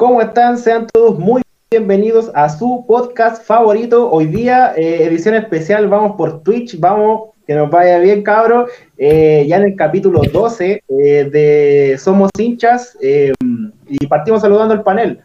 ¿Cómo 0.00 0.22
están? 0.22 0.56
Sean 0.56 0.86
todos 0.86 1.18
muy 1.18 1.42
bienvenidos 1.70 2.30
a 2.34 2.48
su 2.48 2.86
podcast 2.88 3.44
favorito. 3.44 4.10
Hoy 4.10 4.28
día, 4.28 4.72
eh, 4.74 5.04
edición 5.04 5.34
especial, 5.34 5.88
vamos 5.88 6.16
por 6.16 6.42
Twitch, 6.42 6.80
vamos, 6.80 7.32
que 7.46 7.54
nos 7.54 7.68
vaya 7.68 7.98
bien, 7.98 8.22
cabros. 8.22 8.70
Eh, 8.96 9.44
ya 9.46 9.58
en 9.58 9.64
el 9.64 9.76
capítulo 9.76 10.22
12 10.22 10.84
eh, 10.88 11.24
de 11.30 11.98
Somos 11.98 12.30
hinchas 12.38 12.96
y 13.02 14.06
partimos 14.06 14.40
saludando 14.40 14.72
al 14.72 14.82
panel. 14.82 15.22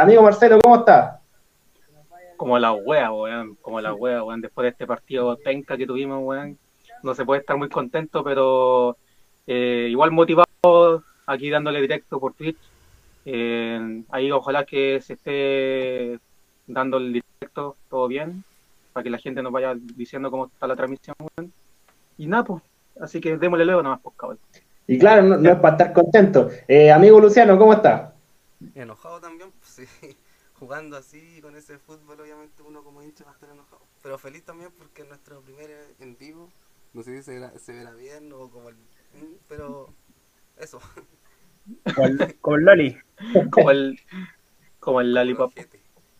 amigo 0.00 0.22
Marcelo, 0.22 0.58
¿cómo 0.60 0.78
está? 0.78 1.20
Como 2.36 2.58
la 2.58 2.72
wea, 2.72 3.12
weón, 3.12 3.56
como 3.62 3.80
la 3.80 3.94
wea, 3.94 4.24
weón. 4.24 4.40
Después 4.40 4.64
de 4.64 4.70
este 4.70 4.88
partido 4.88 5.38
penca 5.38 5.76
que 5.76 5.86
tuvimos, 5.86 6.18
weón, 6.20 6.58
no 7.04 7.14
se 7.14 7.24
puede 7.24 7.42
estar 7.42 7.56
muy 7.56 7.68
contento, 7.68 8.24
pero 8.24 8.96
igual 9.46 10.10
motivado 10.10 11.04
aquí 11.26 11.48
dándole 11.48 11.80
directo 11.80 12.18
por 12.18 12.34
Twitch. 12.34 12.69
Eh, 13.24 14.02
ahí 14.10 14.30
ojalá 14.30 14.64
que 14.64 15.00
se 15.00 15.14
esté 15.14 16.20
dando 16.66 16.98
el 16.98 17.12
directo 17.12 17.76
todo 17.88 18.08
bien, 18.08 18.44
para 18.92 19.04
que 19.04 19.10
la 19.10 19.18
gente 19.18 19.42
nos 19.42 19.52
vaya 19.52 19.74
diciendo 19.76 20.30
cómo 20.30 20.46
está 20.46 20.66
la 20.66 20.76
transmisión. 20.76 21.16
Y 22.18 22.26
nada, 22.26 22.44
pues, 22.44 22.62
así 23.00 23.20
que 23.20 23.36
démosle 23.36 23.64
luego 23.64 23.82
nomás, 23.82 24.00
pues, 24.02 24.16
cabrón. 24.16 24.38
Y 24.86 24.98
claro, 24.98 25.22
no, 25.22 25.50
es 25.50 25.58
para 25.58 25.76
estar 25.76 25.92
contento. 25.92 26.50
Eh, 26.66 26.90
amigo 26.90 27.20
Luciano, 27.20 27.56
¿cómo 27.56 27.72
está? 27.72 28.14
Enojado 28.74 29.20
también, 29.20 29.52
pues 29.52 29.70
sí. 29.70 30.16
Jugando 30.58 30.96
así, 30.96 31.40
con 31.40 31.56
ese 31.56 31.78
fútbol, 31.78 32.20
obviamente 32.20 32.62
uno 32.62 32.82
como 32.82 33.02
hincha 33.02 33.24
va 33.24 33.30
a 33.30 33.34
estar 33.34 33.48
enojado. 33.48 33.80
Pero 34.02 34.18
feliz 34.18 34.44
también 34.44 34.70
porque 34.76 35.04
nuestro 35.04 35.40
primer 35.40 35.70
en 36.00 36.18
vivo, 36.18 36.50
no 36.92 37.02
sé 37.02 37.16
si 37.16 37.22
se, 37.22 37.58
se 37.58 37.72
verá 37.72 37.94
bien 37.94 38.30
o 38.32 38.50
como 38.50 38.68
el... 38.68 38.76
Pero 39.48 39.88
eso. 40.58 40.80
Como 42.40 42.56
el, 42.56 42.64
Loli. 42.64 42.96
Como 43.50 43.70
el, 43.70 43.98
como 44.78 45.00
el 45.00 45.14
Lollipop. 45.14 45.52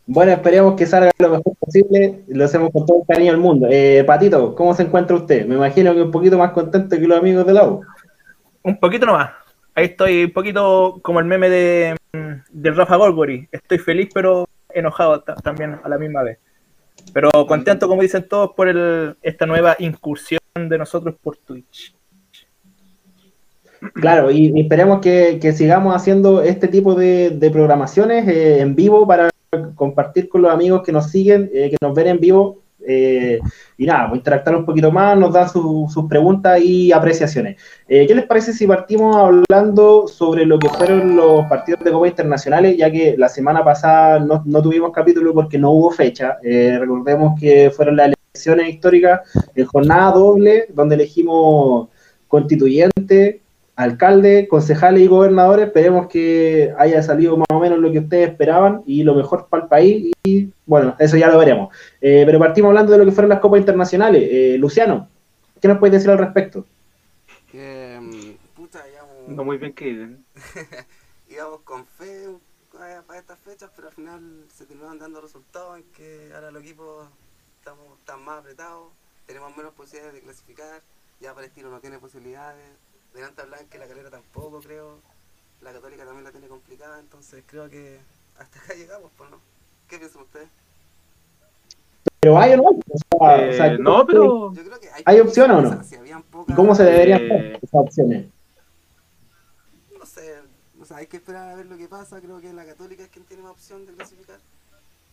Bueno, 0.05 0.31
esperemos 0.31 0.75
que 0.75 0.85
salga 0.85 1.11
lo 1.17 1.29
mejor 1.29 1.55
posible. 1.59 2.23
Lo 2.27 2.45
hacemos 2.45 2.71
con 2.71 2.85
todo 2.85 2.99
el 3.01 3.07
cariño 3.07 3.31
del 3.31 3.41
mundo. 3.41 3.67
Eh, 3.69 4.03
Patito, 4.05 4.55
¿cómo 4.55 4.73
se 4.73 4.83
encuentra 4.83 5.15
usted? 5.15 5.45
Me 5.45 5.55
imagino 5.55 5.93
que 5.93 6.01
un 6.01 6.11
poquito 6.11 6.37
más 6.37 6.51
contento 6.51 6.97
que 6.97 7.07
los 7.07 7.17
amigos 7.17 7.45
de 7.45 7.53
la 7.53 7.67
U. 7.67 7.81
Un 8.63 8.79
poquito 8.79 9.05
nomás. 9.05 9.31
Ahí 9.73 9.85
estoy 9.85 10.25
un 10.25 10.31
poquito 10.31 10.99
como 11.01 11.19
el 11.19 11.25
meme 11.25 11.49
de, 11.49 11.95
de 12.51 12.71
Rafa 12.71 12.97
Golgori. 12.97 13.47
Estoy 13.51 13.79
feliz 13.79 14.09
pero 14.13 14.47
enojado 14.69 15.21
también 15.21 15.79
a 15.83 15.89
la 15.89 15.97
misma 15.97 16.23
vez. 16.23 16.39
Pero 17.13 17.29
contento, 17.47 17.87
como 17.87 18.01
dicen 18.01 18.27
todos, 18.27 18.51
por 18.51 18.67
el, 18.67 19.15
esta 19.21 19.45
nueva 19.45 19.75
incursión 19.79 20.39
de 20.55 20.77
nosotros 20.77 21.15
por 21.21 21.37
Twitch. 21.37 21.95
Claro, 23.93 24.29
y, 24.29 24.53
esperemos 24.59 25.01
que, 25.01 25.39
sigamos 25.53 25.95
haciendo 25.95 26.41
este 26.43 26.67
tipo 26.67 26.93
de, 26.93 27.49
programaciones 27.51 28.27
eh, 28.27 28.59
en 28.59 28.75
vivo 28.75 29.07
para 29.07 29.29
compartir 29.75 30.29
con 30.29 30.43
los 30.43 30.51
amigos 30.51 30.83
que 30.83 30.91
nos 30.91 31.09
siguen, 31.09 31.49
eh, 31.53 31.69
que 31.71 31.77
nos 31.81 31.95
ven 31.95 32.07
en 32.07 32.19
vivo. 32.19 32.59
Eh, 32.87 33.39
y 33.77 33.85
nada, 33.85 34.09
pues 34.09 34.19
interactuar 34.19 34.55
un 34.55 34.65
poquito 34.65 34.91
más, 34.91 35.17
nos 35.17 35.33
dan 35.33 35.49
sus 35.49 36.05
preguntas 36.09 36.59
y 36.61 36.91
apreciaciones. 36.91 37.61
¿Qué 37.87 38.13
les 38.13 38.25
parece 38.25 38.53
si 38.53 38.65
partimos 38.65 39.15
hablando 39.15 40.07
sobre 40.07 40.45
lo 40.45 40.57
que 40.57 40.69
fueron 40.69 41.15
los 41.15 41.45
partidos 41.45 41.83
de 41.83 41.91
Copa 41.91 42.07
Internacionales, 42.07 42.75
ya 42.77 42.91
que 42.91 43.15
la 43.17 43.29
semana 43.29 43.63
pasada 43.63 44.19
no, 44.19 44.43
no 44.45 44.61
tuvimos 44.61 44.91
capítulo 44.91 45.33
porque 45.33 45.59
no 45.59 45.71
hubo 45.71 45.91
fecha? 45.91 46.37
recordemos 46.41 47.39
que 47.39 47.69
fueron 47.69 47.97
las 47.97 48.13
elecciones 48.33 48.69
históricas 48.69 49.21
en 49.55 49.65
jornada 49.65 50.11
doble, 50.11 50.65
donde 50.73 50.95
elegimos 50.95 51.87
constituyente, 52.27 53.41
alcalde, 53.75 54.47
concejales 54.47 55.01
y 55.01 55.07
gobernadores, 55.07 55.67
esperemos 55.67 56.07
que 56.07 56.73
haya 56.77 57.01
salido 57.01 57.37
más 57.37 57.47
o 57.51 57.59
menos 57.59 57.79
lo 57.79 57.91
que 57.91 57.99
ustedes 57.99 58.29
esperaban 58.29 58.83
y 58.85 59.03
lo 59.03 59.15
mejor 59.15 59.47
para 59.47 59.63
el 59.63 59.69
país 59.69 60.13
y 60.23 60.49
bueno, 60.65 60.95
eso 60.99 61.17
ya 61.17 61.29
lo 61.29 61.37
veremos. 61.37 61.75
Eh, 61.99 62.23
pero 62.25 62.39
partimos 62.39 62.69
hablando 62.69 62.91
de 62.91 62.99
lo 62.99 63.05
que 63.05 63.11
fueron 63.11 63.29
las 63.29 63.39
copas 63.39 63.59
internacionales. 63.59 64.27
Eh, 64.31 64.57
Luciano, 64.57 65.07
¿qué 65.61 65.67
nos 65.67 65.77
puedes 65.79 65.93
decir 65.93 66.09
al 66.09 66.17
respecto? 66.17 66.65
Mm, 67.53 68.31
puta, 68.55 68.83
No 69.27 69.43
muy 69.43 69.57
bien 69.57 69.73
que 69.73 70.15
íbamos 71.29 71.61
con 71.61 71.85
fe 71.85 72.27
para 72.71 73.19
estas 73.19 73.39
fechas, 73.39 73.69
pero 73.75 73.89
al 73.89 73.93
final 73.93 74.21
se 74.53 74.65
terminaron 74.65 74.97
dando 74.97 75.21
resultados 75.21 75.77
en 75.77 75.83
que 75.91 76.31
ahora 76.33 76.51
los 76.51 76.63
equipos 76.63 77.07
estamos, 77.59 77.99
están 77.99 78.23
más 78.23 78.39
apretados, 78.39 78.87
tenemos 79.27 79.55
menos 79.55 79.73
posibilidades 79.73 80.15
de 80.15 80.21
clasificar, 80.21 80.81
ya 81.19 81.35
Palestino 81.35 81.69
no 81.69 81.79
tiene 81.79 81.99
posibilidades 81.99 82.65
Delante 83.13 83.43
Blanca, 83.43 83.77
la 83.77 83.87
calera 83.87 84.09
tampoco, 84.09 84.61
creo. 84.61 84.99
La 85.61 85.73
católica 85.73 86.05
también 86.05 86.23
la 86.23 86.31
tiene 86.31 86.47
complicada, 86.47 86.99
entonces 86.99 87.43
creo 87.45 87.69
que 87.69 87.99
hasta 88.37 88.59
acá 88.59 88.73
llegamos, 88.75 89.11
pues 89.17 89.29
no. 89.29 89.37
¿Qué 89.87 89.97
piensan 89.97 90.23
ustedes? 90.23 90.49
Pero 92.19 92.39
hay 92.39 92.53
o 92.53 92.57
no 92.57 92.63
o 92.63 93.53
sea, 93.53 93.67
eh, 93.67 93.77
no, 93.79 94.05
pero. 94.05 94.53
Yo 94.53 94.63
creo 94.63 94.79
que 94.79 94.89
hay, 94.89 95.03
¿Hay 95.05 95.19
opción 95.19 95.51
o 95.51 95.61
no? 95.61 95.81
¿Y 96.47 96.53
cómo 96.53 96.75
se 96.75 96.83
deberían 96.83 97.25
hacer 97.25 97.45
eh, 97.45 97.59
esas 97.61 97.73
opciones? 97.73 98.27
No 99.97 100.05
sé, 100.05 100.39
o 100.79 100.85
sea, 100.85 100.97
hay 100.97 101.07
que 101.07 101.17
esperar 101.17 101.49
a 101.49 101.55
ver 101.55 101.65
lo 101.65 101.77
que 101.77 101.87
pasa. 101.87 102.21
Creo 102.21 102.39
que 102.39 102.53
la 102.53 102.65
Católica 102.65 103.03
es 103.03 103.09
quien 103.09 103.25
tiene 103.25 103.43
más 103.43 103.53
opción 103.53 103.85
de 103.85 103.93
clasificar. 103.93 104.39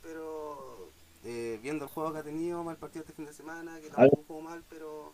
Pero 0.02 0.90
eh, 1.24 1.58
viendo 1.62 1.86
el 1.86 1.90
juego 1.90 2.12
que 2.12 2.18
ha 2.18 2.22
tenido, 2.22 2.62
mal 2.62 2.76
partido 2.76 3.02
este 3.02 3.14
fin 3.14 3.26
de 3.26 3.32
semana, 3.32 3.80
que 3.80 3.90
tampoco 3.90 4.24
jugó 4.28 4.40
mal, 4.42 4.62
pero 4.68 5.12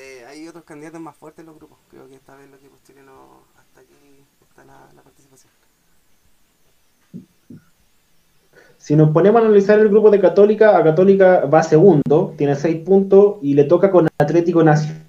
eh, 0.00 0.24
hay 0.26 0.46
otros 0.46 0.64
candidatos 0.64 1.00
más 1.00 1.16
fuertes 1.16 1.40
en 1.40 1.46
los 1.46 1.56
grupos. 1.56 1.78
Creo 1.90 2.08
que 2.08 2.14
esta 2.14 2.36
vez 2.36 2.48
los 2.48 2.60
equipos 2.60 2.82
chilenos 2.84 3.14
hasta 3.58 3.80
aquí 3.80 3.94
está 4.48 4.64
la, 4.64 5.02
participación. 5.02 5.52
Si 8.76 8.94
nos 8.94 9.10
ponemos 9.10 9.42
a 9.42 9.44
analizar 9.44 9.78
el 9.80 9.88
grupo 9.88 10.10
de 10.10 10.20
Católica, 10.20 10.76
a 10.76 10.84
Católica 10.84 11.46
va 11.46 11.64
segundo, 11.64 12.34
tiene 12.38 12.54
seis 12.54 12.84
puntos 12.84 13.38
y 13.42 13.54
le 13.54 13.64
toca 13.64 13.90
con 13.90 14.08
Atlético 14.18 14.62
Nacional 14.62 15.02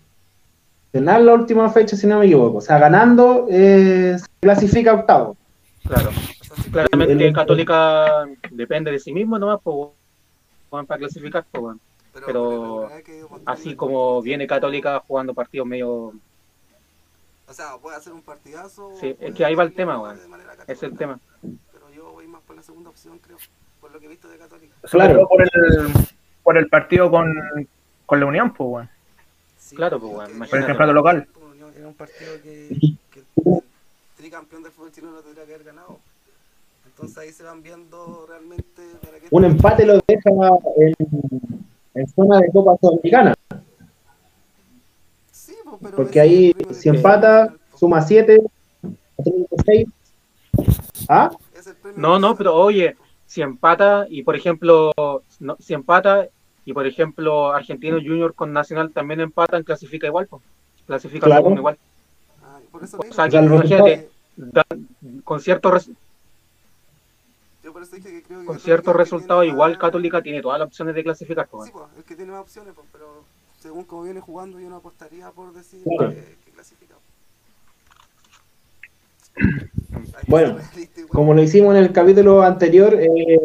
la 1.26 1.34
última 1.34 1.70
fecha, 1.70 1.96
si 1.96 2.08
no 2.08 2.18
me 2.18 2.26
equivoco. 2.26 2.58
O 2.58 2.62
sea, 2.62 2.80
ganando 2.80 3.46
eh, 3.50 4.18
se 4.18 4.26
clasifica 4.40 4.94
octavo. 4.94 5.38
Claro. 5.88 6.10
Claramente 6.72 7.32
Católica 7.32 8.28
depende 8.52 8.92
de 8.92 9.00
sí 9.00 9.14
mismo 9.14 9.38
nomás 9.38 9.60
pues, 9.64 9.90
para 10.88 10.98
clasificar. 10.98 11.46
Pues, 11.52 11.78
pero, 12.14 12.90
así 13.46 13.76
como 13.76 14.22
viene 14.22 14.48
Católica 14.48 15.04
jugando 15.08 15.34
partidos 15.34 15.68
medio... 15.68 16.14
O 17.48 17.54
sea, 17.54 17.78
puede 17.78 17.98
hacer 17.98 18.14
un 18.14 18.22
partidazo... 18.22 18.94
Sí, 19.00 19.16
es 19.20 19.34
que 19.34 19.46
ahí 19.46 19.56
va 19.56 19.64
el 19.64 19.74
tema, 19.74 20.00
weón. 20.00 20.20
Es 20.68 20.84
el 20.84 20.96
tema. 20.98 21.20
Pero 21.42 21.90
yo 21.96 22.12
voy 22.12 22.28
más 22.28 22.42
por 22.42 22.56
la 22.56 22.64
segunda 22.64 22.90
opción, 22.90 23.20
creo, 23.20 23.38
por 23.82 23.92
lo 23.92 24.00
que 24.00 24.06
he 24.06 24.10
visto 24.10 24.28
de 24.28 24.38
Católica. 24.38 24.76
Claro, 24.84 25.28
por 25.28 25.42
el, 25.42 25.50
por 26.44 26.58
el 26.58 26.68
partido 26.70 27.10
con, 27.10 27.34
con 28.06 28.20
la 28.20 28.26
Unión, 28.26 28.54
pues, 28.54 28.70
weón. 28.70 28.90
claro, 29.76 30.00
pues, 30.00 30.14
weón. 30.14 30.50
Por 30.50 30.60
el 30.60 30.66
campeonato 30.66 30.94
local. 30.94 31.28
Era 31.76 31.88
un 31.88 31.94
partido 31.94 32.34
que, 32.44 32.98
que 33.12 33.20
el 33.20 33.64
tricampeón 34.18 34.64
del 34.64 34.72
fútbol 34.72 34.92
chileno 34.92 35.14
lo 35.14 35.22
tendría 35.22 35.46
que 35.46 35.54
haber 35.54 35.66
ganado. 35.66 36.00
Entonces 36.86 37.18
ahí 37.18 37.32
se 37.32 37.44
van 37.44 37.64
viendo 37.64 38.26
realmente... 38.28 38.82
Para 39.02 39.18
un 39.32 39.46
empate 39.46 39.86
lo 39.86 39.94
deja 40.06 40.30
en 40.78 41.66
en 41.94 42.08
zona 42.08 42.40
de 42.40 42.52
Copa 42.52 42.78
Sudamericana. 42.80 43.34
Porque 45.96 46.20
ahí, 46.20 46.56
si 46.72 46.90
empata, 46.90 47.54
suma 47.76 48.02
7, 48.02 48.42
6. 49.66 49.88
¿Ah? 51.08 51.32
No, 51.96 52.20
no, 52.20 52.36
pero 52.36 52.56
oye, 52.56 52.96
si 53.26 53.42
empata 53.42 54.06
y 54.10 54.24
por 54.24 54.36
ejemplo, 54.36 54.92
no, 55.40 55.56
si 55.60 55.74
empata 55.74 56.28
y 56.66 56.74
por 56.74 56.86
ejemplo 56.86 57.52
Argentino 57.52 57.98
Junior 57.98 58.34
con 58.34 58.54
Nacional 58.54 58.92
también 58.92 59.22
empatan, 59.22 59.64
clasifica 59.64 60.08
igual, 60.08 60.28
pues. 60.28 60.42
clasifica 60.86 61.40
igual. 61.40 61.78
Ah, 62.44 62.60
por 62.72 62.84
eso 62.84 62.98
o 62.98 63.14
sea, 63.14 63.30
que, 63.30 63.38
imagínate, 63.38 64.10
con 65.24 65.40
cierto 65.40 65.72
con 68.46 68.60
ciertos 68.60 68.96
resultados, 68.96 69.46
igual 69.46 69.78
Católica 69.78 70.22
tiene 70.22 70.42
todas 70.42 70.60
las 70.60 70.68
opciones 70.68 70.96
de 70.96 71.04
clasificar. 71.04 71.48
Pues. 71.48 71.68
Sí, 71.68 71.72
pues, 71.74 71.86
el 71.98 72.04
que 72.04 72.16
tiene 72.16 72.32
más 72.32 72.42
opciones, 72.42 72.74
pues, 72.76 72.88
pero 72.92 73.24
según 73.60 73.84
como 73.84 74.04
viene 74.04 74.20
jugando, 74.20 74.60
yo 74.60 74.70
no 74.70 74.78
apostaría 74.78 75.30
por 75.32 75.54
decir 75.54 75.84
que, 75.84 76.52
clasifica. 76.54 76.96
Bueno, 80.28 80.58
como 81.10 81.34
lo 81.34 81.42
hicimos 81.42 81.76
en 81.76 81.84
el 81.84 81.92
capítulo 81.92 82.44
anterior, 82.44 82.96
eh, 83.00 83.40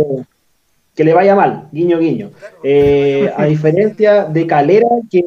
que 0.95 1.05
le 1.05 1.15
vaya 1.15 1.35
mal, 1.35 1.69
guiño, 1.73 1.99
guiño. 1.99 2.31
Eh, 2.63 3.33
a 3.37 3.45
diferencia 3.47 4.25
de 4.25 4.47
Calera, 4.47 4.89
que. 5.11 5.25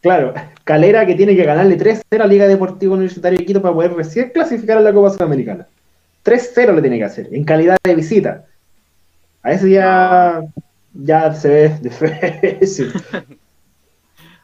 Claro, 0.00 0.34
Calera 0.64 1.06
que 1.06 1.14
tiene 1.14 1.34
que 1.34 1.44
ganarle 1.44 1.78
3-0 1.78 2.22
a 2.22 2.26
Liga 2.26 2.46
Deportiva 2.46 2.94
Universitaria 2.94 3.38
de 3.38 3.46
Quito 3.46 3.62
para 3.62 3.74
poder 3.74 3.94
recién 3.94 4.30
clasificar 4.30 4.78
a 4.78 4.80
la 4.80 4.92
Copa 4.92 5.10
Sudamericana. 5.10 5.66
3-0 6.28 6.74
le 6.74 6.82
tiene 6.82 6.98
que 6.98 7.04
hacer, 7.04 7.28
en 7.32 7.44
calidad 7.44 7.78
de 7.82 7.94
visita. 7.94 8.44
A 9.42 9.52
eso 9.52 9.66
ya, 9.66 10.42
ya 10.92 11.32
se 11.32 11.48
ve 11.48 11.68
de 11.80 11.90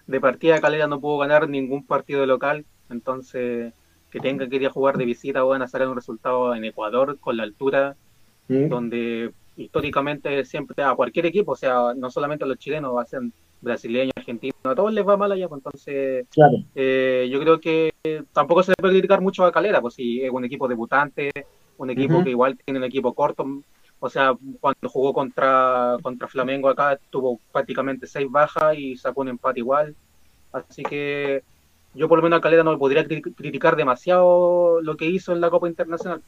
De 0.06 0.20
partida 0.20 0.60
Calera 0.60 0.86
no 0.86 1.00
pudo 1.00 1.18
ganar 1.18 1.48
ningún 1.48 1.86
partido 1.86 2.24
local, 2.24 2.64
entonces 2.90 3.72
que 4.10 4.20
tenga 4.20 4.48
que 4.48 4.56
ir 4.56 4.66
a 4.66 4.70
jugar 4.70 4.96
de 4.96 5.04
visita, 5.04 5.42
van 5.42 5.62
a 5.62 5.68
sacar 5.68 5.88
un 5.88 5.96
resultado 5.96 6.54
en 6.54 6.64
Ecuador 6.64 7.18
con 7.18 7.36
la 7.36 7.42
altura, 7.42 7.96
¿Mm? 8.48 8.68
donde 8.68 9.32
históricamente 9.56 10.44
siempre 10.44 10.82
a 10.84 10.94
cualquier 10.94 11.26
equipo, 11.26 11.52
o 11.52 11.56
sea, 11.56 11.94
no 11.96 12.10
solamente 12.10 12.44
a 12.44 12.46
los 12.46 12.58
chilenos, 12.58 12.96
hacen 12.98 13.32
brasileños, 13.60 14.12
argentinos, 14.16 14.56
a 14.64 14.74
todos 14.74 14.92
les 14.92 15.06
va 15.06 15.16
mal 15.16 15.32
allá, 15.32 15.48
pues 15.48 15.58
entonces 15.58 16.26
Claro. 16.30 16.58
eh, 16.74 17.28
yo 17.30 17.40
creo 17.40 17.60
que 17.60 17.92
tampoco 18.32 18.62
se 18.62 18.70
le 18.72 18.76
puede 18.80 18.94
criticar 18.94 19.20
mucho 19.20 19.44
a 19.44 19.52
Calera, 19.52 19.80
pues 19.80 19.94
si 19.94 20.22
es 20.22 20.30
un 20.30 20.44
equipo 20.44 20.68
debutante, 20.68 21.30
un 21.78 21.90
equipo 21.90 22.22
que 22.24 22.30
igual 22.30 22.56
tiene 22.64 22.78
un 22.78 22.84
equipo 22.84 23.12
corto, 23.14 23.44
o 24.00 24.10
sea, 24.10 24.34
cuando 24.60 24.88
jugó 24.88 25.12
contra, 25.12 25.96
contra 26.02 26.28
Flamengo 26.28 26.68
acá 26.68 26.98
tuvo 27.10 27.40
prácticamente 27.52 28.06
seis 28.06 28.26
bajas 28.30 28.76
y 28.76 28.96
sacó 28.96 29.22
un 29.22 29.28
empate 29.28 29.60
igual, 29.60 29.94
así 30.52 30.82
que 30.82 31.42
yo 31.94 32.08
por 32.08 32.18
lo 32.18 32.22
menos 32.22 32.38
a 32.38 32.42
Calera 32.42 32.64
no 32.64 32.72
le 32.72 32.78
podría 32.78 33.04
cri- 33.06 33.34
criticar 33.34 33.76
demasiado 33.76 34.80
lo 34.82 34.96
que 34.96 35.06
hizo 35.06 35.32
en 35.32 35.40
la 35.40 35.50
Copa 35.50 35.68
Internacional. 35.68 36.22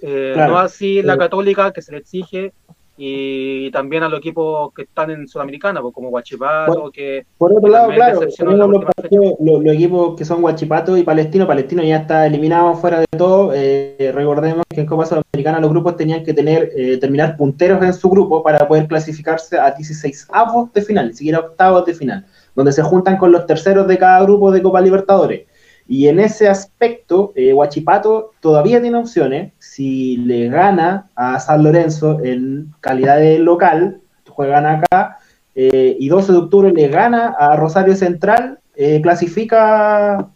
Eh, 0.00 0.32
Claro. 0.34 0.52
no 0.54 0.58
así 0.58 1.02
la 1.02 1.14
Eh. 1.14 1.18
Católica 1.18 1.72
que 1.72 1.82
se 1.82 1.92
le 1.92 1.98
exige 1.98 2.52
y 2.96 3.70
también 3.70 4.02
a 4.02 4.08
los 4.08 4.18
equipos 4.20 4.72
que 4.74 4.82
están 4.82 5.10
en 5.10 5.26
Sudamericana, 5.26 5.80
pues, 5.80 5.94
como 5.94 6.10
Guachipato, 6.10 6.90
que 6.90 7.24
Por 7.38 7.50
otro 7.52 7.62
que 7.62 7.70
lado, 7.70 7.88
claro, 7.90 8.20
la 8.20 8.26
los, 8.26 8.68
última 8.68 8.92
partidos- 8.92 9.34
los- 9.40 9.64
los 9.64 9.74
equipos 9.74 10.16
que 10.16 10.24
son 10.24 10.42
Guachipato 10.42 10.96
y 10.96 11.02
Palestino. 11.02 11.46
Palestino 11.46 11.82
ya 11.82 11.96
está 11.96 12.26
eliminado 12.26 12.74
fuera 12.74 13.00
de 13.00 13.06
todo. 13.16 13.52
Eh, 13.54 14.12
recordemos 14.14 14.62
que 14.68 14.80
en 14.82 14.86
Copa 14.86 15.06
Sudamericana 15.06 15.58
los 15.60 15.70
grupos 15.70 15.96
tenían 15.96 16.22
que 16.22 16.34
tener 16.34 16.70
eh, 16.76 16.98
terminar 16.98 17.36
punteros 17.36 17.82
en 17.82 17.94
su 17.94 18.08
grupo 18.10 18.42
para 18.42 18.68
poder 18.68 18.86
clasificarse 18.86 19.58
a 19.58 19.70
16 19.70 20.28
avos 20.30 20.72
de 20.72 20.82
final, 20.82 21.08
ni 21.08 21.14
siquiera 21.14 21.40
octavos 21.40 21.86
de 21.86 21.94
final, 21.94 22.26
donde 22.54 22.72
se 22.72 22.82
juntan 22.82 23.16
con 23.16 23.32
los 23.32 23.46
terceros 23.46 23.86
de 23.88 23.96
cada 23.98 24.22
grupo 24.22 24.50
de 24.52 24.62
Copa 24.62 24.80
Libertadores. 24.80 25.46
Y 25.92 26.08
en 26.08 26.20
ese 26.20 26.48
aspecto, 26.48 27.32
eh, 27.36 27.52
Huachipato 27.52 28.30
todavía 28.40 28.80
tiene 28.80 28.96
opciones. 28.96 29.52
Si 29.58 30.16
le 30.16 30.48
gana 30.48 31.10
a 31.14 31.38
San 31.38 31.62
Lorenzo 31.62 32.18
en 32.24 32.72
calidad 32.80 33.18
de 33.18 33.38
local, 33.38 34.00
juegan 34.26 34.64
acá, 34.64 35.18
eh, 35.54 35.94
y 35.98 36.08
12 36.08 36.32
de 36.32 36.38
octubre 36.38 36.72
le 36.72 36.88
gana 36.88 37.34
a 37.38 37.56
Rosario 37.56 37.94
Central, 37.94 38.58
eh, 38.74 39.02
clasifica 39.02 40.28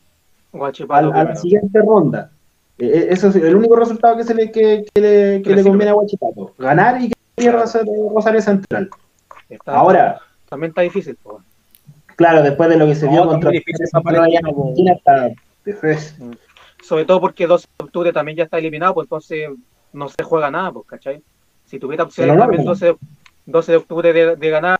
Guachipato 0.52 1.10
a 1.14 1.24
la 1.24 1.36
siguiente 1.36 1.78
ronda. 1.80 2.30
Eh, 2.76 3.06
eso 3.08 3.28
es 3.28 3.36
el 3.36 3.56
único 3.56 3.76
resultado 3.76 4.14
que, 4.14 4.24
se 4.24 4.34
le, 4.34 4.50
que, 4.52 4.84
que 4.94 5.00
le, 5.00 5.42
que 5.42 5.62
conviene 5.62 5.92
a 5.92 5.94
Huachipato. 5.94 6.52
Ganar 6.58 7.00
y 7.00 7.08
que 7.08 7.14
pierda 7.34 7.64
Rosario 8.12 8.42
Central. 8.42 8.90
Está- 9.48 9.72
Ahora, 9.74 10.20
también 10.50 10.68
está 10.68 10.82
difícil. 10.82 11.16
pues. 11.22 11.38
claro, 12.14 12.42
después 12.42 12.68
de 12.68 12.76
lo 12.76 12.84
que 12.84 12.94
se 12.94 13.06
No, 13.06 13.12
vio 13.12 13.26
contra 13.26 13.50
difícil. 13.52 13.86
Argentina, 13.94 14.92
está- 14.92 15.30
pues, 15.74 16.16
Sobre 16.82 17.04
todo 17.04 17.20
porque 17.20 17.46
12 17.46 17.66
de 17.78 17.84
octubre 17.84 18.12
también 18.12 18.38
ya 18.38 18.44
está 18.44 18.58
eliminado, 18.58 18.94
pues 18.94 19.06
entonces 19.06 19.50
no 19.92 20.08
se 20.08 20.22
juega 20.22 20.50
nada, 20.50 20.72
pues, 20.72 20.86
¿cachai? 20.86 21.22
Si 21.64 21.78
tuviera 21.78 22.04
no, 22.04 22.36
también 22.36 22.64
no. 22.64 22.70
12, 22.70 22.96
12 23.46 23.72
de 23.72 23.78
octubre 23.78 24.12
de, 24.12 24.36
de 24.36 24.50
ganar, 24.50 24.78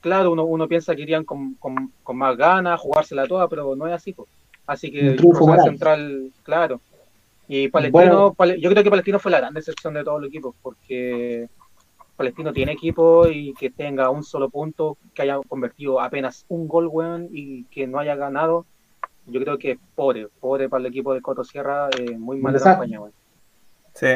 claro, 0.00 0.32
uno, 0.32 0.44
uno 0.44 0.68
piensa 0.68 0.94
que 0.94 1.02
irían 1.02 1.24
con, 1.24 1.54
con, 1.54 1.92
con 2.02 2.16
más 2.16 2.36
ganas, 2.36 2.80
jugársela 2.80 3.26
toda, 3.26 3.48
pero 3.48 3.76
no 3.76 3.86
es 3.86 3.92
así, 3.92 4.12
pues. 4.12 4.28
Así 4.66 4.90
que 4.90 5.16
Rosario. 5.16 5.64
Central, 5.64 6.30
claro. 6.42 6.80
Y 7.48 7.68
Palestino, 7.68 8.34
Bueno. 8.36 8.54
Yo 8.54 8.70
creo 8.70 8.82
que 8.82 8.90
Palestino 8.90 9.18
fue 9.18 9.30
la 9.30 9.40
gran 9.40 9.54
decepción 9.54 9.94
de 9.94 10.04
todos 10.04 10.20
los 10.20 10.28
equipos, 10.28 10.54
porque 10.62 11.48
Palestino 12.16 12.52
tiene 12.52 12.72
equipo 12.72 13.26
y 13.26 13.52
que 13.54 13.70
tenga 13.70 14.10
un 14.10 14.22
solo 14.22 14.48
punto, 14.48 14.96
que 15.14 15.22
haya 15.22 15.38
convertido 15.48 16.00
apenas 16.00 16.44
un 16.48 16.68
gol, 16.68 16.86
weón, 16.86 17.28
y 17.32 17.64
que 17.64 17.86
no 17.86 17.98
haya 17.98 18.14
ganado, 18.14 18.64
yo 19.26 19.40
creo 19.40 19.58
que 19.58 19.72
es 19.72 19.78
pobre, 19.94 20.28
pobre 20.40 20.68
para 20.68 20.80
el 20.80 20.86
equipo 20.86 21.14
de 21.14 21.20
Coto 21.20 21.44
Sierra, 21.44 21.88
eh, 21.98 22.16
muy 22.18 22.38
mala 22.38 22.58
campaña, 22.58 23.00
weón. 23.00 23.12
Sí. 23.94 24.08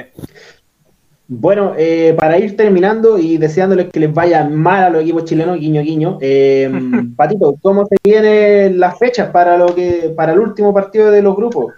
Bueno, 1.28 1.74
eh, 1.76 2.14
para 2.16 2.38
ir 2.38 2.56
terminando 2.56 3.18
y 3.18 3.36
deseándoles 3.36 3.88
que 3.90 3.98
les 3.98 4.14
vaya 4.14 4.44
mal 4.48 4.84
a 4.84 4.90
los 4.90 5.02
equipos 5.02 5.24
chilenos, 5.24 5.58
guiño 5.58 5.82
guiño, 5.82 6.18
eh, 6.20 6.70
Patito, 7.16 7.56
¿cómo 7.60 7.84
se 7.86 7.96
vienen 8.04 8.78
las 8.78 8.98
fechas 8.98 9.30
para 9.30 9.56
lo 9.56 9.74
que 9.74 10.12
para 10.16 10.32
el 10.32 10.38
último 10.38 10.72
partido 10.72 11.10
de 11.10 11.22
los 11.22 11.34
grupos? 11.34 11.74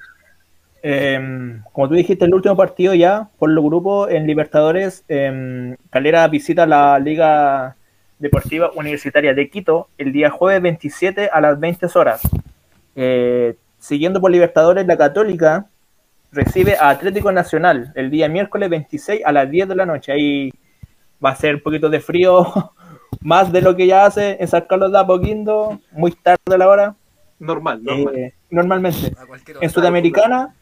Eh, 0.82 1.60
como 1.72 1.88
tú 1.88 1.94
dijiste, 1.94 2.24
el 2.24 2.34
último 2.34 2.56
partido 2.56 2.94
ya 2.94 3.28
por 3.38 3.50
los 3.50 3.64
grupos 3.64 4.10
en 4.10 4.26
Libertadores, 4.26 5.04
eh, 5.08 5.76
Calera 5.90 6.28
visita 6.28 6.66
la 6.66 6.98
Liga 6.98 7.76
Deportiva 8.18 8.70
Universitaria 8.74 9.34
de 9.34 9.48
Quito 9.50 9.88
el 9.98 10.12
día 10.12 10.30
jueves 10.30 10.62
27 10.62 11.30
a 11.32 11.40
las 11.40 11.58
20 11.58 11.86
horas. 11.94 12.20
Eh, 13.00 13.54
siguiendo 13.78 14.20
por 14.20 14.32
Libertadores, 14.32 14.84
la 14.84 14.96
Católica 14.96 15.66
recibe 16.32 16.76
a 16.76 16.88
Atlético 16.88 17.30
Nacional 17.30 17.92
el 17.94 18.10
día 18.10 18.28
miércoles 18.28 18.68
26 18.68 19.22
a 19.24 19.30
las 19.30 19.48
10 19.48 19.68
de 19.68 19.74
la 19.76 19.86
noche. 19.86 20.10
Ahí 20.10 20.50
va 21.24 21.30
a 21.30 21.36
ser 21.36 21.54
un 21.54 21.60
poquito 21.60 21.88
de 21.88 22.00
frío, 22.00 22.44
más 23.20 23.52
de 23.52 23.62
lo 23.62 23.76
que 23.76 23.86
ya 23.86 24.04
hace 24.04 24.36
en 24.40 24.48
San 24.48 24.62
Carlos 24.62 24.90
de 24.90 24.98
Apoquindo, 24.98 25.78
muy 25.92 26.10
tarde 26.10 26.38
a 26.52 26.58
la 26.58 26.68
hora, 26.68 26.96
Normal, 27.38 27.84
normal. 27.84 28.16
eh, 28.16 28.34
normalmente. 28.50 29.12
En 29.60 29.70
Sudamericana, 29.70 30.56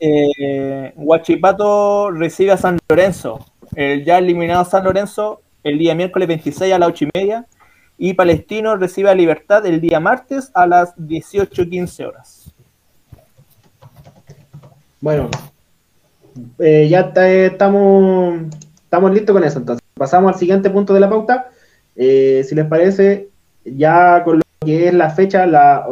eh, 0.00 0.94
Huachipato 0.96 2.12
recibe 2.12 2.52
a 2.52 2.56
San 2.56 2.78
Lorenzo. 2.88 3.44
El 3.74 4.06
ya 4.06 4.16
eliminado 4.16 4.64
San 4.64 4.84
Lorenzo 4.84 5.42
el 5.62 5.76
día 5.78 5.94
miércoles 5.94 6.28
26 6.28 6.72
a 6.72 6.78
las 6.78 6.88
8 6.88 7.04
y 7.04 7.10
media. 7.14 7.46
Y 7.98 8.14
Palestino 8.14 8.76
recibe 8.76 9.10
a 9.10 9.14
Libertad 9.14 9.64
el 9.66 9.80
día 9.80 10.00
martes 10.00 10.50
a 10.54 10.66
las 10.66 10.96
18.15 10.96 12.06
horas. 12.06 12.54
Bueno, 15.00 15.30
eh, 16.58 16.88
ya 16.90 17.12
eh, 17.16 17.46
estamos, 17.46 18.40
estamos 18.84 19.12
listos 19.12 19.34
con 19.34 19.44
eso. 19.44 19.58
Entonces, 19.58 19.84
pasamos 19.94 20.32
al 20.32 20.38
siguiente 20.38 20.68
punto 20.70 20.92
de 20.92 21.00
la 21.00 21.08
pauta. 21.08 21.50
Eh, 21.94 22.44
si 22.46 22.54
les 22.54 22.66
parece, 22.66 23.28
ya 23.64 24.22
con 24.24 24.38
lo 24.38 24.42
que 24.60 24.88
es 24.88 24.94
la 24.94 25.10
fecha, 25.10 25.46
la 25.46 25.88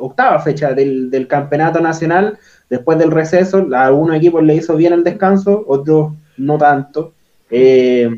octava 0.00 0.40
fecha 0.40 0.72
del, 0.72 1.10
del 1.10 1.28
campeonato 1.28 1.80
nacional, 1.80 2.38
después 2.68 2.98
del 2.98 3.12
receso, 3.12 3.68
a 3.72 3.86
algunos 3.86 4.16
equipos 4.16 4.42
le 4.42 4.56
hizo 4.56 4.76
bien 4.76 4.92
el 4.92 5.04
descanso, 5.04 5.64
otros 5.66 6.12
no 6.36 6.58
tanto. 6.58 7.12
Eh, 7.50 8.10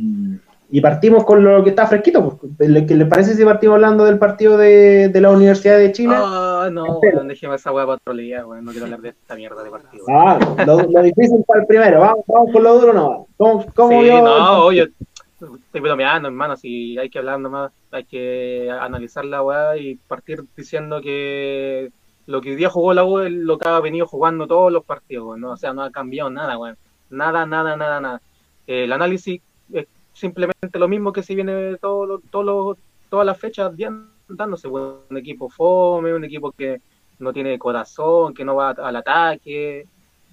y 0.70 0.80
partimos 0.80 1.24
con 1.24 1.44
lo 1.44 1.62
que 1.62 1.70
está 1.70 1.86
fresquito. 1.86 2.38
Pues. 2.38 2.70
¿Le- 2.70 2.86
¿Qué 2.86 2.94
les 2.94 3.08
parece 3.08 3.34
si 3.34 3.44
partimos 3.44 3.74
hablando 3.74 4.04
del 4.04 4.18
partido 4.18 4.56
de, 4.56 5.08
de 5.08 5.20
la 5.20 5.30
Universidad 5.30 5.78
de 5.78 5.92
Chile? 5.92 6.14
Ah, 6.16 6.68
no, 6.72 6.98
weón, 6.98 7.28
déjeme 7.28 7.54
esa 7.54 7.72
weá 7.72 7.84
para 7.86 7.96
otro 7.96 8.14
día, 8.14 8.46
weón. 8.46 8.64
No 8.64 8.70
quiero 8.72 8.86
hablar 8.86 9.00
de 9.00 9.10
esta 9.10 9.36
mierda 9.36 9.62
de 9.62 9.70
partido. 9.70 10.04
Ah, 10.08 10.38
lo, 10.66 10.82
lo 10.82 11.02
difícil 11.02 11.44
para 11.46 11.60
el 11.60 11.66
primero. 11.66 12.00
Vamos, 12.00 12.24
vamos 12.26 12.52
con 12.52 12.62
lo 12.62 12.78
duro 12.80 12.92
no. 12.92 13.26
¿Cómo, 13.36 13.66
cómo 13.74 14.02
sí, 14.02 14.08
no, 14.08 14.64
oye, 14.64 14.90
estoy 15.38 15.80
bromeando, 15.80 16.28
hermano. 16.28 16.56
Si 16.56 16.98
hay 16.98 17.10
que 17.10 17.18
hablar 17.18 17.38
nomás, 17.38 17.70
hay 17.92 18.04
que 18.04 18.68
analizar 18.70 19.24
la 19.24 19.42
weá 19.42 19.76
y 19.76 19.94
partir 20.08 20.42
diciendo 20.56 21.00
que 21.00 21.90
lo 22.26 22.40
que 22.40 22.50
hoy 22.50 22.56
día 22.56 22.70
jugó 22.70 22.92
la 22.92 23.04
U 23.04 23.20
es 23.20 23.30
lo 23.30 23.56
que 23.56 23.68
ha 23.68 23.78
venido 23.78 24.06
jugando 24.06 24.48
todos 24.48 24.72
los 24.72 24.84
partidos, 24.84 25.38
¿no? 25.38 25.52
O 25.52 25.56
sea, 25.56 25.72
no 25.72 25.82
ha 25.82 25.92
cambiado 25.92 26.28
nada, 26.28 26.58
weón. 26.58 26.76
Nada, 27.08 27.46
nada, 27.46 27.76
nada, 27.76 28.00
nada. 28.00 28.20
El 28.66 28.92
análisis 28.92 29.40
simplemente 30.16 30.78
lo 30.78 30.88
mismo 30.88 31.12
que 31.12 31.22
si 31.22 31.34
viene 31.34 31.76
todo, 31.76 32.20
todo 32.30 32.76
todas 33.10 33.26
las 33.26 33.38
fechas 33.38 33.72
dándose. 34.28 34.66
Un 34.68 35.16
equipo 35.16 35.48
fome, 35.48 36.14
un 36.14 36.24
equipo 36.24 36.52
que 36.52 36.80
no 37.18 37.32
tiene 37.32 37.58
corazón, 37.58 38.34
que 38.34 38.44
no 38.44 38.56
va 38.56 38.70
al 38.70 38.96
ataque, 38.96 39.86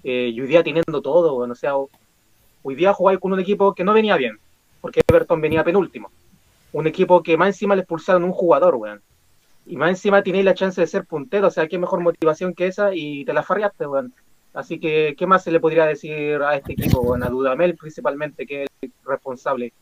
eh, 0.03 0.31
y 0.33 0.41
hoy 0.41 0.47
día 0.47 0.63
teniendo 0.63 1.01
todo, 1.01 1.35
weón. 1.35 1.51
O 1.51 1.55
sea, 1.55 1.73
hoy 1.75 2.75
día 2.75 2.93
jugáis 2.93 3.19
con 3.19 3.33
un 3.33 3.39
equipo 3.39 3.73
que 3.73 3.83
no 3.83 3.93
venía 3.93 4.17
bien, 4.17 4.39
porque 4.81 5.01
Everton 5.07 5.41
venía 5.41 5.63
penúltimo. 5.63 6.09
Un 6.71 6.87
equipo 6.87 7.21
que 7.21 7.37
más 7.37 7.49
encima 7.49 7.75
le 7.75 7.81
expulsaron 7.81 8.23
un 8.23 8.31
jugador, 8.31 8.75
weón. 8.75 9.01
Y 9.65 9.77
más 9.77 9.89
encima 9.89 10.23
tenéis 10.23 10.45
la 10.45 10.53
chance 10.55 10.79
de 10.79 10.87
ser 10.87 11.05
puntero, 11.05 11.47
o 11.47 11.51
sea, 11.51 11.67
qué 11.67 11.77
mejor 11.77 12.01
motivación 12.01 12.53
que 12.53 12.67
esa 12.67 12.93
y 12.93 13.25
te 13.25 13.33
la 13.33 13.43
farriaste, 13.43 13.85
weón. 13.85 14.13
Así 14.53 14.79
que, 14.79 15.15
¿qué 15.17 15.25
más 15.25 15.43
se 15.43 15.51
le 15.51 15.59
podría 15.59 15.85
decir 15.85 16.41
a 16.41 16.55
este 16.55 16.73
equipo, 16.73 17.01
weón? 17.01 17.23
A 17.23 17.29
Dudamel 17.29 17.75
principalmente, 17.75 18.45
que 18.45 18.63
es 18.63 18.69
el 18.81 18.91
responsable. 19.05 19.73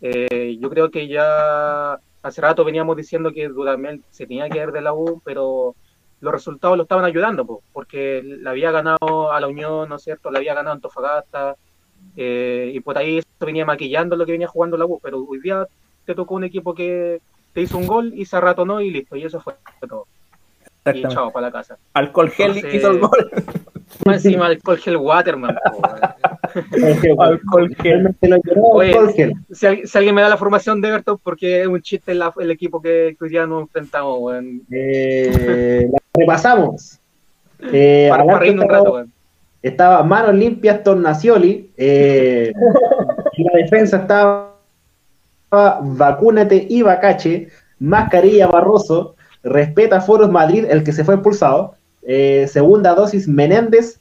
Eh, 0.00 0.56
yo 0.60 0.70
creo 0.70 0.90
que 0.90 1.06
ya 1.06 1.98
hace 2.22 2.40
rato 2.40 2.64
veníamos 2.64 2.96
diciendo 2.96 3.30
que 3.32 3.48
Dudamel 3.48 4.02
se 4.10 4.26
tenía 4.26 4.48
que 4.48 4.58
ir 4.58 4.72
de 4.72 4.80
la 4.80 4.94
U, 4.94 5.20
pero 5.24 5.74
los 6.20 6.32
resultados 6.32 6.76
lo 6.76 6.84
estaban 6.84 7.04
ayudando, 7.04 7.46
po, 7.46 7.62
porque 7.72 8.22
le 8.22 8.48
había 8.48 8.70
ganado 8.70 9.32
a 9.32 9.40
la 9.40 9.48
Unión, 9.48 9.88
¿no 9.88 9.96
es 9.96 10.02
cierto? 10.02 10.30
Le 10.30 10.38
había 10.38 10.54
ganado 10.54 10.70
a 10.72 10.74
Antofagasta, 10.76 11.56
eh, 12.16 12.72
y 12.74 12.80
por 12.80 12.96
ahí 12.96 13.18
esto 13.18 13.44
venía 13.44 13.66
maquillando 13.66 14.16
lo 14.16 14.24
que 14.24 14.32
venía 14.32 14.48
jugando 14.48 14.78
la 14.78 14.86
U, 14.86 14.98
pero 15.02 15.22
hoy 15.22 15.40
día 15.40 15.66
te 16.06 16.14
tocó 16.14 16.34
un 16.34 16.44
equipo 16.44 16.74
que 16.74 17.20
te 17.52 17.60
hizo 17.60 17.76
un 17.76 17.86
gol 17.86 18.12
y 18.14 18.24
se 18.24 18.40
ratonó 18.40 18.80
y 18.80 18.90
listo, 18.90 19.14
y 19.16 19.24
eso 19.24 19.40
fue 19.40 19.54
todo. 19.86 20.06
Y 20.94 21.02
chao, 21.08 21.32
para 21.32 21.48
la 21.48 21.52
casa. 21.52 21.78
Alcohol 21.94 22.30
gel 22.30 22.56
Entonces- 22.56 22.74
hizo 22.74 22.90
el 22.90 22.98
gol. 23.00 23.30
Más 24.04 24.24
encima 24.24 24.48
el 24.48 24.62
Colgel 24.62 24.96
Waterman. 24.96 25.56
Alcohol 27.18 27.74
gel. 27.80 28.14
Oye, 28.60 29.32
si, 29.52 29.66
al- 29.66 29.86
si 29.86 29.98
alguien 29.98 30.14
me 30.14 30.22
da 30.22 30.28
la 30.28 30.36
formación 30.36 30.80
de 30.80 30.88
Everton, 30.88 31.18
porque 31.22 31.62
es 31.62 31.66
un 31.66 31.80
chiste 31.80 32.12
el 32.12 32.50
equipo 32.50 32.80
que, 32.82 33.16
que 33.18 33.28
día 33.28 33.46
nos 33.46 33.62
enfrentamos, 33.62 34.18
weón. 34.20 34.62
Eh, 34.70 35.88
repasamos. 36.14 36.98
Eh, 37.72 38.08
Para, 38.10 38.22
al 38.22 38.26
para 38.26 38.32
arco 38.36 38.40
reírnos 38.42 38.64
un 38.64 38.70
estaba- 38.70 38.84
rato, 38.84 38.94
weón. 38.94 39.12
estaba 39.62 40.02
Manos 40.02 40.34
Limpias 40.34 40.82
Tornacioli. 40.82 41.70
Eh, 41.76 42.52
en 43.36 43.44
la 43.44 43.58
defensa 43.62 43.98
estaba 43.98 44.52
Vacúnate 45.50 46.66
y 46.68 46.82
Bacache, 46.82 47.48
Mascarilla 47.78 48.48
Barroso, 48.48 49.14
Respeta 49.42 50.00
Foros 50.00 50.30
Madrid, 50.30 50.66
el 50.68 50.82
que 50.82 50.92
se 50.92 51.04
fue 51.04 51.14
expulsado. 51.14 51.75
Eh, 52.08 52.46
segunda 52.48 52.94
dosis 52.94 53.26
Menéndez, 53.28 54.00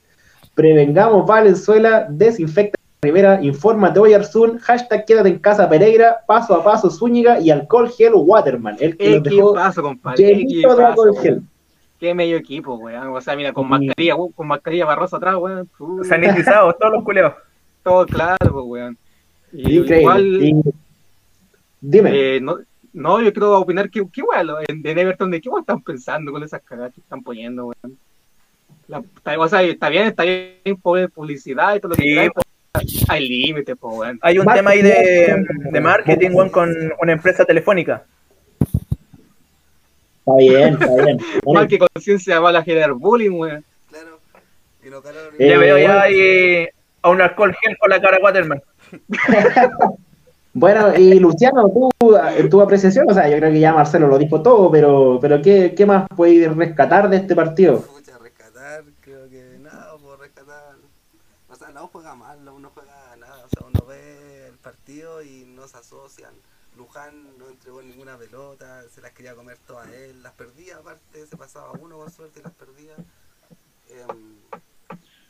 Prevengamos 0.54 1.26
Valenzuela, 1.28 2.06
Desinfecta 2.10 2.78
Rivera, 3.02 3.40
Infórmate 3.44 4.00
Oyarzún, 4.00 4.58
hashtag 4.60 5.06
Quédate 5.06 5.30
en 5.30 5.40
casa 5.40 5.68
Pereira, 5.68 6.18
Paso 6.26 6.54
a 6.56 6.64
Paso 6.64 6.90
Zúñiga 6.90 7.40
y 7.40 7.50
Alcohol 7.52 7.90
Gel 7.90 8.14
Waterman, 8.16 8.78
el 8.80 8.96
que 8.96 9.22
¿Qué 9.22 9.30
dejó 9.30 9.54
paso, 9.54 9.82
compadre? 9.84 10.18
¿Qué 10.18 10.36
llenito 10.36 10.70
de 10.70 10.84
paso, 10.84 10.88
alcohol 11.04 11.22
gel. 11.22 11.42
Qué 12.00 12.14
medio 12.14 12.38
equipo, 12.38 12.76
weón. 12.76 13.08
O 13.08 13.22
sea, 13.22 13.36
mira, 13.36 13.52
con 13.54 13.68
mascarilla, 13.68 14.16
weón, 14.16 14.32
con 14.34 14.48
mascarilla 14.48 14.86
barrosa 14.86 15.18
atrás, 15.18 15.36
weón. 15.38 15.70
Sanitizados, 16.08 16.78
todos 16.80 16.94
los 16.94 17.04
culeos. 17.04 17.34
todo 17.84 18.06
claro, 18.06 18.64
weón. 18.66 18.98
Y 19.54 19.78
Increíble. 19.80 20.00
igual, 20.02 20.44
Y- 20.44 20.62
dime. 21.82 22.10
eh, 22.36 22.40
no, 22.42 22.58
no, 22.96 23.22
yo 23.22 23.32
quiero 23.34 23.60
opinar 23.60 23.90
que, 23.90 24.04
qué 24.12 24.22
lo- 24.44 24.60
en, 24.60 24.82
en 24.86 25.00
Everton, 25.00 25.30
¿de 25.32 25.42
qué 25.42 25.50
weón 25.50 25.62
están 25.62 25.82
pensando 25.82 26.32
con 26.32 26.42
esas 26.44 26.62
cagadas 26.64 26.94
que 26.94 27.02
están 27.02 27.22
poniendo, 27.22 27.66
weón? 27.68 27.98
La, 28.88 29.00
está, 29.00 29.40
o 29.40 29.48
sea, 29.48 29.62
está 29.62 29.90
bien, 29.90 30.08
está 30.08 30.24
bien 30.24 30.78
poner 30.82 31.10
publicidad 31.10 31.76
y 31.76 31.80
todo 31.80 31.90
lo 31.90 31.96
que 31.96 32.04
Sí, 32.04 32.16
pero 32.16 33.06
hay 33.10 33.28
límites, 33.28 33.76
pues, 33.80 33.96
weón. 33.98 34.20
Hay 34.22 34.40
un 34.40 34.46
Marketing, 34.46 34.60
tema 34.60 34.72
ahí 34.72 34.82
de, 34.82 35.28
marketing. 35.38 35.72
de 35.72 35.82
marketing, 35.82 36.30
weón, 36.32 36.50
con 36.50 36.74
una 37.02 37.12
empresa 37.12 37.46
telefónica. 37.46 38.04
Está 40.20 40.36
bien, 40.38 40.74
está 40.74 41.04
bien. 41.04 41.18
Bueno, 41.44 41.60
Mal 41.62 41.68
que 41.68 41.78
conciencia 41.80 42.40
va 42.40 42.50
a 42.58 42.64
generar 42.64 42.94
bullying, 42.94 43.32
weón. 43.32 43.64
Claro. 43.90 44.20
Y 44.84 44.90
calaron 45.02 45.34
Eh, 45.40 45.50
Ya 45.50 45.58
veo 45.58 45.76
bueno. 45.76 45.88
ya 45.94 46.02
ahí 46.02 46.68
a 47.02 47.10
un 47.10 47.22
alcohol 47.22 47.56
gel 47.62 47.78
con 47.78 47.90
la 47.90 48.02
cara 48.02 48.18
de 48.18 48.24
Waterman. 48.24 48.62
Bueno, 50.58 50.96
y 50.96 51.20
Luciano, 51.20 51.70
tú, 51.70 52.16
en 52.16 52.50
tu 52.50 52.62
apreciación, 52.62 53.10
o 53.10 53.14
sea, 53.14 53.28
yo 53.28 53.36
creo 53.40 53.52
que 53.52 53.60
ya 53.60 53.74
Marcelo 53.74 54.08
lo 54.08 54.18
dijo 54.18 54.42
todo, 54.42 54.72
pero, 54.72 55.20
pero 55.20 55.42
¿qué, 55.42 55.76
qué 55.76 55.86
más 55.86 56.08
puedes 56.16 56.56
rescatar 56.56 57.10
de 57.10 57.18
este 57.18 57.36
partido? 57.36 57.82
Pucha, 57.82 58.18
rescatar, 58.20 58.86
creo 59.02 59.30
que 59.30 59.58
nada, 59.60 59.98
puedo 60.02 60.16
rescatar. 60.16 60.78
O 61.50 61.56
sea, 61.56 61.68
U 61.84 61.90
juega 61.92 62.16
mal, 62.16 62.46
la 62.46 62.54
U 62.54 62.60
no 62.60 62.70
juega 62.74 63.18
nada. 63.20 63.44
O 63.44 63.50
sea, 63.50 63.68
uno 63.68 63.86
ve 63.86 64.48
el 64.48 64.56
partido 64.60 65.22
y 65.22 65.44
no 65.46 65.68
se 65.68 65.76
asocian. 65.76 66.32
Luján 66.78 67.38
no 67.38 67.50
entregó 67.50 67.82
ninguna 67.82 68.16
pelota, 68.16 68.84
se 68.90 69.02
las 69.02 69.12
quería 69.12 69.36
comer 69.36 69.58
todas 69.68 69.90
él, 69.92 70.24
las 70.24 70.32
perdía 70.34 70.78
aparte, 70.78 71.26
se 71.28 71.36
pasaba 71.36 71.74
uno 71.74 71.98
con 71.98 72.10
suerte 72.10 72.40
y 72.40 72.44
las 72.44 72.54
perdía. 72.54 72.96
Em, 73.90 74.38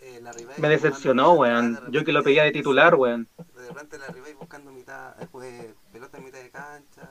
eh, 0.02 0.22
la 0.22 0.34
Me 0.60 0.70
decepcionó, 0.70 1.34
weón. 1.34 1.80
Yo 1.90 2.06
que 2.06 2.12
lo 2.12 2.22
pedía 2.22 2.44
de 2.44 2.52
titular, 2.52 2.94
weón. 2.94 3.28
De 3.66 3.72
repente 3.72 3.98
la 3.98 4.08
Ribey 4.10 4.36
buscando 4.36 4.72
mitad, 4.72 5.20
eh, 5.20 5.28
pues, 5.32 5.74
pelota 5.92 6.20
en 6.20 6.24
mitad 6.24 6.38
de 6.38 6.52
cancha. 6.52 7.10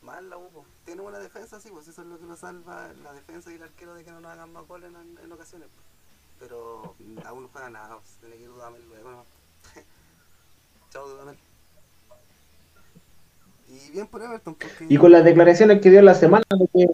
Mal 0.00 0.30
la 0.30 0.38
U, 0.38 0.48
po. 0.48 0.64
tiene 0.86 1.02
buena 1.02 1.18
defensa, 1.18 1.60
sí, 1.60 1.68
pues 1.70 1.86
eso 1.86 2.00
es 2.00 2.08
lo 2.08 2.18
que 2.18 2.24
lo 2.24 2.34
salva, 2.34 2.88
la 3.02 3.12
defensa 3.12 3.52
y 3.52 3.56
el 3.56 3.62
arquero 3.62 3.94
de 3.94 4.02
que 4.02 4.10
no 4.10 4.20
nos 4.20 4.32
hagan 4.32 4.54
más 4.54 4.66
goles 4.66 4.90
en, 4.90 5.18
en 5.22 5.32
ocasiones. 5.32 5.68
po. 5.68 5.82
Pero 6.38 6.94
aún 7.26 7.42
no 7.42 7.48
juega 7.52 7.68
nada, 7.68 7.98
pues, 7.98 8.16
tiene 8.20 8.36
que 8.36 8.44
ir 8.44 8.48
Dudamel 8.48 8.88
luego. 8.88 9.10
¿no? 9.10 9.24
Chao 10.90 11.08
Dudamel. 11.08 11.36
Y 13.68 13.90
bien 13.90 14.06
por 14.06 14.22
Everton, 14.22 14.54
porque... 14.54 14.86
Y 14.88 14.96
con 14.96 15.12
las 15.12 15.24
declaraciones 15.24 15.82
que 15.82 15.90
dio 15.90 16.00
la 16.00 16.14
semana 16.14 16.44
de 16.58 16.68
que, 16.68 16.88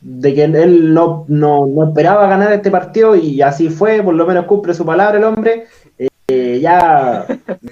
de 0.00 0.34
que 0.34 0.44
él 0.44 0.94
no, 0.94 1.24
no, 1.26 1.66
no 1.66 1.88
esperaba 1.88 2.28
ganar 2.28 2.52
este 2.52 2.70
partido 2.70 3.16
y 3.16 3.42
así 3.42 3.68
fue, 3.68 4.00
por 4.04 4.14
lo 4.14 4.26
menos 4.26 4.46
cumple 4.46 4.74
su 4.74 4.86
palabra 4.86 5.18
el 5.18 5.24
hombre, 5.24 5.66
eh, 6.28 6.60
ya 6.60 7.24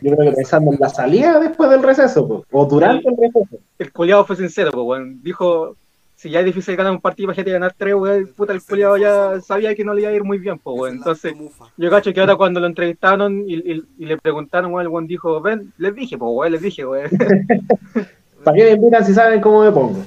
yo 0.03 0.17
creo 0.17 0.31
que 0.31 0.37
pensando 0.37 0.73
en 0.73 0.79
la 0.81 0.89
salida 0.89 1.39
después 1.39 1.69
del 1.71 1.83
receso, 1.83 2.27
po, 2.27 2.45
o 2.51 2.65
durante 2.67 3.09
el 3.09 3.17
receso. 3.17 3.59
El 3.79 3.93
culiado 3.93 4.25
fue 4.25 4.37
sincero, 4.37 4.71
weón. 4.83 5.23
Dijo, 5.23 5.77
si 6.15 6.31
ya 6.31 6.41
es 6.41 6.47
difícil 6.47 6.75
ganar 6.77 6.93
un 6.93 7.01
partido, 7.03 7.25
imagínate 7.27 7.51
ganar 7.53 7.75
tres, 7.77 7.95
weón. 7.95 8.33
Puta, 8.35 8.55
el 8.55 8.63
culiado 8.63 8.97
ya 8.97 9.41
sabía 9.43 9.75
que 9.75 9.85
no 9.85 9.93
le 9.93 10.01
iba 10.03 10.11
a 10.11 10.15
ir 10.15 10.25
muy 10.25 10.39
bien, 10.39 10.59
pues, 10.59 10.75
weón. 10.79 10.93
el 10.95 10.99
Entonces, 10.99 11.35
yo 11.77 11.91
cacho 11.91 12.15
que 12.15 12.21
ahora 12.21 12.37
cuando 12.37 12.59
lo 12.61 12.67
entrevistaron 12.67 13.45
y, 13.47 13.55
y- 13.57 13.85
y 13.99 14.07
le 14.07 14.17
preguntaron, 14.17 14.73
weón, 14.73 14.83
el 14.87 14.89
weón 14.89 15.07
dijo, 15.07 15.39
ven, 15.43 15.73
les 15.77 15.95
dije, 15.95 16.17
pues, 16.17 16.31
weón, 16.35 16.53
les 16.53 16.63
dije, 16.63 16.87
weón. 16.87 17.11
¿Para 18.45 18.57
qué 18.57 18.65
me 18.65 18.71
invitan 18.71 19.05
si 19.05 19.13
saben 19.13 19.41
cómo 19.43 19.65
me 19.65 19.71
pongo? 19.73 20.03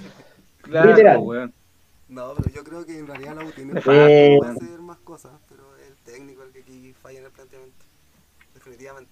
Claro, 0.63 0.89
Literal. 0.89 1.18
pues, 1.18 1.27
weón. 1.27 1.53
No, 2.08 2.34
pero 2.36 2.50
yo 2.56 2.63
creo 2.63 2.84
que 2.88 2.98
en 2.98 3.06
realidad 3.06 3.36
la 3.36 3.46
U 3.46 3.51
tiene 3.51 3.79
falta, 3.79 4.50
hacer 4.50 4.79
más 4.82 4.98
cosas, 5.00 5.32
pero 5.48 5.62
el 5.88 5.94
técnico 6.12 6.41
el 6.41 6.50
que 6.51 6.62
aquí 6.62 6.96
falla 7.00 7.20
en 7.20 7.25
el 7.25 7.32
planteamiento. 7.32 7.86
Definitivamente. 8.56 9.12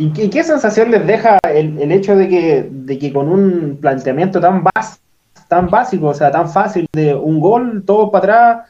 ¿Y 0.00 0.12
qué, 0.14 0.30
qué 0.30 0.42
sensación 0.42 0.90
les 0.90 1.06
deja 1.06 1.38
el, 1.44 1.78
el 1.78 1.92
hecho 1.92 2.16
de 2.16 2.28
que, 2.28 2.68
de 2.70 2.98
que 2.98 3.12
con 3.12 3.28
un 3.28 3.78
planteamiento 3.80 4.40
tan, 4.40 4.64
bas- 4.64 4.98
tan 5.48 5.68
básico, 5.68 6.06
o 6.08 6.14
sea, 6.14 6.30
tan 6.30 6.50
fácil 6.50 6.86
de 6.92 7.14
un 7.14 7.38
gol, 7.38 7.82
todo 7.84 8.10
para 8.10 8.20
atrás, 8.60 8.68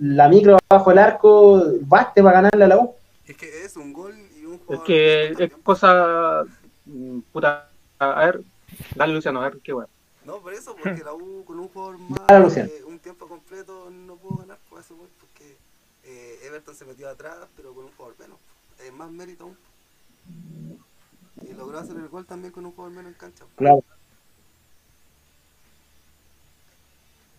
la 0.00 0.28
micro 0.28 0.58
bajo 0.70 0.90
el 0.90 0.98
arco, 0.98 1.62
baste 1.82 2.22
para 2.22 2.36
ganarle 2.40 2.64
a 2.64 2.68
la 2.68 2.78
U? 2.78 2.94
Es 3.26 3.36
que 3.36 3.64
es 3.64 3.76
un 3.76 3.92
gol 3.92 4.14
y 4.40 4.44
un 4.46 4.58
Es 4.58 4.66
jugador. 4.66 4.86
que 4.86 5.32
es 5.38 5.52
cosa, 5.62 6.44
mm, 6.86 7.20
puta, 7.32 7.68
a 7.98 8.24
ver, 8.26 8.40
dale 8.96 9.12
Luciano, 9.14 9.40
a 9.42 9.50
ver, 9.50 9.58
qué 9.62 9.72
weón. 9.74 9.88
No, 10.24 10.40
por 10.40 10.52
eso, 10.52 10.74
porque 10.76 11.02
la 11.04 11.12
U 11.14 11.44
con 11.44 11.58
un 11.58 11.68
jugador 11.68 11.98
más 12.10 12.20
Dale, 12.28 12.44
Luciano. 12.44 12.70
eh, 12.70 12.84
un 12.86 12.98
tiempo 12.98 13.26
completo 13.26 13.90
no 13.90 14.16
pudo 14.16 14.38
ganar 14.38 14.58
por 14.68 14.80
eso, 14.80 14.94
pues, 14.96 15.10
porque 15.20 15.56
eh, 16.04 16.38
Everton 16.46 16.74
se 16.74 16.84
metió 16.84 17.08
atrás, 17.08 17.36
pero 17.56 17.74
con 17.74 17.84
un 17.84 17.90
jugador 17.96 18.16
menos. 18.18 18.38
Es 18.84 18.92
más 18.92 19.10
mérito 19.10 19.44
aún. 19.44 19.56
Y 21.48 21.54
logró 21.54 21.78
hacer 21.78 21.96
el 21.96 22.08
gol 22.08 22.26
también 22.26 22.52
con 22.52 22.66
un 22.66 22.72
jugador 22.72 22.96
menos 22.96 23.12
en 23.12 23.18
cancha. 23.18 23.44
Claro. 23.56 23.82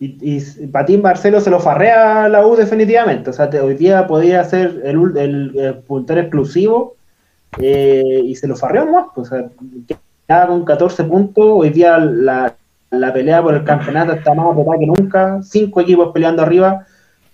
Y, 0.00 0.16
y 0.34 0.66
Patín 0.66 1.00
Marcelo 1.00 1.40
se 1.40 1.50
lo 1.50 1.60
farrea 1.60 2.24
a 2.24 2.28
la 2.28 2.44
U 2.46 2.56
definitivamente. 2.56 3.30
O 3.30 3.32
sea, 3.32 3.48
te- 3.48 3.60
hoy 3.60 3.74
día 3.74 4.06
podía 4.06 4.42
ser 4.44 4.80
el, 4.84 5.16
el, 5.16 5.56
el 5.58 5.74
puntero 5.78 6.20
exclusivo 6.20 6.96
eh, 7.58 8.20
y 8.24 8.34
se 8.34 8.48
lo 8.48 8.56
farreó 8.56 8.84
nomás. 8.84 9.06
pues, 9.14 9.30
o 9.30 9.36
sea, 9.36 9.48
queda 10.26 10.46
con 10.48 10.64
14 10.64 11.04
puntos. 11.04 11.44
Hoy 11.46 11.70
día 11.70 11.98
la, 11.98 12.56
la 12.90 13.12
pelea 13.12 13.42
por 13.42 13.54
el 13.54 13.62
campeonato 13.64 14.12
está 14.12 14.34
más 14.34 14.46
apretada 14.50 14.78
que 14.78 14.86
nunca. 14.86 15.40
Cinco 15.42 15.80
equipos 15.80 16.10
peleando 16.12 16.42
arriba. 16.42 16.84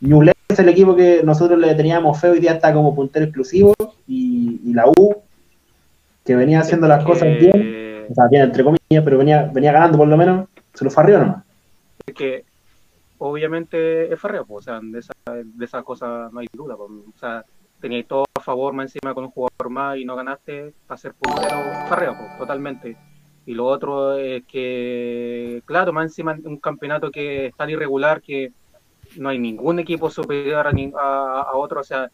Ñublense 0.01 0.37
es 0.49 0.59
el 0.59 0.69
equipo 0.69 0.95
que 0.95 1.23
nosotros 1.25 1.59
le 1.59 1.75
teníamos 1.75 2.21
feo. 2.21 2.33
Hoy 2.33 2.41
día 2.41 2.53
está 2.53 2.75
como 2.75 2.95
puntero 2.95 3.25
exclusivo. 3.25 3.75
Y, 4.07 4.61
y 4.63 4.75
la 4.75 4.87
U, 4.89 5.17
que 6.29 6.37
venía 6.37 6.61
haciendo 6.61 6.87
las 6.87 7.03
cosas 7.05 7.29
bien 7.41 8.07
o 8.11 8.15
sea, 8.15 8.29
bien 8.29 8.43
entre 8.43 8.63
comillas, 8.63 9.05
pero 9.05 9.19
venía, 9.19 9.51
venía 9.53 9.73
ganando 9.73 9.99
por 9.99 10.09
lo 10.09 10.17
menos, 10.17 10.49
se 10.75 10.85
lo 10.85 10.91
farrió 10.91 11.19
nomás. 11.19 11.45
es 12.07 12.15
que 12.15 12.45
obviamente 13.19 14.13
es 14.13 14.21
farreo, 14.21 14.45
pues, 14.47 14.67
o 14.67 14.71
sea, 14.71 14.81
de 14.83 14.99
esa, 14.99 15.13
de 15.27 15.65
esa 15.65 15.83
cosa 15.83 16.29
no 16.31 16.41
hay 16.41 16.47
duda. 16.53 16.77
pues, 16.77 16.91
o 16.91 17.19
sea, 17.19 17.45
teníais 17.81 18.07
todo 18.07 18.25
a 18.35 18.41
favor 18.41 18.75
más 18.75 18.87
encima 18.87 19.15
con 19.15 19.25
un 19.25 19.31
jugador 19.31 19.71
más 19.71 19.97
y 19.97 20.05
no 20.05 20.17
ganaste 20.17 20.75
para 20.87 20.99
ser 20.99 21.15
puntero, 21.15 21.57
farreo, 21.89 22.15
pues, 22.17 22.39
totalmente. 22.39 22.97
Y 23.47 23.55
lo 23.55 23.65
otro 23.65 24.15
es 24.15 24.45
que, 24.45 25.63
claro, 25.65 25.93
más 25.93 26.05
encima 26.05 26.33
en 26.33 26.47
un 26.47 26.59
campeonato 26.59 27.11
que 27.11 27.47
es 27.47 27.57
tan 27.57 27.71
irregular 27.71 28.21
que 28.21 28.53
no 29.17 29.31
hay 29.31 29.39
ningún 29.39 29.79
equipo 29.79 30.11
superior 30.11 30.67
a, 30.67 30.71
a, 30.71 31.41
a 31.43 31.57
otro, 31.57 31.81
o 31.81 31.85
sea, 31.85 32.11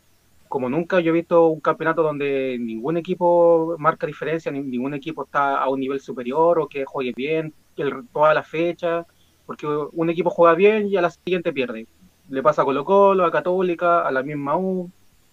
como 0.54 0.68
nunca 0.70 1.00
yo 1.00 1.10
he 1.10 1.14
visto 1.14 1.48
un 1.48 1.60
campeonato 1.60 2.04
donde 2.04 2.56
ningún 2.60 2.96
equipo 2.96 3.74
marca 3.76 4.06
diferencia, 4.06 4.52
ni- 4.52 4.62
ningún 4.62 4.94
equipo 4.94 5.24
está 5.24 5.58
a 5.60 5.68
un 5.68 5.80
nivel 5.80 5.98
superior 5.98 6.60
o 6.60 6.68
que 6.68 6.84
juegue 6.84 7.12
bien 7.16 7.52
el- 7.76 8.06
toda 8.12 8.32
la 8.34 8.44
fecha, 8.44 9.04
porque 9.46 9.66
un 9.66 10.10
equipo 10.10 10.30
juega 10.30 10.54
bien 10.54 10.86
y 10.86 10.96
a 10.96 11.00
la 11.02 11.10
siguiente 11.10 11.52
pierde. 11.52 11.88
Le 12.28 12.40
pasa 12.40 12.62
a 12.62 12.64
Colo 12.64 12.84
Colo, 12.84 13.24
a 13.24 13.32
Católica, 13.32 14.06
a 14.06 14.12
la 14.12 14.22
misma 14.22 14.56
U. 14.56 14.88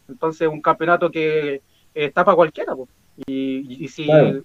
Entonces 0.08 0.48
un 0.48 0.60
campeonato 0.60 1.12
que 1.12 1.62
está 1.94 2.26
para 2.26 2.36
cualquiera. 2.36 2.76
po. 2.76 2.88
Y, 3.28 3.84
y 3.86 3.88
si 3.90 4.06
Claro. 4.08 4.42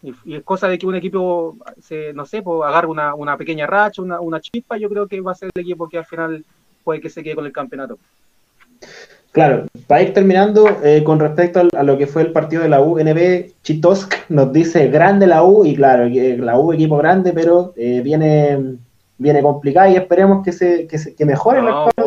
y, 0.00 0.14
y 0.26 0.36
es 0.36 0.44
cosa 0.44 0.68
de 0.68 0.78
que 0.78 0.86
un 0.86 0.94
equipo, 0.94 1.56
se, 1.80 2.12
no 2.12 2.24
sé, 2.24 2.40
agarre 2.64 2.86
una, 2.86 3.16
una 3.16 3.36
pequeña 3.36 3.66
racha, 3.66 4.00
una, 4.00 4.20
una 4.20 4.40
chispa, 4.40 4.76
yo 4.76 4.88
creo 4.88 5.08
que 5.08 5.20
va 5.20 5.32
a 5.32 5.34
ser 5.34 5.50
el 5.52 5.62
equipo 5.62 5.88
que 5.88 5.98
al 5.98 6.06
final 6.06 6.44
puede 6.84 7.00
que 7.00 7.10
se 7.10 7.24
quede 7.24 7.34
con 7.34 7.46
el 7.46 7.52
campeonato. 7.52 7.98
Claro, 9.32 9.66
para 9.86 10.02
ir 10.02 10.12
terminando, 10.12 10.66
eh, 10.82 11.04
con 11.04 11.20
respecto 11.20 11.60
al- 11.60 11.70
a 11.76 11.84
lo 11.84 11.96
que 11.96 12.08
fue 12.08 12.22
el 12.22 12.32
partido 12.32 12.62
de 12.62 12.68
la 12.68 12.80
UNB, 12.80 13.52
Chitosk 13.62 14.12
nos 14.28 14.52
dice 14.52 14.88
grande 14.88 15.26
la 15.28 15.44
U, 15.44 15.64
y 15.64 15.76
claro, 15.76 16.08
la 16.08 16.58
U 16.58 16.72
equipo 16.72 16.96
grande, 16.96 17.32
pero 17.32 17.72
eh, 17.76 18.00
viene, 18.02 18.58
viene 19.18 19.40
complicada 19.40 19.88
y 19.88 19.94
esperemos 19.96 20.44
que 20.44 20.50
se, 20.50 20.88
que, 20.88 20.98
se- 20.98 21.14
que 21.14 21.24
mejore 21.24 21.62
No, 21.62 21.90
el 21.96 22.04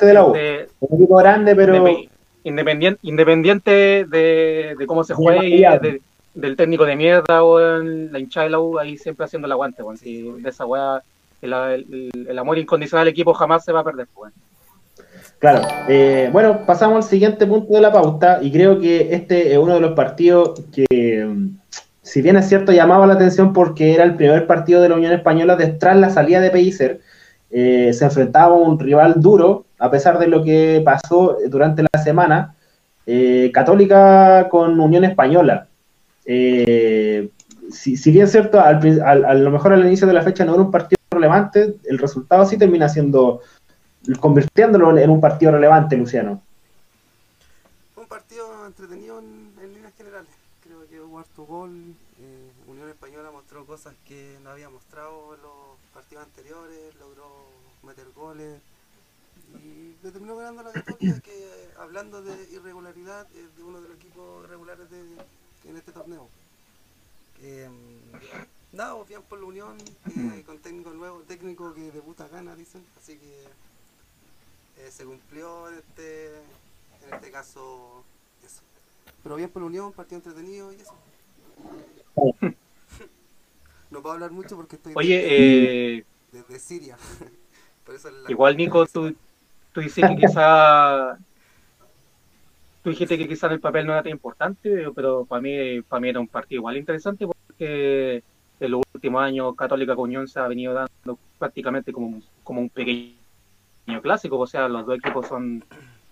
de 0.00 0.14
la 0.14 0.24
U. 0.24 0.32
De- 0.32 0.66
Un 0.80 0.98
equipo 0.98 1.16
grande, 1.16 1.54
pero 1.54 1.74
Indepe- 1.76 2.08
independiente, 2.42 3.00
independiente 3.02 3.70
de, 3.70 4.74
de 4.76 4.86
cómo 4.86 5.04
se 5.04 5.14
juegue, 5.14 5.60
de- 5.80 6.00
del 6.34 6.56
técnico 6.56 6.84
de 6.86 6.96
mierda 6.96 7.44
o 7.44 7.58
la 7.60 8.18
hinchada 8.18 8.44
de 8.44 8.50
la 8.50 8.58
U, 8.58 8.78
ahí 8.80 8.98
siempre 8.98 9.24
haciendo 9.24 9.46
el 9.46 9.52
aguante, 9.52 9.82
weón. 9.82 9.96
Si 9.96 10.22
de 10.22 10.50
esa 10.50 10.66
weá 10.66 11.02
el, 11.40 11.52
el- 11.52 12.26
el 12.28 12.38
amor 12.38 12.58
incondicional 12.58 13.02
al 13.02 13.08
equipo 13.08 13.32
jamás 13.32 13.64
se 13.64 13.70
va 13.72 13.80
a 13.80 13.84
perder. 13.84 14.08
Pues. 14.12 14.32
Claro. 15.38 15.60
Eh, 15.88 16.30
bueno, 16.32 16.64
pasamos 16.66 16.96
al 17.04 17.10
siguiente 17.10 17.46
punto 17.46 17.74
de 17.74 17.80
la 17.80 17.92
pauta 17.92 18.38
y 18.42 18.50
creo 18.50 18.80
que 18.80 19.14
este 19.14 19.52
es 19.52 19.58
uno 19.58 19.74
de 19.74 19.80
los 19.80 19.92
partidos 19.92 20.62
que, 20.72 21.26
mm, 21.26 21.58
si 22.02 22.22
bien 22.22 22.36
es 22.36 22.48
cierto, 22.48 22.72
llamaba 22.72 23.06
la 23.06 23.14
atención 23.14 23.52
porque 23.52 23.94
era 23.94 24.04
el 24.04 24.14
primer 24.16 24.46
partido 24.46 24.80
de 24.80 24.88
la 24.88 24.94
Unión 24.94 25.12
Española 25.12 25.56
de- 25.56 25.68
tras 25.68 25.96
la 25.96 26.08
salida 26.10 26.40
de 26.40 26.50
Pellicer, 26.50 27.00
eh, 27.50 27.92
se 27.92 28.04
enfrentaba 28.06 28.54
a 28.54 28.58
un 28.58 28.78
rival 28.78 29.20
duro, 29.20 29.66
a 29.78 29.90
pesar 29.90 30.18
de 30.18 30.26
lo 30.26 30.42
que 30.42 30.80
pasó 30.84 31.36
durante 31.48 31.82
la 31.82 32.02
semana, 32.02 32.54
eh, 33.06 33.50
Católica 33.52 34.48
con 34.48 34.80
Unión 34.80 35.04
Española. 35.04 35.68
Eh, 36.24 37.28
si, 37.70 37.96
si 37.96 38.10
bien 38.10 38.24
es 38.24 38.32
cierto, 38.32 38.60
al 38.60 38.80
al- 39.02 39.24
a 39.24 39.34
lo 39.34 39.50
mejor 39.50 39.72
al 39.74 39.84
inicio 39.86 40.06
de 40.06 40.12
la 40.14 40.22
fecha 40.22 40.44
no 40.44 40.54
era 40.54 40.62
un 40.62 40.70
partido 40.70 40.96
relevante, 41.10 41.74
el 41.88 41.98
resultado 41.98 42.46
sí 42.46 42.56
termina 42.58 42.88
siendo 42.88 43.40
convirtiéndolo 44.20 44.96
en- 44.96 45.10
un 45.10 45.20
partido 45.20 45.52
relevante, 45.52 45.96
Luciano. 45.96 46.42
Un 47.96 48.06
partido 48.06 48.66
entretenido 48.66 49.18
en, 49.18 49.52
líneas 49.74 49.92
generales. 49.96 50.30
Creo 50.62 50.86
que 50.88 51.00
hubo 51.00 51.18
harto 51.18 51.44
gol. 51.44 51.94
eh, 52.20 52.50
Unión 52.66 52.88
Española 52.88 53.30
mostró 53.30 53.64
cosas 53.66 53.94
que 54.06 54.38
no 54.42 54.50
había 54.50 54.68
mostrado 54.68 55.34
en 55.34 55.42
los 55.42 55.52
partidos 55.94 56.24
anteriores. 56.24 56.94
Logró 57.00 57.46
meter 57.82 58.06
goles. 58.14 58.60
Y 59.62 59.92
terminó 60.02 60.36
ganando 60.36 60.62
la 60.64 60.72
Católica, 60.72 61.20
que 61.20 61.68
hablando 61.78 62.22
de 62.22 62.50
irregularidad, 62.52 63.26
es 63.34 63.56
de 63.56 63.62
uno 63.62 63.80
de 63.80 63.88
los 63.88 63.96
equipos 63.96 64.48
regulares 64.48 64.90
de, 64.90 64.98
en 65.68 65.76
este 65.76 65.92
torneo. 65.92 66.28
Eh, 67.42 67.68
nada, 68.72 68.94
pues 68.96 69.08
bien 69.08 69.22
por 69.22 69.38
la 69.38 69.44
Unión, 69.46 69.76
eh, 70.06 70.42
con 70.44 70.58
técnico 70.58 70.90
nuevo, 70.90 71.20
técnico 71.28 71.72
que 71.74 71.92
debuta 71.92 72.26
gana, 72.28 72.56
dicen. 72.56 72.84
Así 73.00 73.18
que 73.18 73.44
eh, 74.78 74.90
se 74.90 75.04
cumplió 75.04 75.68
en 75.68 75.74
este, 75.78 76.26
en 77.06 77.14
este 77.14 77.30
caso 77.30 78.04
eso. 78.44 78.62
Pero 79.22 79.36
bien 79.36 79.50
por 79.50 79.62
la 79.62 79.66
unión, 79.66 79.92
partido 79.92 80.18
entretenido 80.18 80.72
y 80.72 80.76
eso. 80.76 80.94
No 83.88 84.02
puedo 84.02 84.14
hablar 84.14 84.32
mucho 84.32 84.56
porque 84.56 84.76
estoy 84.76 84.94
Oye, 84.96 85.16
desde, 85.16 85.98
eh, 85.98 86.04
desde 86.32 86.58
Siria. 86.58 86.96
Por 87.86 87.94
eso 87.94 88.10
la- 88.10 88.30
igual 88.30 88.56
Nico, 88.56 88.84
tú, 88.86 89.14
tú 89.72 89.80
dices 89.80 90.04
que 90.08 90.16
quizá 90.16 91.16
tú 92.82 92.90
dijiste 92.90 93.16
que 93.16 93.28
quizá 93.28 93.46
el 93.46 93.60
papel 93.60 93.86
no 93.86 93.92
era 93.92 94.02
tan 94.02 94.12
importante, 94.12 94.90
pero 94.94 95.24
para 95.24 95.40
mí, 95.40 95.82
para 95.82 96.00
mí 96.00 96.08
era 96.08 96.20
un 96.20 96.28
partido 96.28 96.60
igual 96.60 96.76
interesante 96.76 97.26
porque 97.26 98.24
en 98.58 98.70
los 98.70 98.82
últimos 98.92 99.22
años 99.22 99.54
Católica 99.56 99.94
con 99.94 100.04
Unión 100.04 100.26
se 100.26 100.40
ha 100.40 100.48
venido 100.48 100.74
dando 100.74 101.18
prácticamente 101.38 101.92
como, 101.92 102.20
como 102.42 102.60
un 102.60 102.70
pequeño 102.70 103.14
clásico, 104.02 104.38
o 104.38 104.46
sea, 104.46 104.68
los 104.68 104.86
dos 104.86 104.98
equipos 104.98 105.26
son, 105.26 105.64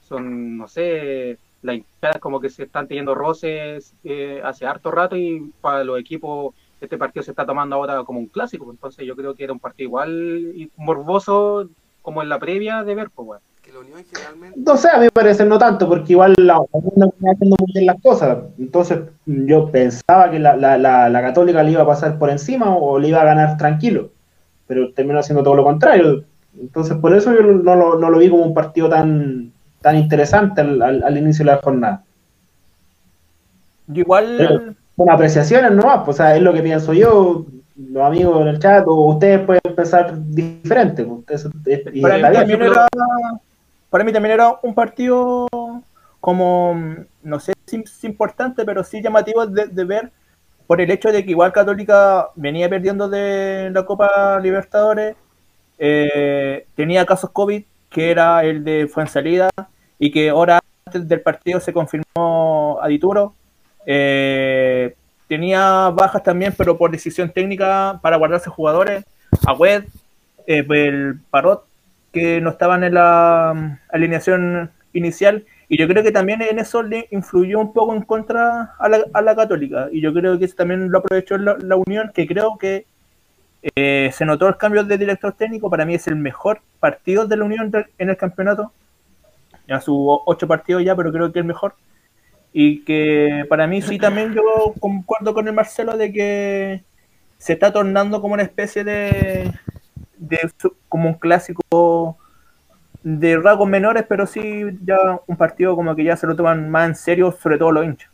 son 0.03 0.57
no 0.57 0.69
sé, 0.69 1.39
las 1.63 1.77
hinchadas 1.77 2.19
como 2.21 2.41
que 2.41 2.51
se 2.51 2.65
están 2.65 2.87
teniendo 2.87 3.15
roces 3.15 3.95
eh, 4.05 4.41
hace 4.45 4.67
harto 4.67 4.91
rato 4.91 5.17
y 5.17 5.53
para 5.61 5.85
los 5.85 5.99
equipos 5.99 6.55
este 6.81 6.99
partido 6.99 7.23
se 7.23 7.31
está 7.31 7.47
tomando 7.47 7.77
ahora 7.77 8.03
como 8.05 8.19
un 8.19 8.27
clásico, 8.27 8.71
entonces 8.71 9.07
yo 9.07 9.17
creo 9.17 9.35
que 9.35 9.45
era 9.45 9.53
un 9.53 9.61
partido 9.61 9.89
igual 9.89 10.53
y 10.55 10.71
morboso 10.77 11.69
como 12.03 12.23
en 12.23 12.29
la 12.29 12.39
previa 12.39 12.85
de 12.85 12.95
ver, 12.95 13.09
pues 13.11 13.27
bueno. 13.27 13.43
que 13.63 13.73
la 13.73 13.79
unión 13.79 14.05
generalmente 14.05 14.61
No 14.61 14.77
sé, 14.77 14.91
a 14.91 14.99
mí 14.99 15.05
me 15.05 15.11
parece 15.11 15.47
no 15.47 15.59
tanto, 15.59 15.89
porque 15.89 16.13
igual 16.13 16.35
la 16.37 16.59
Unión 16.73 16.93
no 16.97 17.15
venía 17.17 17.33
haciendo 17.33 17.57
muy 17.59 17.73
bien 17.73 17.87
las 17.87 18.03
cosas. 18.03 18.39
Entonces 18.59 18.99
yo 19.25 19.71
pensaba 19.71 20.31
que 20.31 20.39
la, 20.39 20.55
la, 20.57 20.77
la, 20.77 21.09
la 21.09 21.23
Católica 21.23 21.63
le 21.63 21.71
iba 21.71 21.83
a 21.83 21.87
pasar 21.87 22.19
por 22.19 22.29
encima 22.29 22.77
o 22.77 22.99
le 22.99 23.09
iba 23.09 23.23
a 23.23 23.25
ganar 23.25 23.57
tranquilo, 23.57 24.11
pero 24.67 24.93
terminó 24.93 25.19
haciendo 25.19 25.43
todo 25.43 25.55
lo 25.55 25.65
contrario. 25.65 26.25
Entonces 26.61 26.97
por 26.99 27.15
eso 27.15 27.33
yo 27.35 27.43
no 27.43 27.75
lo, 27.77 27.99
no 27.99 28.11
lo 28.11 28.19
vi 28.19 28.29
como 28.31 28.45
un 28.45 28.55
partido 28.55 28.89
tan, 28.89 29.53
tan 29.81 29.97
interesante 29.97 30.61
al, 30.61 30.81
al, 30.83 31.03
al 31.03 31.17
inicio 31.19 31.45
de 31.45 31.51
la 31.53 31.59
jornada. 31.59 32.03
Yo 33.87 34.01
igual, 34.01 34.35
Pero- 34.39 34.75
Son 34.97 35.11
apreciaciones 35.11 35.73
nomás, 35.73 36.03
pues, 36.05 36.17
o 36.17 36.23
sea, 36.23 36.37
es 36.37 36.43
lo 36.43 36.53
que 36.53 36.63
pienso 36.63 36.93
yo, 36.93 37.45
los 37.77 38.03
amigos 38.05 38.41
en 38.43 38.49
el 38.49 38.59
chat, 38.61 38.85
o 38.87 39.09
ustedes 39.09 39.41
pueden 39.45 39.61
pensar 39.75 40.15
diferente. 40.31 41.03
ustedes- 41.03 41.49
y 41.93 42.01
para 42.01 42.17
mí, 42.17 42.23
también 42.37 42.63
era, 42.63 42.87
para 43.91 44.05
mí 44.05 44.13
también 44.13 44.35
era 44.35 44.55
un 44.63 44.73
partido 44.75 45.49
como, 46.21 46.77
no 47.25 47.41
sé 47.41 47.53
si 47.67 47.77
es 47.85 48.05
importante, 48.05 48.65
pero 48.65 48.85
sí 48.85 49.03
llamativo 49.03 49.45
de, 49.47 49.67
de 49.67 49.85
ver 49.85 50.13
por 50.67 50.81
el 50.81 50.91
hecho 50.91 51.11
de 51.13 51.25
que 51.25 51.33
igual 51.33 51.53
Católica 51.53 52.29
venía 52.37 52.69
perdiendo 52.71 53.09
de 53.09 53.71
la 53.75 53.85
Copa 53.85 54.39
Libertadores, 54.41 55.17
eh, 55.79 56.67
tenía 56.75 57.07
casos 57.07 57.31
COVID, 57.31 57.65
que 57.91 58.11
era 58.11 58.45
el 58.45 58.65
de 58.65 58.89
Fuensalida, 58.89 59.51
y 59.99 60.11
que 60.11 60.31
ahora 60.31 60.61
antes 60.87 61.09
del 61.09 61.21
partido 61.21 61.61
se 61.61 61.73
confirmó 61.73 62.79
a 62.81 62.89
Dituro. 62.89 63.35
Eh, 63.87 64.95
tenía 65.29 65.91
bajas 65.91 66.23
también, 66.23 66.55
pero 66.57 66.77
por 66.77 66.91
decisión 66.91 67.31
técnica 67.31 67.99
para 68.03 68.17
guardarse 68.17 68.51
jugadores. 68.51 69.05
Agüed, 69.47 69.85
eh, 70.47 70.65
el 70.69 71.21
Parot, 71.31 71.67
que 72.13 72.41
no 72.41 72.51
estaban 72.51 72.85
en 72.85 72.95
la 72.95 73.53
mm, 73.55 73.79
alineación 73.95 74.71
inicial. 74.93 75.45
Y 75.69 75.79
yo 75.79 75.89
creo 75.89 76.03
que 76.03 76.13
también 76.13 76.43
en 76.43 76.59
eso 76.59 76.83
le 76.83 77.09
influyó 77.11 77.59
un 77.59 77.73
poco 77.73 77.95
en 77.95 78.03
contra 78.03 78.75
a 78.79 78.89
la, 78.89 79.05
a 79.13 79.23
la 79.23 79.35
Católica. 79.35 79.89
Y 79.91 80.01
yo 80.01 80.13
creo 80.13 80.39
que 80.39 80.45
eso 80.45 80.55
también 80.57 80.91
lo 80.91 80.99
aprovechó 80.99 81.39
la 81.39 81.77
Unión, 81.77 82.13
que 82.15 82.27
creo 82.27 82.59
que 82.59 82.87
eh, 83.75 84.11
se 84.13 84.27
notó 84.27 84.47
el 84.49 84.57
cambio 84.57 84.85
de 84.85 84.99
director 84.99 85.33
técnico. 85.33 85.71
Para 85.71 85.87
mí 85.87 85.95
es 85.95 86.07
el 86.07 86.17
mejor 86.17 86.61
partido 86.81 87.27
de 87.27 87.37
la 87.37 87.45
Unión 87.45 87.73
en 87.99 88.11
el 88.11 88.17
campeonato. 88.17 88.73
Ya 89.67 89.81
sus 89.81 89.97
ocho 90.27 90.47
partidos 90.47 90.85
ya, 90.85 90.95
pero 90.95 91.11
creo 91.13 91.33
que 91.33 91.39
el 91.39 91.47
mejor. 91.47 91.75
Y 92.53 92.85
que 92.85 93.47
para 93.49 93.67
mí 93.67 93.81
sí 93.81 93.99
también 93.99 94.35
yo 94.35 94.43
concuerdo 94.79 95.33
con 95.33 95.49
el 95.49 95.55
Marcelo 95.55 95.97
de 95.97 96.13
que 96.13 96.85
se 97.39 97.55
está 97.55 97.73
tornando 97.73 98.21
como 98.21 98.35
una 98.35 98.43
especie 98.43 98.85
de, 98.85 99.51
de 100.19 100.39
como 100.89 101.09
un 101.09 101.15
clásico 101.15 102.19
de 103.03 103.39
rasgos 103.39 103.69
menores, 103.69 104.05
pero 104.09 104.27
sí 104.27 104.65
ya 104.85 104.99
un 105.27 105.37
partido 105.37 105.75
como 105.75 105.97
que 105.97 106.05
ya 106.05 106.17
se 106.17 106.27
lo 106.27 106.37
toman 106.37 106.71
más 106.71 106.89
en 106.89 106.95
serio, 106.95 107.33
sobre 107.33 107.59
todo 107.59 107.73
los 107.73 107.85
hinchas. 107.85 108.11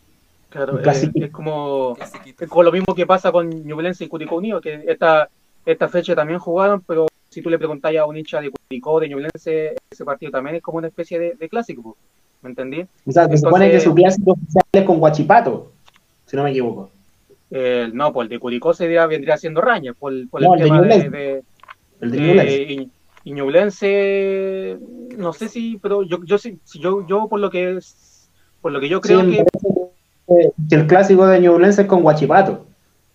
Claro, 0.49 0.79
eh, 0.79 0.83
clasiquito. 0.83 1.27
es 1.27 1.33
como 1.33 1.97
es 1.99 2.49
como 2.49 2.63
lo 2.63 2.73
mismo 2.73 2.95
que 2.95 3.07
pasa 3.07 3.31
con 3.31 3.49
Ñublense 3.49 4.05
y 4.05 4.09
Curicó 4.09 4.37
Unido, 4.37 4.61
que 4.61 4.85
esta, 4.89 5.29
esta 5.73 5.89
fecha 5.89 6.15
también 6.15 6.39
jugaron, 6.39 6.83
pero 6.87 7.07
si 7.29 7.43
tú 7.43 7.51
le 7.51 7.59
preguntas 7.59 7.95
a 7.97 8.05
un 8.07 8.17
hincha 8.17 8.41
de 8.41 8.51
Curicó, 8.51 9.01
de 9.01 9.09
Ñublense, 9.09 9.75
ese 9.91 10.05
partido 10.05 10.33
también 10.33 10.57
es 10.57 10.63
como 10.63 10.79
una 10.79 10.89
especie 10.89 11.19
de, 11.19 11.35
de 11.35 11.49
clásico, 11.49 11.97
¿me 12.43 12.51
entendí? 12.51 12.85
O 13.07 13.13
sea, 13.13 13.29
se 13.29 13.39
supone 13.39 13.71
que 13.71 13.81
su 13.81 13.95
clásico 13.95 14.33
oficial 14.33 14.65
es 14.73 14.83
con 14.85 14.99
Guachipato, 14.99 15.73
si 16.27 16.37
no 16.37 16.43
me 16.45 16.51
equivoco. 16.51 16.91
Eh, 17.53 17.91
no, 17.93 18.13
pues 18.13 18.27
el 18.27 18.29
de 18.31 18.39
Curicó 18.39 18.73
sería, 18.75 19.07
vendría 19.07 19.37
siendo 19.37 19.61
Raña, 19.61 19.93
por, 19.95 20.13
por 20.29 20.41
No, 20.43 20.55
el 20.55 20.63
tema 20.63 20.81
de, 20.83 20.87
Ñublense. 20.87 21.11
de, 21.11 21.43
El 22.01 22.11
de 22.11 22.19
Ñublense. 22.19 22.63
y, 23.25 23.33
Ñublense, 23.33 24.79
no 25.17 25.33
sé 25.33 25.49
si, 25.49 25.79
pero 25.83 26.03
yo, 26.03 26.25
yo 26.25 26.39
si 26.39 26.59
yo, 26.79 27.07
yo 27.07 27.29
por 27.29 27.41
lo 27.41 27.51
que 27.51 27.77
es, 27.77 28.29
por 28.61 28.73
lo 28.73 28.81
que 28.81 28.89
yo 28.89 29.01
creo 29.01 29.23
que- 29.23 29.45
que 30.69 30.75
el 30.77 30.87
clásico 30.87 31.27
de 31.27 31.41
Ñublense 31.41 31.83
es 31.83 31.89
con 31.89 32.03
Guachipato. 32.03 32.67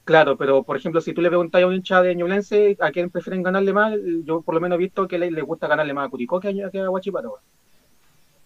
Claro, 0.06 0.38
pero 0.38 0.64
por 0.64 0.78
ejemplo, 0.78 1.02
si 1.02 1.14
tú 1.14 1.22
le 1.22 1.28
preguntas 1.30 1.62
a 1.62 1.68
un 1.68 1.74
hincha 1.74 2.02
de 2.02 2.16
Ñublense 2.16 2.78
a 2.80 2.92
quién 2.92 3.10
prefieren 3.10 3.44
ganarle 3.44 3.74
más, 3.74 3.94
yo 4.24 4.42
por 4.42 4.56
lo 4.56 4.62
menos 4.62 4.78
he 4.78 4.80
visto 4.80 5.08
que 5.08 5.20
le, 5.20 5.30
le 5.32 5.42
gusta 5.42 5.68
ganarle 5.68 5.94
más 5.94 6.08
a 6.08 6.10
Curicó 6.10 6.40
que 6.40 6.50
a, 6.50 6.70
que 6.70 6.80
a. 6.80 6.90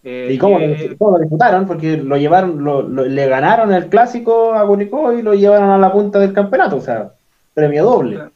Eh, 0.02 0.30
¿Y 0.32 0.38
cómo, 0.38 0.58
eh, 0.58 0.88
lo, 0.90 0.96
cómo 0.98 1.10
lo 1.12 1.18
disputaron? 1.18 1.66
Porque 1.66 1.98
lo 1.98 2.16
llevaron, 2.16 2.64
lo, 2.64 2.82
lo- 2.82 3.04
le 3.04 3.28
ganaron 3.28 3.72
el 3.72 3.88
clásico 3.88 4.54
a 4.54 4.66
Curicó 4.66 5.12
y 5.12 5.22
lo 5.22 5.34
llevaron 5.34 5.70
a 5.70 5.78
la 5.78 5.92
punta 5.92 6.18
del 6.18 6.32
campeonato, 6.32 6.76
o 6.76 6.80
sea, 6.80 7.12
premio 7.54 7.84
doble. 7.84 8.30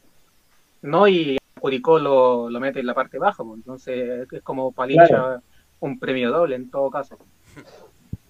No, 0.83 1.07
y 1.07 1.37
Curicó 1.59 1.97
lo, 1.97 2.49
lo 2.51 2.59
mete 2.59 2.79
en 2.81 2.85
la 2.85 2.93
parte 2.93 3.17
baja, 3.17 3.43
pues, 3.43 3.57
entonces 3.57 4.27
es 4.31 4.41
como 4.43 4.71
para 4.71 4.91
el 4.91 4.95
hincha 4.99 5.41
un 5.79 5.97
premio 5.99 6.31
doble 6.31 6.55
en 6.55 6.69
todo 6.69 6.89
caso. 6.89 7.17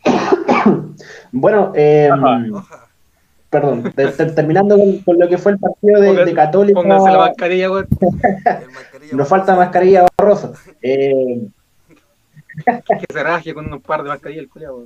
Bueno, 1.32 1.74
eh, 1.76 2.10
Ajá. 2.12 2.85
Perdón, 3.50 3.92
te- 3.96 4.08
te- 4.08 4.26
terminando 4.28 4.78
con, 4.78 4.98
con 5.00 5.20
lo 5.20 5.30
que 5.30 5.38
fue 5.38 5.54
el 5.54 5.60
partido 5.60 6.02
de, 6.02 6.34
Católica, 6.34 6.82
Pónganse 6.82 7.12
la 7.12 7.18
mascarilla, 7.20 7.68
güey. 7.68 7.84
nos 9.14 9.28
falta 9.28 9.56
mascarilla 9.56 10.06
barrosa. 10.18 10.52
Eh, 10.82 11.48
que 12.66 13.14
se 13.14 13.24
raje 13.24 13.54
con 13.54 13.72
un 13.72 13.82
par 13.82 14.04
de 14.04 14.10
mascarillas 14.10 14.44
el 14.44 14.50
culiao, 14.50 14.86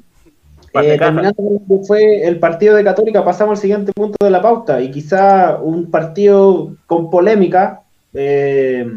Eh, 0.73 0.97
terminando 0.97 1.35
con 1.35 1.53
lo 1.53 1.59
que 1.79 1.85
fue 1.85 2.27
el 2.27 2.39
partido 2.39 2.75
de 2.75 2.83
Católica, 2.83 3.23
pasamos 3.25 3.57
al 3.57 3.61
siguiente 3.61 3.91
punto 3.93 4.17
de 4.23 4.29
la 4.31 4.41
pauta 4.41 4.81
y 4.81 4.91
quizá 4.91 5.57
un 5.57 5.89
partido 5.89 6.73
con 6.85 7.09
polémica, 7.09 7.81
eh, 8.13 8.87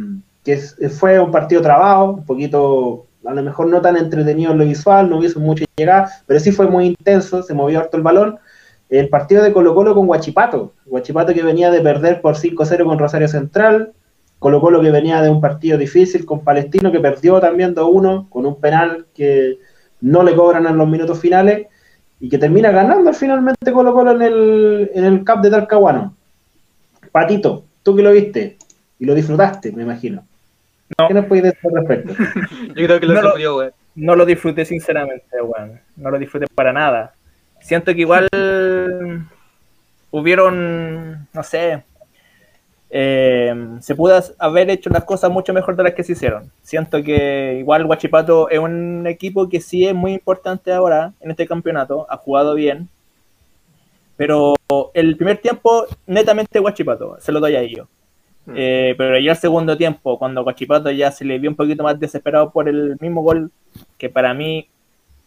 que 0.44 0.57
fue 0.90 1.18
un 1.20 1.31
partido 1.31 1.62
trabado, 1.62 2.11
un 2.12 2.25
poquito, 2.27 3.07
a 3.25 3.33
lo 3.33 3.42
mejor 3.42 3.68
no 3.68 3.81
tan 3.81 3.96
entretenido 3.96 4.53
en 4.53 4.59
lo 4.59 4.64
visual, 4.64 5.09
no 5.09 5.18
hubiese 5.18 5.38
mucha 5.38 5.64
llegada, 5.77 6.11
pero 6.27 6.40
sí 6.40 6.51
fue 6.51 6.66
muy 6.66 6.87
intenso, 6.87 7.42
se 7.42 7.55
movió 7.55 7.79
harto 7.79 7.96
el 7.96 8.03
balón. 8.03 8.38
El 8.98 9.09
partido 9.09 9.42
de 9.42 9.52
Colo 9.52 9.74
Colo 9.74 9.94
con 9.94 10.07
Guachipato, 10.07 10.74
Guachipato 10.85 11.33
que 11.33 11.42
venía 11.42 11.70
de 11.70 11.81
perder 11.81 12.20
por 12.20 12.35
5-0 12.37 12.85
con 12.85 12.98
Rosario 12.98 13.26
Central, 13.28 13.92
Colo 14.38 14.61
Colo 14.61 14.83
que 14.83 14.90
venía 14.90 15.22
de 15.22 15.31
un 15.31 15.40
partido 15.40 15.78
difícil 15.78 16.26
con 16.26 16.44
Palestino 16.44 16.92
que 16.92 17.00
perdió 17.00 17.40
también 17.40 17.74
2-1 17.74 18.28
con 18.28 18.44
un 18.44 18.61
penal 18.61 19.07
que 19.14 19.59
no 20.02 20.22
le 20.22 20.35
cobran 20.35 20.66
en 20.66 20.76
los 20.76 20.87
minutos 20.88 21.18
finales 21.20 21.68
y 22.20 22.28
que 22.28 22.37
termina 22.38 22.70
ganando 22.70 23.12
finalmente 23.14 23.72
Colo 23.72 23.94
Colo 23.94 24.12
en 24.12 24.22
el, 24.22 24.90
en 24.94 25.05
el 25.05 25.24
Cup 25.24 25.40
de 25.40 25.50
Talcahuano. 25.50 26.14
Patito, 27.11 27.64
tú 27.83 27.96
que 27.96 28.02
lo 28.02 28.12
viste 28.12 28.57
y 28.98 29.05
lo 29.07 29.14
disfrutaste, 29.14 29.72
me 29.72 29.83
imagino. 29.85 30.24
No. 30.98 31.09
¿Qué 31.09 31.14
nos 31.14 31.24
puedes 31.26 31.44
decir 31.44 31.61
al 31.64 31.87
respecto? 31.87 32.14
Yo 32.76 32.87
creo 32.87 33.00
que 33.00 33.07
lo 33.07 33.14
No 33.14 33.22
lo- 33.22 33.28
sufrió, 33.31 33.57
weón. 33.57 33.72
no 33.94 34.16
lo 34.16 34.26
disfruté 34.26 34.64
sinceramente, 34.66 35.40
weón. 35.42 35.81
No 35.96 36.11
lo 36.11 36.18
disfruté 36.18 36.46
para 36.55 36.72
nada. 36.74 37.14
Siento 37.61 37.94
que 37.94 38.00
igual 38.00 38.28
hubieron, 40.10 41.28
no 41.32 41.42
sé, 41.42 41.84
eh, 42.94 43.54
se 43.80 43.94
pudo 43.94 44.20
haber 44.38 44.68
hecho 44.68 44.90
las 44.90 45.04
cosas 45.04 45.30
mucho 45.30 45.54
mejor 45.54 45.76
de 45.76 45.82
las 45.82 45.94
que 45.94 46.04
se 46.04 46.12
hicieron. 46.12 46.52
Siento 46.60 47.02
que 47.02 47.56
igual 47.58 47.86
Guachipato 47.86 48.50
es 48.50 48.58
un 48.58 49.06
equipo 49.06 49.48
que 49.48 49.62
sí 49.62 49.86
es 49.86 49.94
muy 49.94 50.12
importante 50.12 50.72
ahora 50.72 51.14
en 51.20 51.30
este 51.30 51.46
campeonato, 51.46 52.06
ha 52.10 52.18
jugado 52.18 52.54
bien, 52.54 52.90
pero 54.16 54.54
el 54.92 55.16
primer 55.16 55.38
tiempo 55.38 55.86
netamente 56.06 56.58
Guachipato, 56.60 57.16
se 57.18 57.32
lo 57.32 57.40
doy 57.40 57.56
a 57.56 57.60
ellos. 57.62 57.88
Mm. 58.44 58.54
Eh, 58.56 58.94
pero 58.98 59.18
ya 59.18 59.32
el 59.32 59.38
segundo 59.38 59.76
tiempo, 59.76 60.18
cuando 60.18 60.42
Guachipato 60.42 60.90
ya 60.90 61.10
se 61.10 61.24
le 61.24 61.38
vio 61.38 61.48
un 61.48 61.56
poquito 61.56 61.82
más 61.82 61.98
desesperado 61.98 62.50
por 62.50 62.68
el 62.68 62.98
mismo 63.00 63.22
gol, 63.22 63.50
que 63.96 64.10
para 64.10 64.34
mí 64.34 64.68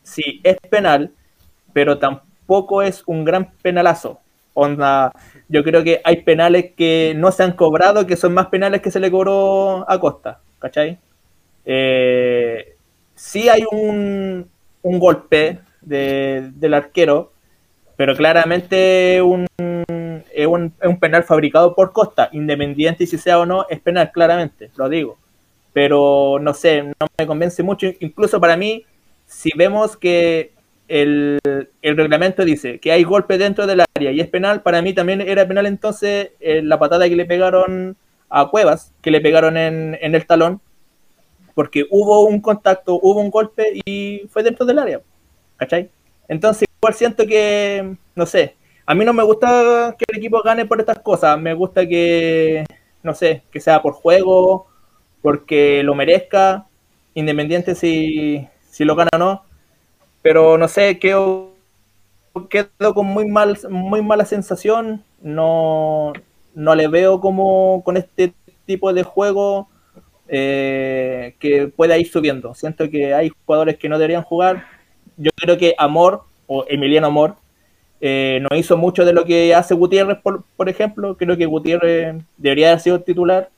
sí 0.04 0.40
es 0.44 0.58
penal, 0.70 1.12
pero 1.74 1.98
tampoco 1.98 2.25
es 2.84 3.04
un 3.06 3.26
gran 3.26 3.52
penalazo. 3.62 4.20
Onda, 4.54 5.12
yo 5.50 5.64
creo 5.64 5.84
que 5.84 6.02
hay 6.04 6.24
penales 6.24 6.72
que 6.78 7.14
no 7.16 7.32
se 7.32 7.44
han 7.44 7.54
cobrado, 7.54 8.06
que 8.08 8.16
son 8.16 8.34
más 8.34 8.48
penales 8.48 8.82
que 8.82 8.92
se 8.92 9.00
le 9.00 9.12
cobró 9.12 9.90
a 9.90 10.00
Costa, 10.00 10.40
¿cachai? 10.60 10.98
Eh, 11.66 12.76
sí 13.16 13.50
hay 13.50 13.64
un, 13.72 14.50
golpe 14.84 15.60
de- 15.82 16.52
del 16.56 16.74
arquero, 16.74 17.34
pero 17.98 18.16
claramente 18.16 19.18
es, 19.18 19.22
un, 19.22 19.48
es 20.34 20.48
un 20.48 21.00
penal 21.00 21.24
fabricado 21.24 21.76
por 21.76 21.94
Costa, 21.94 22.30
independiente 22.32 23.08
si 23.08 23.18
sea 23.18 23.40
o 23.40 23.46
no, 23.46 23.66
es 23.70 23.80
penal, 23.80 24.12
claramente, 24.12 24.72
lo 24.76 24.90
digo. 24.90 25.18
Pero 25.74 26.40
no 26.42 26.54
sé, 26.54 26.84
no 26.84 27.08
me 27.18 27.28
convence 27.28 27.62
mucho. 27.64 27.88
Incluso 28.00 28.40
para 28.40 28.56
mí, 28.58 28.86
si 29.28 29.52
vemos 29.58 29.98
que 29.98 30.54
el, 30.88 31.40
reglamento 31.82 32.46
dice 32.46 32.80
que 32.80 32.92
hay 32.92 33.04
golpe 33.04 33.38
dentro 33.38 33.66
del 33.68 33.82
área 33.96 34.12
y 34.12 34.20
es 34.20 34.28
penal, 34.28 34.62
para 34.62 34.82
mí 34.82 34.94
también 34.94 35.22
era 35.22 35.48
penal 35.48 35.66
entonces 35.66 36.32
eh, 36.40 36.62
la 36.64 36.80
patada 36.80 37.10
que 37.10 37.16
le 37.16 37.26
pegaron 37.26 37.98
a 38.30 38.48
Cuevas, 38.48 38.94
que 39.02 39.12
le 39.12 39.22
pegaron 39.22 39.58
en, 39.58 39.98
en 40.02 40.16
el 40.16 40.26
talón, 40.26 40.62
porque 41.54 41.86
hubo 41.90 42.26
un 42.26 42.42
contacto, 42.42 43.00
hubo 43.02 43.22
un 43.22 43.32
golpe 43.32 43.82
y 43.86 44.28
fue 44.30 44.44
dentro 44.44 44.66
del 44.66 44.80
área, 44.80 45.02
¿cachai? 45.58 45.90
Entonces 46.28 46.68
igual 46.80 46.94
siento 46.94 47.26
que, 47.26 47.96
no 48.16 48.26
sé, 48.26 48.56
a 48.86 48.94
mí 48.94 49.06
no 49.06 49.14
me 49.14 49.24
gusta 49.24 49.96
que 49.98 50.06
el 50.08 50.18
equipo 50.18 50.42
gane 50.44 50.66
por 50.66 50.80
estas 50.80 51.00
cosas, 51.00 51.40
me 51.40 51.54
gusta 51.54 51.88
que, 51.88 52.66
no 53.02 53.16
sé, 53.16 53.44
que 53.52 53.60
sea 53.60 53.82
por 53.82 53.94
juego, 53.94 54.68
porque 55.22 55.82
lo 55.84 55.96
merezca, 55.96 56.68
independiente 57.16 57.74
si, 57.74 58.48
si 58.70 58.86
lo 58.86 58.96
gana 58.96 59.10
o 59.16 59.18
no, 59.18 59.44
pero 60.26 60.58
no 60.58 60.68
sé, 60.68 60.98
quedo, 60.98 61.52
quedo 62.50 62.96
con 62.96 63.06
muy 63.06 63.28
mal, 63.28 63.60
muy 63.70 64.02
mala 64.02 64.26
sensación, 64.26 65.04
no, 65.22 66.14
no 66.56 66.74
le 66.74 66.88
veo 66.88 67.20
como 67.22 67.84
con 67.86 67.96
este 67.96 68.34
tipo 68.66 68.92
de 68.92 69.04
juego 69.04 69.70
eh, 70.28 71.36
que 71.38 71.68
pueda 71.68 72.00
ir 72.00 72.10
subiendo. 72.10 72.56
Siento 72.56 72.90
que 72.90 73.14
hay 73.14 73.32
jugadores 73.46 73.78
que 73.78 73.88
no 73.88 74.00
deberían 74.00 74.24
jugar. 74.24 74.66
Yo 75.16 75.30
creo 75.36 75.60
que 75.60 75.76
Amor, 75.78 76.24
o 76.48 76.66
Emiliano 76.68 77.06
Amor, 77.06 77.36
eh, 78.02 78.40
no 78.50 78.58
hizo 78.58 78.78
mucho 78.78 79.06
de 79.06 79.14
lo 79.14 79.26
que 79.26 79.54
hace 79.54 79.76
Gutiérrez, 79.76 80.18
por, 80.24 80.44
por 80.58 80.70
ejemplo. 80.70 81.16
Creo 81.18 81.38
que 81.38 81.46
Gutiérrez 81.46 82.16
debería 82.36 82.70
haber 82.70 82.80
sido 82.80 83.00
titular. 83.00 83.50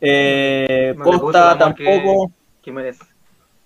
Eh, 0.00 0.92
No 0.98 1.04
Costa 1.04 1.52
que- 1.52 1.84
tampoco. 1.84 2.32
¿Qué 2.64 2.72
merece? 2.72 3.04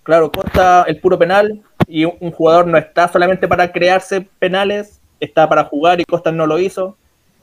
Claro, 0.03 0.31
Costa 0.31 0.85
el 0.87 0.99
puro 0.99 1.17
penal 1.17 1.59
y 1.87 2.05
un, 2.05 2.15
un 2.19 2.31
jugador 2.31 2.67
no 2.67 2.77
está 2.77 3.07
solamente 3.07 3.47
para 3.47 3.71
crearse 3.71 4.27
penales, 4.39 4.99
está 5.19 5.47
para 5.47 5.63
jugar 5.63 5.99
y 5.99 6.05
Costa 6.05 6.31
no 6.31 6.45
lo 6.45 6.59
hizo. 6.59 6.97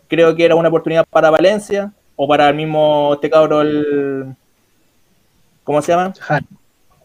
Creo 0.09 0.35
que 0.37 0.44
era 0.44 0.54
una 0.54 0.68
oportunidad 0.68 1.04
para 1.09 1.30
Valencia 1.30 1.92
o 2.16 2.28
para 2.28 2.48
el 2.48 2.54
mismo 2.54 3.12
este 3.14 3.30
cabro 3.30 3.62
el 3.62 4.35
¿cómo 5.64 5.80
se 5.83 5.92
llama? 5.92 6.12
Jara. 6.20 6.44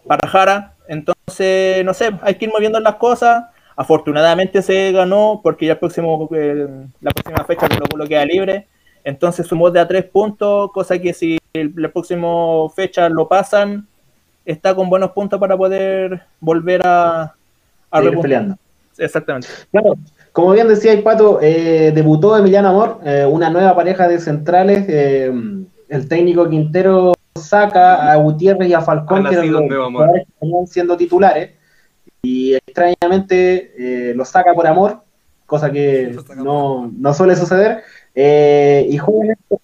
Para 0.05 0.27
Jara. 0.27 0.73
Entonces, 0.87 1.85
no 1.85 1.93
sé, 1.93 2.11
hay 2.21 2.35
que 2.35 2.45
ir 2.45 2.51
moviendo 2.51 2.79
las 2.79 2.95
cosas. 2.95 3.45
Afortunadamente 3.75 4.61
se 4.61 4.91
ganó 4.91 5.39
porque 5.41 5.65
ya 5.67 5.73
el 5.73 5.79
próximo 5.79 6.27
el- 6.31 6.87
la 6.99 7.11
próxima 7.11 7.45
fecha 7.45 7.69
Colo 7.69 7.85
Colo 7.89 8.07
queda 8.07 8.25
libre. 8.25 8.67
Entonces 9.03 9.47
sumó 9.47 9.71
de 9.71 9.79
a 9.79 9.87
tres 9.87 10.03
puntos, 10.03 10.71
cosa 10.73 10.99
que 10.99 11.13
si 11.13 11.37
el- 11.53 11.73
la 11.77 11.89
próxima 11.89 12.69
fecha 12.75 13.07
lo 13.07 13.27
pasan, 13.27 13.87
está 14.51 14.75
con 14.75 14.89
buenos 14.89 15.11
puntos 15.11 15.39
para 15.39 15.55
poder 15.55 16.21
volver 16.39 16.81
a, 16.85 17.35
a 17.91 18.01
peleando. 18.21 18.57
Exactamente. 18.97 19.47
Claro, 19.71 19.95
como 20.31 20.51
bien 20.51 20.67
decía 20.67 20.91
el 20.93 21.03
Pato, 21.03 21.39
eh, 21.41 21.91
debutó 21.93 22.37
Emiliano 22.37 22.69
Amor, 22.69 22.99
eh, 23.05 23.25
una 23.25 23.49
nueva 23.49 23.75
pareja 23.75 24.07
de 24.07 24.19
centrales. 24.19 24.85
eh, 24.89 25.31
el 25.87 26.07
técnico 26.07 26.47
Quintero 26.49 27.13
saca 27.35 28.11
a 28.11 28.15
Gutiérrez 28.17 28.69
y 28.69 28.73
a 28.73 28.81
Falcón, 28.81 29.25
que 29.25 29.33
eran 29.33 29.51
los 29.51 30.69
siendo 30.69 30.97
titulares, 30.97 31.51
y 32.21 32.53
extrañamente 32.53 33.73
eh, 33.77 34.13
los 34.13 34.29
saca 34.29 34.53
por 34.53 34.67
amor, 34.67 35.01
cosa 35.45 35.71
que 35.71 36.15
no, 36.35 36.91
no 36.95 37.13
suele 37.13 37.35
suceder. 37.35 37.83
eh, 38.13 38.85
y 38.89 38.97
juegan 38.97 39.31
estos, 39.31 39.59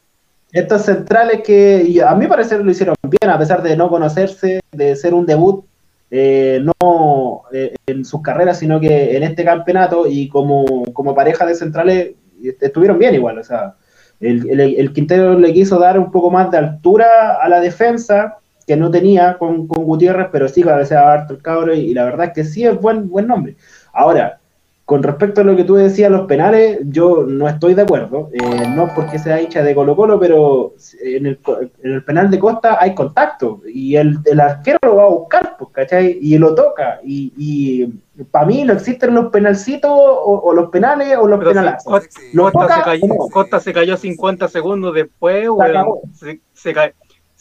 estos 0.55 0.83
centrales 0.83 1.41
que 1.43 2.01
a 2.05 2.15
mi 2.15 2.27
parecer 2.27 2.63
lo 2.63 2.71
hicieron 2.71 2.95
bien, 3.03 3.29
a 3.31 3.37
pesar 3.37 3.61
de 3.61 3.75
no 3.77 3.89
conocerse, 3.89 4.61
de 4.71 4.95
ser 4.95 5.13
un 5.13 5.25
debut 5.25 5.65
eh, 6.11 6.61
no 6.63 7.41
eh, 7.51 7.75
en 7.87 8.05
sus 8.05 8.21
carreras, 8.21 8.59
sino 8.59 8.79
que 8.79 9.17
en 9.17 9.23
este 9.23 9.43
campeonato 9.43 10.05
y 10.07 10.29
como, 10.29 10.85
como 10.93 11.13
pareja 11.15 11.45
de 11.45 11.55
centrales 11.55 12.11
est- 12.43 12.63
estuvieron 12.63 12.99
bien 12.99 13.15
igual. 13.15 13.39
O 13.39 13.43
sea, 13.43 13.75
el, 14.19 14.49
el- 14.79 14.93
Quintero 14.93 15.37
le 15.37 15.53
quiso 15.53 15.77
dar 15.79 15.99
un 15.99 16.11
poco 16.11 16.31
más 16.31 16.51
de 16.51 16.57
altura 16.57 17.35
a 17.41 17.49
la 17.49 17.59
defensa 17.59 18.37
que 18.67 18.77
no 18.77 18.89
tenía 18.89 19.37
con, 19.37 19.67
con 19.67 19.83
Gutiérrez, 19.83 20.27
pero 20.31 20.47
sí 20.47 20.63
cabeceaba 20.63 21.13
harto 21.13 21.33
el 21.33 21.41
cabro 21.41 21.73
y, 21.75 21.79
y 21.81 21.93
la 21.93 22.05
verdad 22.05 22.27
es 22.27 22.33
que 22.33 22.43
sí 22.43 22.65
es 22.65 22.79
buen, 22.79 23.09
buen 23.09 23.27
nombre. 23.27 23.55
Ahora, 23.93 24.39
con 24.85 25.01
respecto 25.01 25.41
a 25.41 25.43
lo 25.43 25.55
que 25.55 25.63
tú 25.63 25.73
decías, 25.73 26.11
los 26.11 26.27
penales, 26.27 26.77
yo 26.83 27.25
no 27.27 27.49
estoy 27.49 27.73
de 27.73 27.81
acuerdo. 27.81 28.29
eh, 28.33 28.67
no 28.69 28.87
porque 28.93 29.17
sea 29.17 29.41
hincha 29.41 29.63
de 29.63 29.73
Colo 29.73 29.95
Colo, 29.95 30.19
pero 30.19 30.75
en 31.01 31.25
el, 31.25 31.39
en 31.81 31.91
el 31.91 32.03
penal 32.03 32.29
de 32.29 32.37
Costa 32.37 32.77
hay 32.79 32.93
contacto 32.93 33.61
y 33.65 33.95
el, 33.95 34.19
el 34.25 34.39
arquero 34.39 34.77
lo 34.83 34.95
va 34.97 35.03
a 35.05 35.09
buscar, 35.09 35.55
pues, 35.57 35.71
¿cachai? 35.73 36.19
Y 36.21 36.37
lo 36.37 36.53
toca. 36.53 36.99
Y, 37.03 37.33
y 37.35 38.23
para 38.25 38.45
mí 38.45 38.63
no 38.63 38.73
existen 38.73 39.15
los 39.15 39.31
penalcitos 39.31 39.89
o, 39.91 40.41
o 40.43 40.53
los 40.53 40.69
penales 40.69 41.17
o 41.19 41.27
los 41.27 41.39
Pero 41.39 41.49
penalazos. 41.51 41.91
Costa- 41.91 42.21
Lo 42.33 42.43
Costa, 42.43 42.59
toca 42.61 42.75
se 42.75 42.83
cayó, 42.83 43.07
no. 43.07 43.15
Costa 43.31 43.59
se 43.59 43.73
cayó 43.73 43.97
50 43.97 44.47
segundos 44.49 44.93
después, 44.93 45.49
weón. 45.49 45.97
Se, 46.13 46.41
se, 46.53 46.73
ca- 46.73 46.93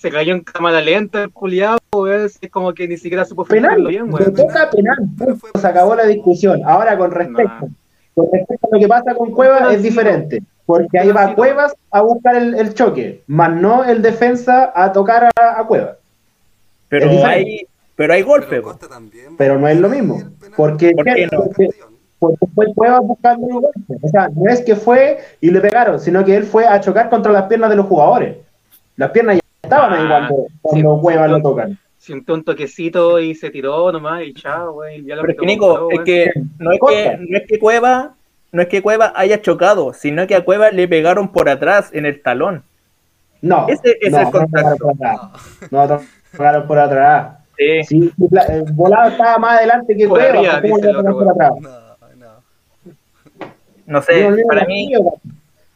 se 0.05 0.11
cayó 0.11 0.35
en 0.35 0.40
cámara 0.43 0.83
lenta 0.83 1.23
el 1.23 1.31
culiado. 1.31 1.79
Es 2.07 2.38
como 2.51 2.75
que 2.75 2.87
ni 2.87 2.99
siquiera 2.99 3.25
supo 3.25 3.47
Penal, 3.47 3.87
bien, 3.87 4.12
weón. 4.12 4.35
toca 4.35 4.69
penal. 4.69 4.99
Se 5.59 5.67
acabó 5.67 5.95
la 5.95 6.05
discusión. 6.05 6.61
Ahora 6.67 6.99
con 6.99 7.11
respecto, 7.11 7.69
con 8.14 8.27
respecto 8.31 8.69
a 8.71 8.77
lo 8.77 8.81
que 8.81 8.87
pasa 8.87 9.14
con 9.14 9.31
Cuevas 9.31 9.73
es 9.73 9.83
diferente. 9.83 10.43
Porque 10.67 10.99
ahí 10.99 11.11
va 11.11 11.35
Cuevas 11.35 11.75
a 11.90 12.03
buscar 12.03 12.37
el, 12.37 12.55
el 12.55 12.75
choque, 12.75 13.23
más 13.29 13.51
no 13.55 13.83
el 13.83 14.03
defensa 14.03 14.73
a 14.75 14.93
tocar 14.93 15.31
a, 15.35 15.61
a 15.61 15.67
Cuevas. 15.67 15.97
Pero 16.90 17.09
hay, 17.25 17.67
pero 17.97 18.12
hay 18.12 18.21
golpe. 18.23 18.61
Pero 18.61 18.75
también, 18.77 19.38
Pero 19.38 19.59
no 19.59 19.67
es 19.69 19.81
lo 19.81 19.88
mismo. 19.88 20.23
Porque, 20.55 20.93
¿Por 20.93 21.05
qué 21.07 21.29
no? 21.33 21.45
porque, 21.45 21.71
porque 22.19 22.47
fue 22.55 22.75
Cuevas 22.75 23.01
buscando 23.01 23.47
el 23.47 23.55
golpe. 23.55 23.95
O 24.03 24.09
sea, 24.09 24.29
no 24.29 24.51
es 24.51 24.61
que 24.61 24.77
fue 24.77 25.19
y 25.40 25.51
le 25.51 25.62
pegaron, 25.62 25.99
sino 25.99 26.23
que 26.27 26.37
él 26.37 26.45
fue 26.45 26.67
a 26.67 26.79
chocar 26.81 27.09
contra 27.09 27.33
las 27.33 27.45
piernas 27.45 27.71
de 27.71 27.77
los 27.77 27.87
jugadores. 27.87 28.37
Las 28.97 29.11
piernas 29.11 29.37
ya 29.37 29.43
estaban 29.64 29.92
ahí 29.92 30.00
Ah, 30.05 30.09
cuando, 30.29 30.46
cuando 30.62 30.94
sí, 30.96 31.00
Cuevas 31.03 31.27
sí, 31.27 31.31
lo 31.33 31.42
tocan. 31.42 31.79
Sintió 31.98 32.35
un 32.35 32.44
toquecito 32.44 33.18
y 33.18 33.35
se 33.35 33.50
tiró 33.50 33.90
nomás 33.90 34.22
y 34.24 34.35
chao, 34.35 34.83
lo 34.85 35.22
Pero 35.22 35.29
es 35.33 35.37
que 35.38 35.46
Nico, 35.46 35.88
es 35.90 36.00
que 36.00 36.31
no 36.59 36.72
es 36.72 36.79
que, 36.87 37.16
no 37.18 37.37
es 37.38 37.44
que 37.48 37.59
Cueva, 37.59 38.14
no 38.53 38.62
es 38.62 38.68
que 38.68 38.83
Cueva 38.83 39.12
haya 39.16 39.40
chocado, 39.40 39.92
sino 39.94 40.27
que 40.27 40.35
a 40.35 40.44
Cueva 40.44 40.70
le 40.70 40.87
pegaron 40.87 41.29
por 41.33 41.48
atrás 41.48 41.90
en 41.92 42.05
el 42.07 42.20
talón. 42.22 42.62
No, 43.40 43.66
Ese 43.68 43.98
es 44.00 44.12
no, 44.12 44.18
el 44.18 44.24
no 44.24 44.31
contacto. 44.31 44.77
por 44.77 44.92
atrás. 44.94 45.20
No 45.70 46.03
tocaron 46.33 46.66
por 46.66 46.79
atrás. 46.79 47.37
Sí. 47.57 47.85
Sí, 47.85 48.12
la- 48.31 48.42
el 48.46 48.72
volado 48.72 49.11
estaba 49.11 49.38
más 49.38 49.59
adelante 49.59 49.96
que 49.96 50.09
Por 50.09 50.20
arriba, 50.20 50.61
¿cómo 50.61 50.77
dice 50.77 50.88
le 50.88 50.94
tocar 50.94 51.29
atrás? 51.31 51.53
No, 51.61 51.70
no. 52.16 52.94
No 53.87 54.03
sé, 54.03 54.29
para 54.48 54.64
mí, 54.66 54.88
tío, 54.88 55.00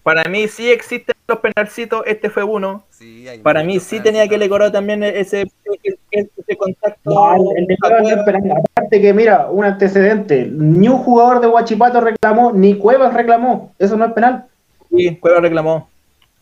para 0.02 0.24
mí 0.24 0.48
sí 0.48 0.70
existen 0.70 1.14
los 1.26 1.38
penalcitos, 1.40 2.02
este 2.06 2.30
fue 2.30 2.42
uno. 2.42 2.84
Sí, 2.90 3.28
hay 3.28 3.38
Para 3.40 3.62
mí 3.62 3.78
sí 3.80 4.00
tenía 4.00 4.26
que 4.26 4.48
cobrar 4.48 4.72
también 4.72 5.02
ese, 5.02 5.42
ese, 5.82 6.30
ese 6.36 6.56
contacto. 6.56 6.98
No, 7.04 7.34
el, 7.52 7.58
el 7.58 7.66
de 7.66 7.76
Cuevas 7.76 8.02
no 8.02 8.08
es 8.08 8.22
penal. 8.22 8.62
Aparte 8.70 9.00
que, 9.00 9.12
mira, 9.12 9.48
un 9.50 9.64
antecedente. 9.64 10.48
Ni 10.50 10.88
un 10.88 10.98
jugador 10.98 11.40
de 11.40 11.48
Huachipato 11.48 12.00
reclamó, 12.00 12.52
ni 12.52 12.74
Cuevas 12.76 13.12
reclamó. 13.12 13.74
Eso 13.78 13.96
no 13.96 14.06
es 14.06 14.12
penal. 14.12 14.46
Sí, 14.90 15.16
Cueva 15.16 15.40
reclamó. 15.40 15.88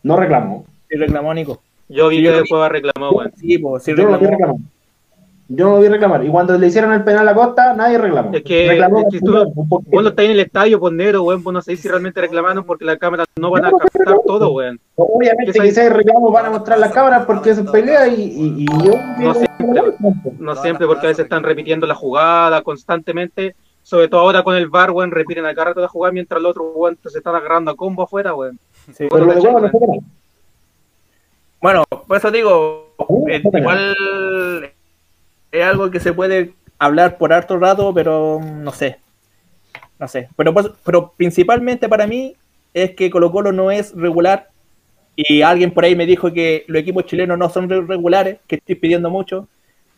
No 0.03 0.15
reclamó. 0.15 0.65
Sí, 0.89 0.97
reclamó 0.97 1.33
Nico. 1.33 1.61
Yo 1.89 2.07
vi 2.09 2.17
Sí, 2.17 2.23
que 2.23 2.31
después 2.31 2.71
reclamó, 2.71 3.11
weón. 3.11 3.33
Sí, 3.37 3.57
pues 3.57 3.83
sí 3.83 3.91
Yo 3.95 4.03
no 4.03 4.11
lo 4.11 4.19
vi 4.19 4.27
reclamó. 4.27 4.59
Yo 5.49 5.63
no 5.65 5.79
vi 5.79 5.87
reclamar. 5.87 6.25
Y 6.25 6.29
cuando 6.29 6.57
le 6.57 6.67
hicieron 6.67 6.91
el 6.91 7.03
penal 7.05 7.27
a 7.27 7.33
Costa, 7.33 7.73
nadie 7.73 7.97
reclamó. 7.97 8.33
Es 8.33 8.43
que- 8.43 8.67
reclamó 8.67 8.99
es 8.99 9.05
que 9.11 9.19
tú- 9.21 9.41
un 9.55 9.69
poquito. 9.69 9.91
Vos 9.91 10.03
lo 10.03 10.09
estáis 10.09 10.27
en 10.27 10.33
el 10.33 10.39
estadio, 10.41 10.79
por 10.79 10.91
negro, 10.91 11.23
weón. 11.23 11.41
Vos 11.43 11.53
no 11.53 11.61
sabéis 11.61 11.79
si 11.81 11.87
realmente 11.87 12.19
reclamaron 12.19 12.65
porque 12.65 12.83
las 12.83 12.97
cámaras 12.97 13.27
no 13.39 13.49
van 13.49 13.65
a 13.65 13.71
captar 13.71 14.17
todo, 14.25 14.51
weón. 14.51 14.79
Obviamente 14.95 15.53
si 15.53 15.79
hay 15.79 15.89
reclamos 15.89 16.33
van 16.33 16.47
a 16.47 16.49
mostrar 16.49 16.79
las 16.79 16.91
cámaras 16.91 17.25
porque 17.25 17.51
es 17.51 17.61
pelea 17.61 18.07
y, 18.07 18.21
y, 18.23 18.63
y 18.63 18.65
yo... 18.65 18.93
No 19.19 19.33
siempre, 19.33 19.83
No 20.39 20.55
siempre, 20.55 20.85
porque 20.85 21.05
a 21.05 21.09
veces 21.09 21.23
están 21.23 21.43
repitiendo 21.43 21.87
la 21.87 21.95
jugada 21.95 22.61
constantemente. 22.61 23.55
Sobre 23.83 24.09
todo 24.09 24.19
ahora 24.19 24.43
con 24.43 24.53
el 24.57 24.67
VAR, 24.67 24.91
weón, 24.91 25.11
repiten 25.11 25.45
al 25.45 25.55
rato 25.55 25.79
la 25.79 25.87
jugada 25.87 26.11
mientras 26.11 26.39
el 26.41 26.45
otro, 26.45 26.73
weón, 26.75 26.97
se 27.05 27.19
está 27.19 27.29
agarrando 27.29 27.71
a 27.71 27.75
combo 27.77 28.03
afuera, 28.03 28.35
weón. 28.35 28.59
Sí. 28.91 29.07
Pero 29.09 29.25
lo 29.25 29.33
no. 29.61 29.71
Bueno, 31.61 31.83
por 32.05 32.17
eso 32.17 32.29
digo, 32.31 32.93
eh, 33.29 33.41
igual 33.53 33.95
es 35.51 35.63
algo 35.63 35.89
que 35.91 35.99
se 35.99 36.13
puede 36.13 36.53
hablar 36.79 37.17
por 37.17 37.33
harto 37.33 37.57
rato, 37.57 37.93
pero 37.93 38.39
no 38.41 38.71
sé. 38.71 38.99
No 39.99 40.07
sé. 40.07 40.29
Pero, 40.35 40.53
pues- 40.53 40.69
pero 40.85 41.13
principalmente 41.17 41.89
para 41.89 42.05
mí 42.07 42.35
es 42.73 42.91
que 42.91 43.09
Colo 43.09 43.31
Colo 43.31 43.51
no 43.51 43.71
es 43.71 43.93
regular. 43.95 44.49
Y 45.15 45.41
alguien 45.41 45.71
por 45.71 45.83
ahí 45.85 45.95
me 45.95 46.05
dijo 46.05 46.31
que 46.31 46.63
los 46.67 46.79
equipos 46.81 47.05
chilenos 47.05 47.37
no 47.39 47.49
son 47.49 47.67
re- 47.69 47.81
regulares, 47.81 48.37
que 48.47 48.57
estoy 48.57 48.75
pidiendo 48.75 49.09
mucho. 49.09 49.47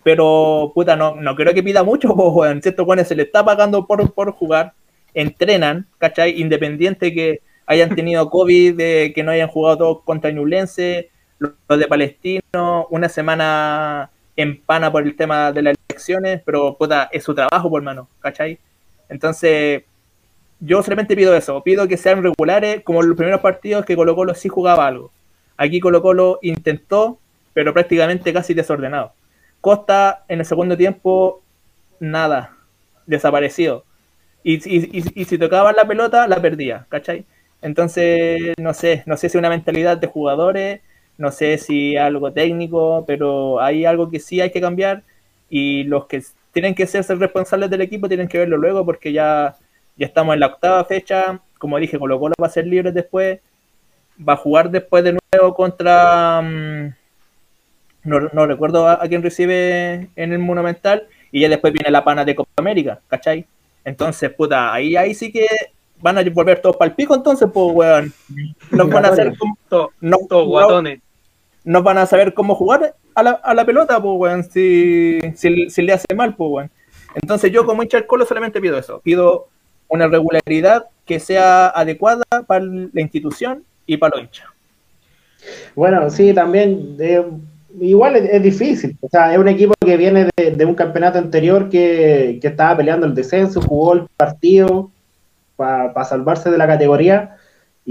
Pero, 0.03 0.71
puta, 0.73 0.95
no, 0.95 1.15
no 1.15 1.35
creo 1.35 1.53
que 1.53 1.61
pida 1.63 1.83
mucho, 1.83 2.13
weón. 2.13 2.61
Cierto, 2.61 2.85
se 3.05 3.15
le 3.15 3.23
está 3.23 3.43
pagando 3.43 3.85
por, 3.85 4.13
por 4.13 4.31
jugar. 4.31 4.73
Entrenan, 5.13 5.87
¿cachai? 5.97 6.39
Independiente 6.39 7.13
que 7.13 7.41
hayan 7.65 7.93
tenido 7.95 8.29
COVID, 8.29 8.75
de 8.77 9.11
que 9.13 9.23
no 9.23 9.31
hayan 9.31 9.49
jugado 9.49 9.77
todos 9.77 10.03
contra 10.03 10.31
Ñublense, 10.31 11.09
los 11.39 11.53
de 11.79 11.87
Palestino, 11.87 12.87
una 12.89 13.09
semana 13.09 14.09
en 14.41 14.61
pana 14.61 14.91
por 14.91 15.03
el 15.03 15.15
tema 15.15 15.51
de 15.51 15.61
las 15.63 15.75
elecciones, 15.89 16.41
pero 16.45 16.75
puta, 16.77 17.09
es 17.11 17.23
su 17.23 17.35
trabajo, 17.35 17.69
por 17.69 17.81
mano, 17.81 18.09
¿cachai? 18.21 18.59
Entonces, 19.09 19.83
yo 20.59 20.83
solamente 20.83 21.15
pido 21.15 21.35
eso, 21.35 21.63
pido 21.63 21.87
que 21.87 21.97
sean 21.97 22.23
regulares, 22.23 22.83
como 22.83 23.01
los 23.01 23.15
primeros 23.17 23.41
partidos 23.41 23.85
que 23.85 23.95
Colo 23.95 24.15
Colo 24.15 24.35
sí 24.35 24.49
jugaba 24.49 24.87
algo. 24.87 25.11
Aquí 25.57 25.79
Colo 25.79 26.01
Colo 26.01 26.39
intentó, 26.41 27.19
pero 27.53 27.73
prácticamente 27.73 28.33
casi 28.33 28.53
desordenado. 28.53 29.13
Costa 29.61 30.25
en 30.27 30.39
el 30.39 30.45
segundo 30.45 30.77
tiempo, 30.77 31.41
nada, 31.99 32.57
desaparecido. 33.05 33.85
Y, 34.43 34.55
y, 34.69 34.99
y- 34.99 35.21
y 35.21 35.25
si 35.25 35.37
tocaba 35.37 35.73
la 35.73 35.87
pelota, 35.87 36.27
la 36.27 36.41
perdía, 36.41 36.85
¿cachai? 36.89 37.25
Entonces, 37.61 38.53
no 38.57 38.73
sé, 38.73 39.03
no 39.05 39.17
sé 39.17 39.29
si 39.29 39.37
una 39.37 39.49
mentalidad 39.49 39.97
de 39.97 40.07
jugadores, 40.07 40.81
no 41.19 41.31
sé 41.31 41.57
si 41.57 41.97
algo 41.97 42.31
técnico, 42.31 43.03
pero 43.05 43.59
hay 43.61 43.83
algo 43.83 44.09
que 44.09 44.19
sí 44.21 44.39
hay 44.39 44.51
que 44.51 44.61
cambiar 44.61 45.03
y 45.49 45.83
los 45.83 46.05
que 46.05 46.23
tienen 46.53 46.73
que 46.73 46.87
ser, 46.87 47.03
ser 47.03 47.19
responsables 47.19 47.69
del 47.69 47.81
equipo 47.81 48.07
tienen 48.07 48.29
que 48.29 48.37
verlo 48.39 48.55
luego 48.55 48.85
porque 48.85 49.11
ya, 49.11 49.53
ya 49.97 50.05
estamos 50.05 50.33
en 50.33 50.39
la 50.39 50.47
octava 50.47 50.83
fecha, 50.85 51.41
como 51.57 51.77
dije, 51.77 51.99
Colo 51.99 52.17
Colo 52.19 52.35
va 52.41 52.47
a 52.47 52.51
ser 52.51 52.65
libre 52.65 52.93
después, 52.93 53.39
va 54.27 54.33
a 54.33 54.37
jugar 54.37 54.71
después 54.71 55.03
de 55.03 55.17
nuevo 55.33 55.53
contra, 55.53 56.41
mm, 56.41 56.93
no, 58.05 58.19
no 58.31 58.45
recuerdo 58.47 58.87
a, 58.87 59.03
a 59.03 59.07
quién 59.09 59.21
recibe 59.21 60.07
en 60.15 60.31
el 60.31 60.39
Monumental, 60.39 61.05
y 61.33 61.41
ya 61.41 61.49
después 61.49 61.73
viene 61.73 61.91
la 61.91 62.05
pana 62.05 62.23
de 62.23 62.33
Copa 62.33 62.49
América, 62.55 63.01
¿cachai? 63.09 63.45
Entonces, 63.83 64.31
puta, 64.31 64.73
ahí, 64.73 64.95
ahí 64.95 65.13
sí 65.13 65.31
que 65.33 65.47
van 66.01 66.17
a 66.17 66.23
volver 66.29 66.61
todos 66.61 66.77
para 66.77 66.89
el 66.89 66.95
pico, 66.95 67.13
entonces, 67.13 67.49
pues, 67.53 67.75
weón. 67.75 68.13
Nos 68.71 68.89
van 68.89 69.05
a 69.05 69.09
hacer 69.09 69.37
como- 69.37 69.57
no, 69.99 70.17
todos 70.29 70.47
guatones. 70.47 71.01
No 71.69 71.83
van 71.83 71.99
a 71.99 72.07
saber 72.07 72.33
cómo 72.33 72.55
jugar 72.55 72.95
a 73.13 73.21
la, 73.21 73.29
a 73.29 73.53
la 73.53 73.63
pelota, 73.63 74.01
pues, 74.01 74.15
weón, 74.17 74.43
si, 74.43 75.19
si, 75.35 75.69
si 75.69 75.81
le 75.83 75.93
hace 75.93 76.15
mal, 76.15 76.35
pues, 76.35 76.49
weón. 76.51 76.71
Entonces 77.13 77.51
yo 77.51 77.63
como 77.63 77.83
hincha 77.83 77.97
del 77.97 78.07
Colo 78.07 78.25
solamente 78.25 78.59
pido 78.59 78.75
eso, 78.75 78.99
pido 79.03 79.49
una 79.87 80.07
regularidad 80.07 80.87
que 81.05 81.19
sea 81.19 81.67
adecuada 81.67 82.23
para 82.47 82.65
la 82.65 83.01
institución 83.01 83.63
y 83.85 83.97
para 83.97 84.15
los 84.15 84.25
hinchas. 84.25 84.47
Bueno, 85.75 86.09
sí, 86.09 86.33
también. 86.33 86.95
eh, 86.99 87.23
igual 87.79 88.15
es, 88.15 88.41
difícil. 88.41 88.97
O 89.01 89.07
sea, 89.07 89.31
es 89.31 89.37
un 89.37 89.47
equipo 89.47 89.75
que 89.79 89.95
viene 89.95 90.27
de, 90.35 90.49
de 90.49 90.65
un 90.65 90.73
campeonato 90.73 91.19
anterior 91.19 91.69
que, 91.69 92.39
que 92.41 92.47
estaba 92.47 92.77
peleando 92.77 93.05
el 93.05 93.13
descenso, 93.13 93.61
jugó 93.61 93.93
el 93.93 94.07
partido 94.17 94.89
para 95.55 96.03
salvarse 96.03 96.49
de 96.49 96.57
la 96.57 96.65
categoría. 96.65 97.37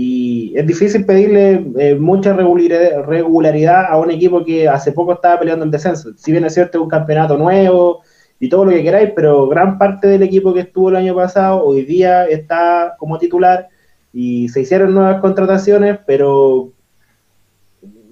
Y 0.01 0.53
es 0.57 0.65
difícil 0.65 1.05
pedirle 1.05 1.73
eh, 1.77 1.97
mucha 1.97 2.33
regularidad, 2.33 3.87
a 3.91 3.99
un 3.99 4.13
equipo 4.13 4.45
que 4.45 4.69
hace 4.69 4.93
poco 4.93 5.15
estaba 5.15 5.41
peleando 5.41 5.65
el 5.65 5.73
descenso. 5.73 6.11
Si 6.17 6.31
bien 6.31 6.45
es 6.45 6.55
cierto, 6.55 6.79
es 6.79 6.83
un 6.85 6.89
campeonato 6.89 7.37
nuevo 7.37 8.03
y 8.39 8.49
todo 8.49 8.67
lo 8.67 8.71
que 8.71 8.85
queráis, 8.85 9.11
pero 9.17 9.49
gran 9.49 9.77
parte 9.77 10.07
del 10.07 10.23
equipo 10.23 10.55
que 10.55 10.61
estuvo 10.61 10.91
el 10.91 10.95
año 10.95 11.17
pasado 11.17 11.65
hoy 11.65 11.83
día 11.83 12.27
está 12.27 12.95
como 12.97 13.19
titular 13.19 13.71
y 14.13 14.49
se 14.51 14.61
hicieron 14.61 14.95
nuevas 14.95 15.21
contrataciones, 15.21 15.99
pero 16.07 16.71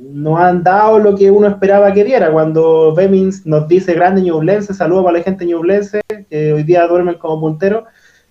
no 0.01 0.39
han 0.39 0.65
dado 0.65 0.99
lo 0.99 1.15
que 1.15 1.31
uno 1.31 1.47
esperaba 1.47 1.93
que 1.93 2.03
diera. 2.03 2.33
Cuando 2.33 2.97
Bemins 2.97 3.47
nos 3.47 3.69
dice 3.69 3.95
grande 3.95 4.23
Ñublense, 4.23 4.75
saludo 4.75 5.05
para 5.05 5.19
la 5.19 5.25
gente 5.25 5.47
Ñublense, 5.47 6.01
que 6.29 6.53
hoy 6.53 6.65
día 6.65 6.85
duermen 6.89 7.15
como 7.15 7.41
punteros, 7.41 7.85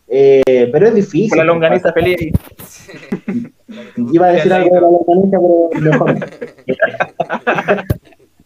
eh, 0.08 0.70
pero 0.72 0.88
es 0.88 0.96
difícil. 0.96 1.30
Con 1.30 1.39
la 1.39 1.44
longaniza 1.46 1.91
feliz. 1.94 2.32
Iba 4.12 4.28
a 4.28 4.32
decir 4.32 4.54
algo 4.54 4.76
de 4.76 4.82
la 4.82 4.89
longaniza, 4.89 5.38
pero 5.39 5.70
mejor. 5.82 6.15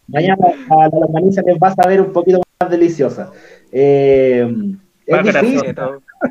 Mañana 0.07 0.47
a 0.69 0.75
la 0.89 0.99
longaniza 0.99 1.41
les 1.45 1.57
va 1.57 1.67
a 1.67 1.75
saber 1.75 2.01
un 2.01 2.11
poquito 2.11 2.41
más 2.59 2.69
deliciosa. 2.71 3.31
Eh, 3.71 4.75
es 5.05 5.23
difícil, 5.23 5.75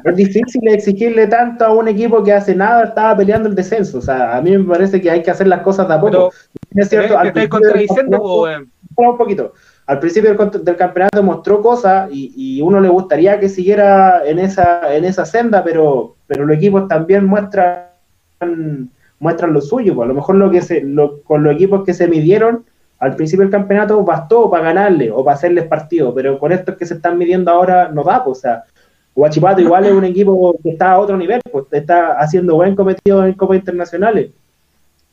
es 0.05 0.17
difícil 0.17 0.69
exigirle 0.69 1.27
tanto 1.27 1.65
a 1.65 1.73
un 1.73 1.89
equipo 1.89 2.23
que 2.23 2.33
hace 2.33 2.55
nada 2.55 2.85
estaba 2.85 3.17
peleando 3.17 3.49
el 3.49 3.55
descenso. 3.55 3.99
O 3.99 4.01
sea, 4.01 4.37
a 4.37 4.43
mí 4.43 4.57
me 4.57 4.65
parece 4.65 5.01
que 5.01 5.11
hay 5.11 5.23
que 5.23 5.31
hacer 5.31 5.49
las 5.49 5.63
cosas 5.63 5.89
de 5.89 5.95
a 5.95 6.01
poco. 6.01 6.11
Pero 6.11 6.31
es 6.75 6.89
cierto, 6.89 7.15
te 7.15 7.17
al 7.17 7.33
del 7.33 7.49
contradiciendo, 7.49 8.45
un 8.97 9.17
poquito. 9.17 9.53
Al 9.89 10.01
principio 10.01 10.35
del, 10.37 10.77
campeonato 10.77 11.23
mostró 11.23 11.63
cosas 11.63 12.11
y, 12.13 12.33
y 12.37 12.61
uno 12.61 12.79
le 12.79 12.91
gustaría 12.91 13.41
que 13.41 13.49
siguiera 13.49 14.23
en 14.27 14.39
esa, 14.39 14.95
en 14.95 15.07
esa 15.07 15.25
senda, 15.25 15.65
pero, 15.65 16.15
pero 16.27 16.45
los 16.45 16.59
equipos 16.59 16.87
también 16.89 17.25
muestran, 17.25 17.87
muestran 19.19 19.55
lo 19.55 19.63
suyo. 19.63 19.95
pues. 19.95 20.05
A 20.05 20.09
lo 20.09 20.15
mejor 20.15 20.35
lo 20.37 20.51
que 20.51 20.61
se, 20.61 20.83
lo- 20.83 21.23
con 21.23 21.43
los 21.43 21.55
equipos 21.55 21.85
que 21.85 21.95
se 21.95 22.07
midieron 22.07 22.67
al 22.99 23.17
principio 23.17 23.45
del 23.45 23.51
campeonato 23.51 24.05
bastó 24.05 24.51
para 24.51 24.65
ganarle 24.65 25.11
o 25.11 25.25
para 25.25 25.37
hacerles 25.37 25.65
partido, 25.67 26.15
pero 26.15 26.39
con 26.39 26.53
estos 26.53 26.77
que 26.77 26.85
se 26.85 26.95
están 26.95 27.17
midiendo 27.17 27.51
ahora 27.51 27.89
no 27.89 28.05
da. 28.05 28.23
pues, 28.23 28.39
o 28.39 28.41
sea, 28.43 28.65
Huachipato 29.15 29.63
igual 29.63 29.87
es 29.87 29.93
un 29.93 30.05
equipo 30.05 30.55
que 30.63 30.71
está 30.71 30.93
a 30.93 30.99
otro 30.99 31.17
nivel, 31.17 31.41
pues 31.51 31.65
está 31.73 32.19
haciendo 32.19 32.57
buen 32.57 32.77
cometido 32.77 33.25
en 33.25 33.33
Copas 33.33 33.57
Internacionales 33.57 34.33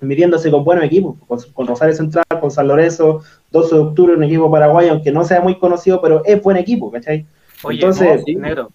midiéndose 0.05 0.51
con 0.51 0.63
buenos 0.63 0.85
equipos, 0.85 1.15
con, 1.27 1.39
con 1.53 1.67
Rosario 1.67 1.93
Central, 1.93 2.25
con 2.39 2.51
San 2.51 2.67
Lorenzo, 2.67 3.21
12 3.51 3.75
de 3.75 3.81
octubre, 3.81 4.13
un 4.15 4.23
equipo 4.23 4.49
paraguayo, 4.49 4.91
aunque 4.91 5.11
no 5.11 5.23
sea 5.23 5.41
muy 5.41 5.57
conocido, 5.57 6.01
pero 6.01 6.23
es 6.25 6.41
buen 6.41 6.57
equipo, 6.57 6.91
¿cachai? 6.91 7.25
Oye, 7.63 7.79
Entonces, 7.79 8.23
no, 8.27 8.39
negro. 8.39 8.71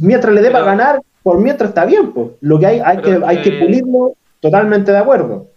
Mientras 0.00 0.34
le 0.34 0.42
dé 0.42 0.50
para 0.50 0.64
ganar, 0.64 1.02
por 1.22 1.40
mientras 1.40 1.70
está 1.70 1.84
bien, 1.84 2.12
pues. 2.12 2.30
Lo 2.40 2.58
que 2.58 2.66
hay, 2.66 2.80
hay 2.80 2.98
que, 2.98 3.20
hay 3.24 3.42
que 3.42 3.52
pulirlo, 3.52 4.14
totalmente 4.40 4.92
de 4.92 4.98
acuerdo. 4.98 5.48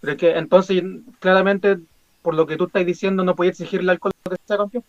Pero 0.00 0.12
es 0.12 0.18
que 0.18 0.38
entonces, 0.38 0.82
claramente, 1.18 1.78
por 2.22 2.34
lo 2.34 2.46
que 2.46 2.56
tú 2.56 2.64
estás 2.66 2.86
diciendo, 2.86 3.24
no 3.24 3.34
puedes 3.34 3.52
exigirle 3.52 3.90
al 3.90 3.98
Colo 3.98 4.14
que 4.28 4.36
sea 4.46 4.56
campeón. 4.56 4.84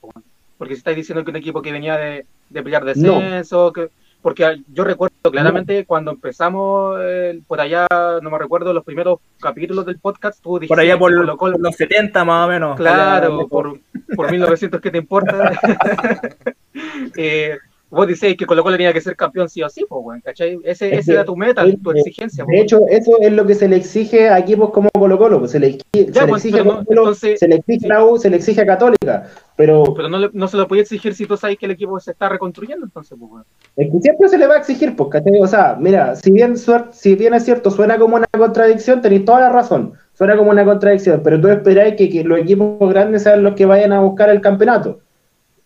Porque 0.58 0.76
si 0.76 0.80
estás 0.80 0.96
diciendo 0.96 1.24
que 1.24 1.32
un 1.32 1.38
equipo 1.38 1.62
que 1.62 1.72
venía 1.72 1.98
de, 1.98 2.26
de 2.50 2.64
pelear 2.64 2.86
descenso, 2.86 3.74
que, 3.74 3.90
porque 4.26 4.64
yo 4.74 4.84
recuerdo 4.84 5.14
claramente 5.32 5.86
cuando 5.86 6.10
empezamos 6.10 6.98
eh, 7.00 7.40
por 7.46 7.62
allá, 7.62 7.86
no 8.24 8.32
me 8.32 8.40
recuerdo, 8.40 8.74
los 8.74 8.84
primeros 8.84 9.20
capítulos 9.40 9.86
del 9.86 10.00
podcast, 10.00 10.42
tú 10.42 10.56
dijiste 10.58 10.70
Por 10.74 10.80
allá 10.80 10.98
por, 10.98 11.12
que 11.12 11.18
Colo 11.18 11.38
Colo- 11.38 11.58
los 11.60 11.76
70 11.76 12.26
más 12.26 12.48
o 12.48 12.50
menos. 12.50 12.76
Claro, 12.76 13.36
Allá, 13.38 13.48
por, 13.48 13.80
por 14.16 14.32
1900, 14.32 14.82
¿qué 14.82 14.90
te 14.90 14.98
importa? 14.98 15.52
eh, 17.18 17.58
vos 17.90 18.08
decís 18.08 18.36
que 18.36 18.48
Colo 18.48 18.64
Colo 18.64 18.78
tenía 18.78 18.94
que 18.94 19.02
ser 19.02 19.16
campeón 19.16 19.48
sí 19.48 19.62
o 19.62 19.70
sí, 19.70 19.86
pues, 19.88 20.02
weón, 20.04 20.22
¿cachai? 20.22 20.58
Ese, 20.64 20.88
Es 20.92 21.00
ese 21.02 21.12
que- 21.12 21.16
era 21.18 21.26
tu 21.26 21.36
meta, 21.38 21.64
es 21.64 21.80
tu 21.82 21.92
que, 21.92 22.00
exigencia, 22.00 22.44
De 22.44 22.48
pues. 22.48 22.62
hecho, 22.64 22.82
eso 22.90 23.12
es 23.22 23.32
lo 23.32 23.46
que 23.46 23.54
se 23.54 23.68
le 23.68 23.76
exige 23.76 24.30
a 24.30 24.40
equipos 24.40 24.72
como 24.72 24.90
Colo 24.92 25.20
Colo. 25.20 25.40
pues, 25.40 25.52
Se 25.52 25.60
le, 25.60 25.78
exi- 25.78 25.84
Ya, 25.94 26.14
se 26.14 26.22
le 26.22 26.28
pues, 26.28 26.46
exige 26.46 26.64
no, 26.64 26.84
Colo, 26.84 27.02
entonces- 27.02 27.40
se 27.40 27.48
le 27.48 27.56
exige 27.58 27.86
a 27.86 27.90
la 27.90 28.06
U, 28.06 28.18
se 28.18 28.30
le 28.32 28.38
exige 28.38 28.62
a 28.62 28.66
Católica. 28.66 29.30
Pero 29.58 29.94
Pero 29.96 30.10
no, 30.10 30.18
le- 30.18 30.30
no 30.34 30.48
se 30.50 30.58
lo 30.58 30.68
podía 30.68 30.82
exigir 30.82 31.16
si 31.16 31.26
tú 31.26 31.38
sabes 31.38 31.58
que 31.58 31.66
el 31.66 31.72
equipo 31.72 31.98
se 32.00 32.12
está 32.12 32.28
reconstruyendo, 32.28 32.86
entonces, 32.86 33.18
pues, 33.18 33.32
weón. 33.32 33.46
es 33.78 33.92
que 33.92 34.00
siempre 34.02 34.28
se 34.28 34.38
le 34.38 34.48
va 34.48 34.56
a 34.56 34.58
exigir, 34.58 34.96
pues. 34.96 35.10
O 35.42 35.48
sea, 35.48 35.78
mira, 35.80 36.16
si 36.18 36.30
bien, 36.32 36.56
si 36.58 37.16
bien 37.16 37.34
es 37.34 37.46
cierto, 37.46 37.72
suena 37.72 37.98
como 37.98 38.18
una 38.18 38.28
contradicción, 38.38 39.02
tenéis 39.02 39.24
toda 39.24 39.40
la 39.40 39.50
razón. 39.50 39.94
Suena 40.14 40.36
como 40.38 40.52
una 40.52 40.66
contradicción, 40.66 41.22
pero 41.24 41.40
tú 41.40 41.48
esperáis 41.48 41.96
que, 41.96 42.10
que 42.10 42.24
los 42.24 42.40
equipos 42.40 42.78
grandes 42.90 43.24
sean 43.24 43.44
los 43.44 43.54
que 43.56 43.66
vayan 43.66 43.94
a 43.94 44.02
buscar 44.02 44.30
el 44.30 44.42
campeonato. 44.42 45.00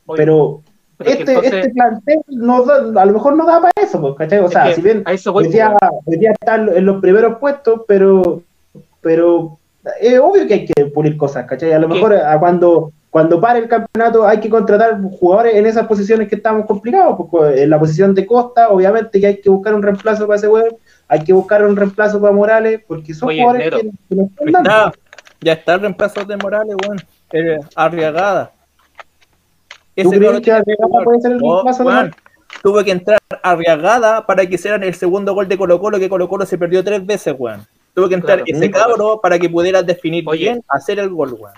Oye, 0.06 0.18
Pero 0.18 0.62
este, 1.00 1.22
entonces- 1.32 1.54
este 1.54 1.70
plantel 1.72 2.20
no 2.28 2.64
da- 2.66 3.02
a 3.02 3.06
lo 3.06 3.14
mejor 3.14 3.36
no 3.36 3.46
da 3.46 3.60
para 3.62 3.72
eso, 3.82 4.00
pues, 4.02 4.16
¿cachai? 4.18 4.40
O 4.40 4.46
Es 4.46 4.52
sea, 4.52 4.72
si 4.74 4.82
bien 4.82 5.04
hoy 5.34 5.48
día, 5.48 5.76
pues, 5.80 5.92
hoy 6.06 6.18
día 6.18 6.32
está 6.32 6.56
en 6.56 6.86
los 6.86 7.02
primeros 7.02 7.38
puestos, 7.40 7.82
pero, 7.88 8.42
pero 9.02 9.58
es 10.00 10.20
obvio 10.20 10.46
que 10.48 10.54
hay 10.54 10.66
que 10.66 10.86
pulir 10.88 11.16
cosas, 11.18 11.46
¿cachai? 11.48 11.72
A 11.74 11.80
lo 11.80 11.88
¿Qué? 11.88 11.94
mejor 11.96 12.14
a 12.14 12.40
cuando, 12.40 12.92
cuando 13.10 13.42
pare 13.42 13.60
el 13.60 13.68
campeonato 13.68 14.28
hay 14.28 14.40
que 14.40 14.50
contratar 14.50 15.02
jugadores 15.20 15.56
en 15.56 15.66
esas 15.66 15.88
posiciones 15.88 16.28
que 16.28 16.36
estamos 16.36 16.66
complicados, 16.68 17.16
porque 17.18 17.64
en 17.64 17.70
la 17.70 17.80
posición 17.80 18.14
de 18.14 18.26
Costa, 18.26 18.70
obviamente 18.70 19.20
que 19.20 19.28
hay 19.28 19.42
que 19.42 19.50
buscar 19.50 19.74
un 19.74 19.82
reemplazo 19.82 20.28
para 20.28 20.38
ese 20.38 20.48
weón, 20.48 20.76
hay 21.08 21.24
que 21.24 21.34
buscar 21.34 21.66
un 21.66 21.76
reemplazo 21.76 22.22
para 22.22 22.34
Morales, 22.34 22.82
porque 22.88 23.14
son 23.16 23.30
Oye, 23.30 23.42
jugadores 23.42 23.70
que, 23.72 23.90
que 24.10 24.16
nos 24.16 24.30
están 24.30 24.52
dando. 24.54 24.70
Está, 24.70 24.92
ya 25.42 25.54
está 25.54 25.74
el 25.74 25.82
reemplazo 25.82 26.24
de 26.26 26.38
Morales, 26.38 26.76
weón. 26.86 27.00
Eh, 27.32 27.60
Arriagada. 27.76 28.52
¿Tú 29.96 30.10
Ese 30.14 30.18
crees 30.18 30.42
que 30.42 30.76
puede 31.04 31.22
ser 31.22 31.32
el 31.32 31.40
reemplazo 31.40 31.80
de 31.84 31.86
weón. 31.90 31.96
Morales? 31.96 32.16
Tuvo 32.62 32.84
que 32.84 32.92
entrar 32.92 33.20
Arriagada 33.42 34.26
para 34.26 34.46
que 34.46 34.56
hicieran 34.56 34.84
el 34.84 34.94
segundo 34.94 35.34
gol 35.34 35.48
de 35.48 35.58
Colo 35.58 35.80
Colo, 35.80 35.98
que 36.00 36.10
Colo 36.10 36.28
Colo 36.28 36.46
se 36.46 36.58
perdió 36.58 36.84
tres 36.84 37.06
veces, 37.06 37.34
weón. 37.38 37.66
Tuvo 37.94 38.08
que 38.08 38.16
entrar 38.16 38.44
Claro. 38.44 38.58
ese 38.60 38.72
cabro 38.72 39.20
para 39.22 39.40
que 39.40 39.50
pudiera 39.50 39.82
definir 39.82 40.24
Oye. 40.28 40.40
bien, 40.44 40.64
hacer 40.68 41.00
el 41.00 41.10
gol, 41.10 41.34
weón. 41.40 41.54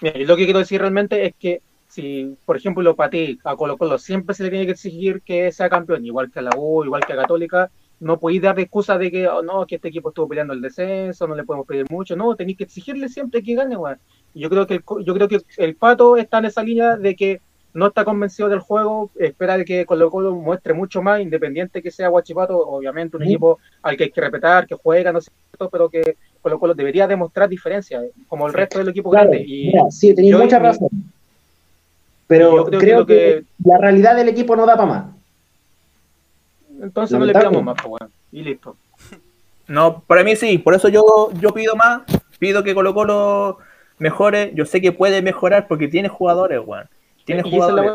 Mira, 0.00 0.18
y 0.18 0.24
lo 0.24 0.36
que 0.36 0.44
quiero 0.44 0.60
decir 0.60 0.80
realmente 0.80 1.26
es 1.26 1.34
que 1.38 1.60
si, 1.88 2.36
por 2.44 2.56
ejemplo, 2.56 2.94
para 2.94 3.10
ti, 3.10 3.38
a 3.44 3.56
Colo 3.56 3.76
Colo 3.78 3.98
siempre 3.98 4.34
se 4.34 4.44
le 4.44 4.50
tiene 4.50 4.66
que 4.66 4.72
exigir 4.72 5.22
que 5.22 5.50
sea 5.52 5.68
campeón, 5.68 6.04
igual 6.04 6.30
que 6.30 6.38
a 6.38 6.42
la 6.42 6.50
U, 6.56 6.84
igual 6.84 7.04
que 7.04 7.14
a 7.14 7.16
Católica, 7.16 7.70
no 8.00 8.20
podéis 8.20 8.42
dar 8.42 8.58
excusa 8.60 8.96
de 8.98 9.10
que 9.10 9.26
oh, 9.26 9.42
no, 9.42 9.66
que 9.66 9.76
este 9.76 9.88
equipo 9.88 10.10
estuvo 10.10 10.28
peleando 10.28 10.52
el 10.52 10.60
descenso, 10.60 11.26
no 11.26 11.34
le 11.34 11.44
podemos 11.44 11.66
pedir 11.66 11.86
mucho, 11.90 12.14
no, 12.14 12.36
tenéis 12.36 12.58
que 12.58 12.64
exigirle 12.64 13.08
siempre 13.08 13.42
que 13.42 13.54
gane, 13.54 13.76
weón. 13.76 13.98
Yo 14.34 14.48
creo 14.50 14.66
que 14.66 14.74
el, 14.74 14.82
yo 15.04 15.14
creo 15.14 15.28
que 15.28 15.40
el 15.56 15.74
Pato 15.76 16.16
está 16.16 16.38
en 16.38 16.44
esa 16.44 16.62
línea 16.62 16.96
de 16.96 17.16
que 17.16 17.40
no 17.74 17.88
está 17.88 18.04
convencido 18.04 18.48
del 18.48 18.60
juego, 18.60 19.10
espera 19.16 19.56
de 19.58 19.64
que 19.64 19.84
Colo 19.84 20.10
Colo 20.10 20.34
muestre 20.34 20.74
mucho 20.74 21.02
más, 21.02 21.20
independiente 21.20 21.82
que 21.82 21.90
sea 21.90 22.08
Guachipato, 22.08 22.56
obviamente 22.58 23.16
un 23.16 23.22
Sí. 23.24 23.30
equipo 23.30 23.58
al 23.82 23.96
que 23.96 24.04
hay 24.04 24.10
que 24.10 24.20
respetar, 24.20 24.66
que 24.66 24.74
juega, 24.74 25.12
no 25.12 25.20
sé, 25.20 25.30
pero 25.72 25.88
que 25.88 26.16
Colo 26.42 26.58
Colo 26.58 26.74
debería 26.74 27.06
demostrar 27.06 27.48
diferencia, 27.48 28.00
como 28.28 28.46
el 28.46 28.52
resto 28.52 28.78
del 28.78 28.88
equipo 28.88 29.10
Claro, 29.10 29.30
grande. 29.30 29.44
Y, 29.46 29.66
mira, 29.68 29.90
sí, 29.90 30.14
tenéis 30.14 30.36
mucha 30.36 30.58
razón. 30.58 30.88
Pero 32.26 32.66
creo 32.66 32.80
creo, 32.80 33.06
que 33.06 33.44
la 33.64 33.78
realidad 33.78 34.14
del 34.14 34.28
equipo 34.28 34.54
no 34.54 34.66
da 34.66 34.76
para 34.76 34.86
más. 34.86 35.04
Entonces 36.80 37.18
no 37.18 37.24
le 37.24 37.32
pidamos 37.32 37.62
más, 37.62 37.76
pues. 37.82 38.10
Y 38.30 38.42
listo. 38.42 38.76
No, 39.66 40.02
para 40.06 40.24
mí 40.24 40.36
sí, 40.36 40.58
por 40.58 40.74
eso 40.74 40.88
yo, 40.88 41.30
yo 41.40 41.50
pido 41.50 41.74
más, 41.76 42.02
pido 42.38 42.62
que 42.62 42.74
Colo 42.74 42.94
Colo 42.94 43.58
mejore, 43.98 44.52
yo 44.54 44.64
sé 44.64 44.80
que 44.80 44.92
puede 44.92 45.22
mejorar 45.22 45.66
porque 45.68 45.88
tiene 45.88 46.08
jugadores, 46.08 46.60
weón. 46.64 46.88
Tiene 47.24 47.42
Y 47.44 47.50
jugadores. 47.50 47.92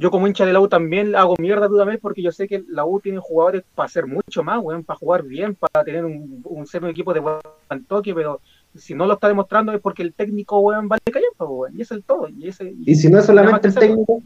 Yo 0.00 0.10
como 0.10 0.26
hincha 0.26 0.46
de 0.46 0.54
la 0.54 0.60
U 0.60 0.66
también 0.66 1.14
hago 1.14 1.34
mierda 1.38 1.68
tú 1.68 1.76
también 1.76 1.98
porque 2.00 2.22
yo 2.22 2.32
sé 2.32 2.48
que 2.48 2.64
la 2.68 2.86
U 2.86 3.00
tiene 3.00 3.18
jugadores 3.18 3.64
para 3.74 3.84
hacer 3.84 4.06
mucho 4.06 4.42
más, 4.42 4.58
weón, 4.62 4.82
para 4.82 4.98
jugar 4.98 5.24
bien, 5.24 5.54
para 5.54 5.84
tener 5.84 6.06
un, 6.06 6.40
un 6.42 6.66
ser 6.66 6.82
un 6.82 6.88
equipo 6.88 7.12
de 7.12 7.20
buen 7.20 7.84
toque, 7.86 8.14
pero 8.14 8.40
si 8.74 8.94
no 8.94 9.04
lo 9.04 9.12
está 9.12 9.28
demostrando 9.28 9.72
es 9.72 9.80
porque 9.82 10.02
el 10.02 10.14
técnico, 10.14 10.58
weón, 10.60 10.88
vale 10.88 11.02
callampa, 11.04 11.44
weón. 11.44 11.76
Y 11.76 11.82
es 11.82 11.90
el 11.90 12.02
todo. 12.02 12.28
Y, 12.28 12.48
ese, 12.48 12.74
Y 12.86 12.94
si 12.94 13.10
no 13.10 13.18
es 13.18 13.26
solamente 13.26 13.68
el 13.68 13.74
técnico, 13.74 14.22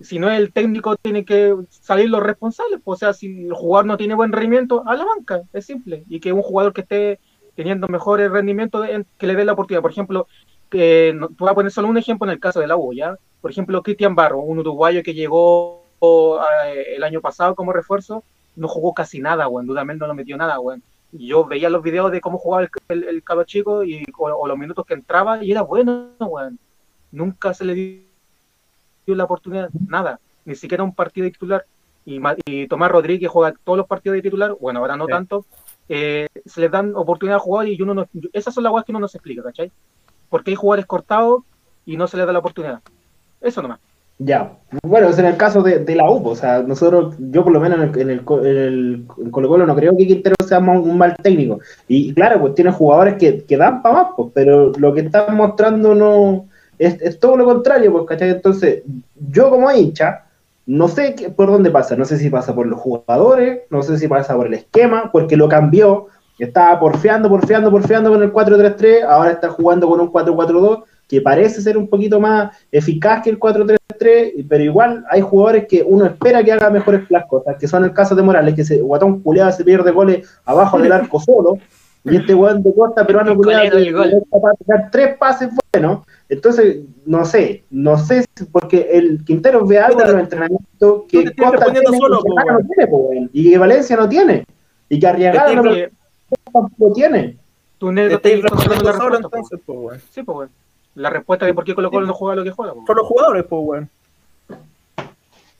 si 0.00 0.20
no 0.20 0.30
es 0.30 0.38
el 0.38 0.52
técnico, 0.52 0.96
tiene 0.96 1.24
que 1.24 1.56
salir 1.68 2.08
los 2.08 2.22
responsables. 2.22 2.80
pues, 2.84 2.98
O 2.98 3.00
sea, 3.00 3.12
si 3.14 3.46
el 3.46 3.54
jugador 3.54 3.86
no 3.86 3.96
tiene 3.96 4.14
buen 4.14 4.30
rendimiento, 4.30 4.84
a 4.86 4.94
la 4.94 5.04
banca, 5.04 5.42
es 5.52 5.66
simple. 5.66 6.04
Y 6.08 6.20
que 6.20 6.32
un 6.32 6.42
jugador 6.42 6.72
que 6.72 6.82
esté 6.82 7.18
teniendo 7.56 7.88
mejores 7.88 8.30
rendimientos, 8.30 8.86
que 9.18 9.26
le 9.26 9.34
dé 9.34 9.44
la 9.44 9.54
oportunidad. 9.54 9.82
Por 9.82 9.90
ejemplo, 9.90 10.26
que 10.70 11.12
no, 11.14 11.30
vas 11.38 11.50
a 11.52 11.54
poner 11.54 11.72
solo 11.72 11.88
un 11.88 11.98
ejemplo 11.98 12.26
en 12.26 12.32
el 12.32 12.40
caso 12.40 12.60
de 12.60 12.66
la 12.66 12.76
U, 12.76 12.92
¿ya? 12.92 13.16
Por 13.42 13.50
ejemplo, 13.50 13.82
Cristian 13.82 14.14
Barro, 14.14 14.38
un 14.38 14.60
uruguayo 14.60 15.02
que 15.02 15.12
llegó 15.12 15.84
eh, 16.00 16.94
el 16.96 17.02
año 17.04 17.20
pasado 17.20 17.54
como 17.54 17.72
refuerzo, 17.72 18.24
no 18.56 18.68
jugó 18.68 18.94
casi 18.94 19.18
nada, 19.20 19.48
weón. 19.48 19.66
Dudamel 19.66 19.98
no 19.98 20.06
lo 20.06 20.14
metió 20.14 20.36
nada, 20.38 20.58
weón. 20.58 20.82
Yo 21.12 21.44
veía 21.44 21.68
los 21.68 21.82
videos 21.82 22.10
de 22.10 22.22
cómo 22.22 22.38
jugaba 22.38 22.62
el, 22.62 22.70
el, 22.88 23.04
el 23.04 23.22
cabro 23.22 23.44
chico 23.44 23.84
y, 23.84 24.04
o, 24.16 24.30
o 24.30 24.46
los 24.48 24.56
minutos 24.56 24.86
que 24.86 24.94
entraba 24.94 25.44
y 25.44 25.50
era 25.50 25.62
bueno, 25.62 26.12
weón. 26.18 26.58
Nunca 27.10 27.52
se 27.52 27.66
le 27.66 27.74
dio 27.74 29.14
la 29.14 29.24
oportunidad, 29.24 29.68
nada, 29.88 30.20
ni 30.46 30.54
siquiera 30.54 30.84
un 30.84 30.94
partido 30.94 31.24
de 31.24 31.32
titular. 31.32 31.66
Y, 32.04 32.66
Tomás 32.66 32.90
Rodríguez 32.90 33.30
juega 33.30 33.54
todos 33.62 33.76
los 33.78 33.86
partidos 33.86 34.16
de 34.16 34.22
titular, 34.22 34.56
bueno, 34.60 34.80
ahora 34.80 34.96
no 34.96 35.06
Sí. 35.06 35.12
tanto, 35.12 35.44
eh, 35.88 36.26
se 36.44 36.60
les 36.60 36.70
dan 36.70 36.94
oportunidad 36.96 37.36
de 37.36 37.40
jugar 37.40 37.68
y 37.68 37.80
uno 37.80 37.94
no, 37.94 38.06
esas 38.32 38.52
son 38.54 38.64
las 38.64 38.72
cosas 38.72 38.86
que 38.86 38.92
uno 38.92 38.98
no 39.00 39.08
se 39.08 39.18
explica, 39.18 39.42
¿cachai? 39.42 39.70
Porque 40.28 40.50
hay 40.50 40.56
jugadores 40.56 40.86
cortados 40.86 41.42
y 41.86 41.96
no 41.96 42.06
se 42.08 42.16
les 42.16 42.26
da 42.26 42.32
la 42.32 42.38
oportunidad. 42.40 42.80
Eso 43.42 43.62
nomás. 43.62 43.80
ya. 44.18 44.52
Bueno, 44.84 45.08
es 45.08 45.18
en 45.18 45.26
el 45.26 45.36
caso 45.36 45.62
de, 45.62 45.84
la 45.96 46.08
U, 46.10 46.26
o 46.28 46.34
sea, 46.36 46.62
nosotros, 46.62 47.14
yo 47.18 47.42
por 47.44 47.52
lo 47.52 47.60
menos 47.60 47.78
en 47.78 47.88
el, 47.88 48.00
en 48.00 48.10
el, 48.10 48.22
en 48.46 48.56
el- 48.56 49.04
Colo 49.30 49.48
Colo 49.48 49.66
no 49.66 49.74
creo 49.74 49.96
que 49.96 50.06
Quintero 50.06 50.36
sea 50.46 50.60
ma- 50.60 50.78
un 50.78 50.96
mal 50.96 51.16
técnico. 51.22 51.58
Y, 51.88 52.14
claro, 52.14 52.40
pues 52.40 52.54
tiene 52.54 52.70
jugadores 52.72 53.16
que, 53.16 53.44
que 53.44 53.56
dan 53.56 53.82
para 53.82 53.94
más, 53.94 54.06
pues, 54.16 54.30
pero 54.34 54.72
lo 54.78 54.94
que 54.94 55.00
están 55.02 55.36
mostrando 55.36 55.94
no 55.94 56.46
es, 56.78 57.00
es 57.02 57.18
todo 57.18 57.36
lo 57.36 57.44
contrario, 57.44 57.92
pues, 57.92 58.04
¿cachai? 58.06 58.30
Entonces, 58.30 58.82
yo 59.30 59.50
como 59.50 59.70
hincha, 59.72 60.24
no 60.66 60.86
sé 60.88 61.14
qué- 61.16 61.28
por 61.30 61.50
dónde 61.50 61.70
pasa, 61.70 61.96
no 61.96 62.04
sé 62.04 62.16
si 62.18 62.30
pasa 62.30 62.54
por 62.54 62.66
los 62.66 62.78
jugadores, 62.80 63.62
no 63.70 63.82
sé 63.82 63.98
si 63.98 64.06
pasa 64.08 64.36
por 64.36 64.46
el 64.46 64.54
esquema, 64.54 65.10
porque 65.12 65.36
lo 65.36 65.48
cambió, 65.48 66.06
estaba 66.38 66.78
porfiando, 66.80 67.28
porfiando, 67.28 67.70
porfiando 67.70 68.10
con 68.10 68.22
el 68.22 68.32
4-3-3, 68.32 69.02
ahora 69.04 69.32
está 69.32 69.48
jugando 69.50 69.88
con 69.88 70.00
un 70.00 70.08
4-4-2, 70.12 70.84
que 71.12 71.20
parece 71.20 71.60
ser 71.60 71.76
un 71.76 71.88
poquito 71.88 72.18
más 72.18 72.56
eficaz 72.72 73.22
que 73.22 73.28
el 73.28 73.38
4-3-3, 73.38 74.46
pero 74.48 74.64
igual 74.64 75.04
hay 75.10 75.20
jugadores 75.20 75.66
que 75.68 75.82
uno 75.86 76.06
espera 76.06 76.42
que 76.42 76.52
haga 76.52 76.70
mejores 76.70 77.02
las 77.10 77.26
cosas, 77.26 77.54
que 77.60 77.68
son 77.68 77.84
el 77.84 77.92
caso 77.92 78.14
de 78.14 78.22
Morales, 78.22 78.54
que 78.54 78.64
se 78.64 78.80
guatón 78.80 79.20
culeado 79.20 79.52
se 79.52 79.62
pierde 79.62 79.90
goles 79.90 80.26
abajo 80.46 80.78
del 80.78 80.90
arco 80.90 81.20
solo, 81.26 81.58
y 82.02 82.16
este 82.16 82.34
weón 82.34 82.62
de 82.62 82.74
costa 82.74 83.06
peruano 83.06 83.38
capaz 83.38 83.72
de 83.92 84.64
dar 84.66 84.90
tres 84.90 85.18
pases 85.18 85.50
buenos, 85.70 86.00
entonces, 86.30 86.78
no 87.04 87.26
sé, 87.26 87.64
no 87.68 87.98
sé, 87.98 88.24
porque 88.50 88.88
el 88.92 89.22
Quintero 89.22 89.66
ve 89.66 89.80
algo 89.80 90.00
en 90.00 90.12
los 90.12 90.18
entrenamientos 90.22 91.02
que 91.10 91.24
tú 91.24 91.30
te 91.30 91.42
Costa 91.42 91.72
tiene, 91.72 91.98
solo, 91.98 92.22
que 92.22 92.52
no 92.52 92.58
tiene, 92.74 93.28
y 93.34 93.50
que 93.50 93.58
Valencia 93.58 93.96
no 93.96 94.08
tiene, 94.08 94.46
y 94.88 94.98
que 94.98 95.06
Arriagada 95.06 95.54
no 95.56 95.62
lo 95.62 96.92
tiene. 96.94 97.36
Te 98.22 98.36
negro 98.38 98.56
solo 98.96 99.16
entonces, 99.16 99.60
pues. 99.66 100.02
Sí, 100.10 100.22
pues. 100.22 100.48
La 100.94 101.10
respuesta 101.10 101.46
de 101.46 101.54
por 101.54 101.64
qué 101.64 101.74
Colo 101.74 101.90
Colo 101.90 102.06
no 102.06 102.12
juega 102.14 102.36
lo 102.36 102.44
que 102.44 102.50
juega. 102.50 102.74
Son 102.86 102.96
los 102.96 103.06
jugadores, 103.06 103.44
pues, 103.48 103.62
weón. 103.64 103.90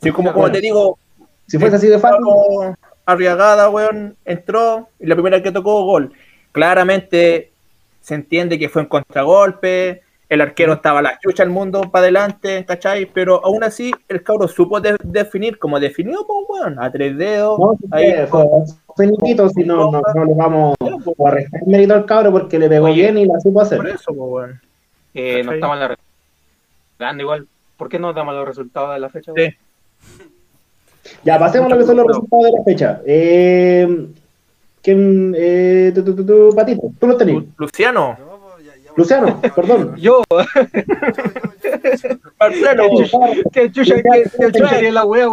Sí, 0.01 0.11
como, 0.11 0.29
como 0.31 0.41
Bueno. 0.43 0.53
te 0.53 0.61
digo, 0.61 0.97
Si 1.47 1.57
fuese 1.59 1.75
así 1.75 1.87
de 1.87 1.99
fácil, 1.99 2.23
Arriagada, 3.05 3.69
weón, 3.69 4.15
entró 4.23 4.87
y 4.99 5.05
la 5.07 5.15
primera 5.15 5.41
que 5.43 5.51
tocó, 5.51 5.83
gol. 5.83 6.13
Claramente 6.53 7.51
se 7.99 8.15
entiende 8.15 8.57
que 8.57 8.69
fue 8.69 8.81
en 8.83 8.87
contragolpe, 8.87 10.01
el 10.29 10.39
arquero 10.41 10.73
estaba 10.73 10.99
a 10.99 11.01
la 11.01 11.19
chucha 11.19 11.43
al 11.43 11.49
mundo 11.49 11.81
para 11.91 12.03
adelante, 12.03 12.63
¿cachai? 12.65 13.05
Pero 13.05 13.43
aún 13.45 13.63
así 13.63 13.91
el 14.07 14.23
cabro 14.23 14.47
supo 14.47 14.79
de- 14.79 14.95
definir 15.03 15.59
como 15.59 15.79
definió, 15.79 16.25
pues, 16.25 16.39
weón, 16.47 16.79
a 16.81 16.89
tres 16.91 17.17
dedos. 17.17 17.59
no, 17.59 17.75
si 17.79 17.85
ahí, 17.91 18.25
fue, 18.27 18.45
fue 18.95 19.07
niquito, 19.07 19.49
si 19.49 19.63
no, 19.63 19.91
no, 19.91 20.01
no 20.15 20.25
le 20.25 20.33
vamos 20.33 20.75
a 21.25 21.29
restar 21.31 21.61
mérito 21.67 21.93
al 21.93 22.05
cabro 22.05 22.31
porque 22.31 22.57
le 22.57 22.69
pegó 22.69 22.85
Oye. 22.85 22.95
bien 23.01 23.17
y 23.17 23.25
la 23.25 23.39
supo 23.41 23.61
hacer. 23.61 23.77
por 23.79 23.89
eso, 23.89 24.05
pues, 24.13 24.17
weón. 24.17 24.61
Eh, 25.13 25.43
no 25.43 25.51
estamos 25.53 25.75
en 25.75 25.79
la 25.81 25.97
grande 26.99 27.23
igual. 27.23 27.47
¿Por 27.77 27.89
qué 27.89 27.99
no 27.99 28.13
damos 28.13 28.33
los 28.35 28.47
resultados 28.47 28.93
de 28.93 28.99
la 28.99 29.09
fecha? 29.09 29.31
Sí. 29.35 29.49
Ya, 31.23 31.37
pasemos 31.37 31.71
a 31.71 31.75
lo 31.75 31.81
que 31.81 31.85
son 31.87 31.97
los 31.97 32.07
resultados 32.07 32.45
de 32.45 32.51
la 32.51 32.63
fecha. 32.63 33.01
Eh, 33.05 34.07
¿Quién? 34.81 35.33
Eh, 35.37 35.91
tú, 35.93 36.03
tú, 36.03 36.15
tú, 36.15 36.25
tú, 36.25 36.49
Patito, 36.55 36.91
tú 36.99 37.07
lo 37.07 37.17
tenés. 37.17 37.35
Lu- 37.35 37.47
Luciano, 37.57 38.17
No, 38.19 38.39
pues, 38.55 38.97
Luciano, 38.97 39.41
perdón. 39.55 39.95
Yo. 39.97 40.21
Marcelo, 42.39 42.89
que 43.51 43.71
chucha, 43.71 43.95
que 44.01 44.51
chucha 44.51 44.81
la 44.91 45.05
wea, 45.05 45.27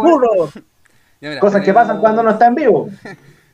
Cosas 1.39 1.63
que 1.63 1.73
pasan 1.73 1.99
cuando 1.99 2.21
uno 2.21 2.31
está 2.31 2.47
en 2.47 2.55
vivo. 2.55 2.89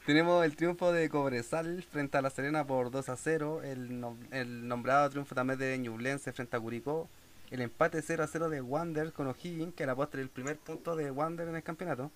Tenemos 0.07 0.45
el 0.45 0.55
triunfo 0.55 0.93
de 0.93 1.09
Cobresal 1.09 1.83
frente 1.83 2.17
a 2.17 2.21
La 2.21 2.29
Serena 2.29 2.65
por 2.65 2.91
2 2.91 3.09
a 3.09 3.17
0. 3.17 3.61
El, 3.63 4.05
el 4.31 4.65
nombrado 4.65 5.09
triunfo 5.09 5.35
también 5.35 5.59
de 5.59 5.77
Ñublense 5.77 6.31
frente 6.31 6.55
a 6.55 6.61
Curicó. 6.61 7.09
el 7.51 7.59
empate 7.59 8.01
0 8.01 8.23
a 8.23 8.27
0 8.27 8.49
de 8.49 8.61
Wander 8.61 9.11
con 9.11 9.27
O'Higgins, 9.27 9.73
que 9.75 9.83
era 9.83 9.97
postre 9.97 10.21
el 10.21 10.29
primer 10.29 10.55
punto 10.59 10.95
de 10.95 11.11
Wander 11.11 11.49
en 11.49 11.57
el 11.57 11.61
campeonato. 11.61 12.09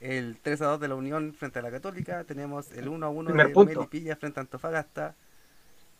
El 0.00 0.38
3 0.40 0.62
a 0.62 0.66
2 0.68 0.80
de 0.80 0.88
la 0.88 0.94
Unión 0.94 1.34
frente 1.34 1.58
a 1.58 1.62
la 1.62 1.70
Católica. 1.70 2.24
Tenemos 2.24 2.72
el 2.72 2.88
1 2.88 3.04
a 3.04 3.10
1 3.10 3.28
Primer 3.28 3.48
de 3.48 3.52
punto. 3.52 3.80
Melipilla 3.80 4.16
frente 4.16 4.40
a 4.40 4.44
Antofagasta. 4.44 5.14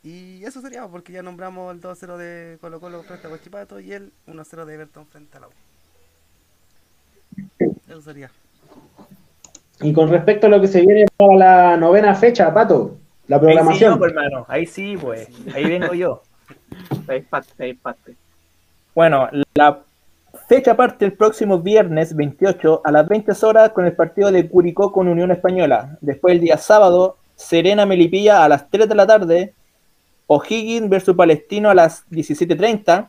Y 0.02 0.42
eso 0.42 0.62
sería 0.62 0.88
porque 0.88 1.12
ya 1.12 1.22
nombramos 1.22 1.74
el 1.74 1.82
2 1.82 1.92
a 1.92 2.00
0 2.00 2.16
de 2.16 2.56
Colo 2.62 2.80
Colo 2.80 3.02
frente 3.02 3.26
a 3.26 3.30
Huachipato 3.30 3.78
y 3.78 3.92
el 3.92 4.10
1 4.26 4.40
a 4.40 4.44
0 4.46 4.64
de 4.64 4.72
Everton 4.72 5.06
frente 5.06 5.36
a 5.36 5.40
la 5.40 5.48
U. 5.48 5.52
Eso 7.88 8.00
sería. 8.00 8.30
Y 9.80 9.92
con 9.92 10.08
respecto 10.08 10.46
a 10.46 10.50
lo 10.50 10.60
que 10.60 10.68
se 10.68 10.80
viene 10.80 11.06
para 11.16 11.36
la 11.36 11.76
novena 11.76 12.14
fecha, 12.14 12.52
Pato, 12.54 12.96
la 13.26 13.36
Ahí 13.36 13.40
sí, 13.40 13.46
programación. 13.46 13.92
yo, 13.92 13.98
pues, 13.98 14.12
hermano. 14.12 14.46
Ahí 14.48 14.66
sí, 14.66 14.96
pues. 15.00 15.28
Ahí 15.54 15.64
vengo 15.64 15.94
yo. 15.94 16.22
Ahí 17.08 17.20
parte, 17.22 17.64
ahí 17.64 17.74
parte. 17.74 18.14
Bueno, 18.94 19.28
la 19.54 19.80
fecha 20.48 20.76
parte 20.76 21.04
el 21.04 21.14
próximo 21.14 21.60
viernes 21.60 22.14
28 22.14 22.82
a 22.84 22.90
las 22.90 23.08
20 23.08 23.32
horas 23.42 23.70
con 23.70 23.86
el 23.86 23.94
partido 23.94 24.30
de 24.30 24.48
Curicó 24.48 24.92
con 24.92 25.08
Unión 25.08 25.30
Española. 25.30 25.96
Después 26.00 26.34
el 26.34 26.40
día 26.40 26.58
sábado, 26.58 27.16
Serena 27.36 27.86
Melipilla 27.86 28.44
a 28.44 28.48
las 28.48 28.68
3 28.70 28.88
de 28.88 28.94
la 28.94 29.06
tarde, 29.06 29.54
O'Higgins 30.26 30.88
versus 30.88 31.16
Palestino 31.16 31.70
a 31.70 31.74
las 31.74 32.08
17.30. 32.10 33.08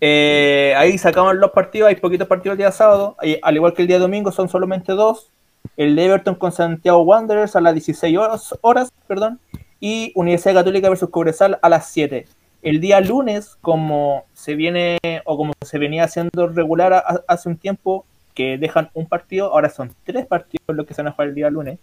Eh, 0.00 0.74
ahí 0.76 0.98
sacamos 0.98 1.34
los 1.36 1.50
partidos, 1.50 1.88
hay 1.88 1.96
poquitos 1.96 2.28
partidos 2.28 2.54
el 2.54 2.58
día 2.58 2.72
sábado, 2.72 3.16
al 3.42 3.56
igual 3.56 3.72
que 3.72 3.82
el 3.82 3.88
día 3.88 3.98
domingo 3.98 4.30
son 4.30 4.48
solamente 4.48 4.92
dos. 4.92 5.30
El 5.76 5.98
Everton 5.98 6.34
con 6.34 6.52
Santiago 6.52 7.02
Wanderers 7.02 7.56
a 7.56 7.60
las 7.60 7.74
16 7.74 8.16
horas, 8.16 8.54
horas, 8.60 8.92
perdón, 9.06 9.38
y 9.80 10.12
Universidad 10.14 10.54
Católica 10.54 10.88
versus 10.88 11.10
Cobresal 11.10 11.58
a 11.62 11.68
las 11.68 11.88
7 11.90 12.26
el 12.62 12.80
día 12.80 13.00
lunes, 13.00 13.56
como 13.60 14.24
se 14.32 14.54
viene 14.56 14.98
o 15.24 15.36
como 15.36 15.52
se 15.64 15.78
venía 15.78 16.02
haciendo 16.04 16.48
regular 16.48 16.92
a- 16.94 17.22
hace 17.28 17.48
un 17.48 17.56
tiempo, 17.56 18.04
que 18.34 18.58
dejan 18.58 18.90
un 18.92 19.06
partido, 19.06 19.52
ahora 19.52 19.70
son 19.70 19.94
tres 20.04 20.26
partidos 20.26 20.64
los 20.76 20.84
que 20.84 20.92
se 20.92 21.00
van 21.02 21.08
a 21.08 21.12
jugar 21.12 21.28
el 21.28 21.34
día 21.36 21.48
lunes, 21.48 21.78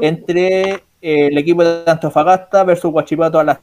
entre 0.00 0.70
eh, 0.70 0.82
el 1.00 1.38
equipo 1.38 1.64
de 1.64 1.82
Antofagasta 1.90 2.62
versus 2.64 2.92
Huachipato 2.92 3.40
a 3.40 3.44
las 3.44 3.58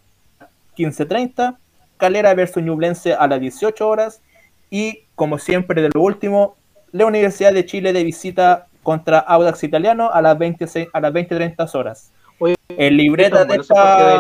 15.30, 0.77 1.57
Calera 1.97 2.33
versus 2.33 2.61
Ñublense 2.61 3.13
a 3.13 3.27
las 3.27 3.39
18 3.39 3.87
horas, 3.87 4.21
y 4.69 5.03
como 5.15 5.37
siempre 5.37 5.81
de 5.81 5.89
lo 5.93 6.01
último, 6.01 6.55
la 6.91 7.05
Universidad 7.05 7.53
de 7.53 7.65
Chile 7.65 7.93
de 7.93 8.03
visita 8.03 8.67
contra 8.85 9.17
Audax 9.17 9.63
Italiano 9.63 10.11
a 10.11 10.21
las 10.21 10.37
20 10.37 10.89
a 10.93 10.99
las 11.01 11.11
20.30 11.11 11.75
horas. 11.75 12.13
Oye, 12.37 12.55
El 12.69 12.97
libreta 12.97 13.43
de 13.43 13.55
esta, 13.55 14.19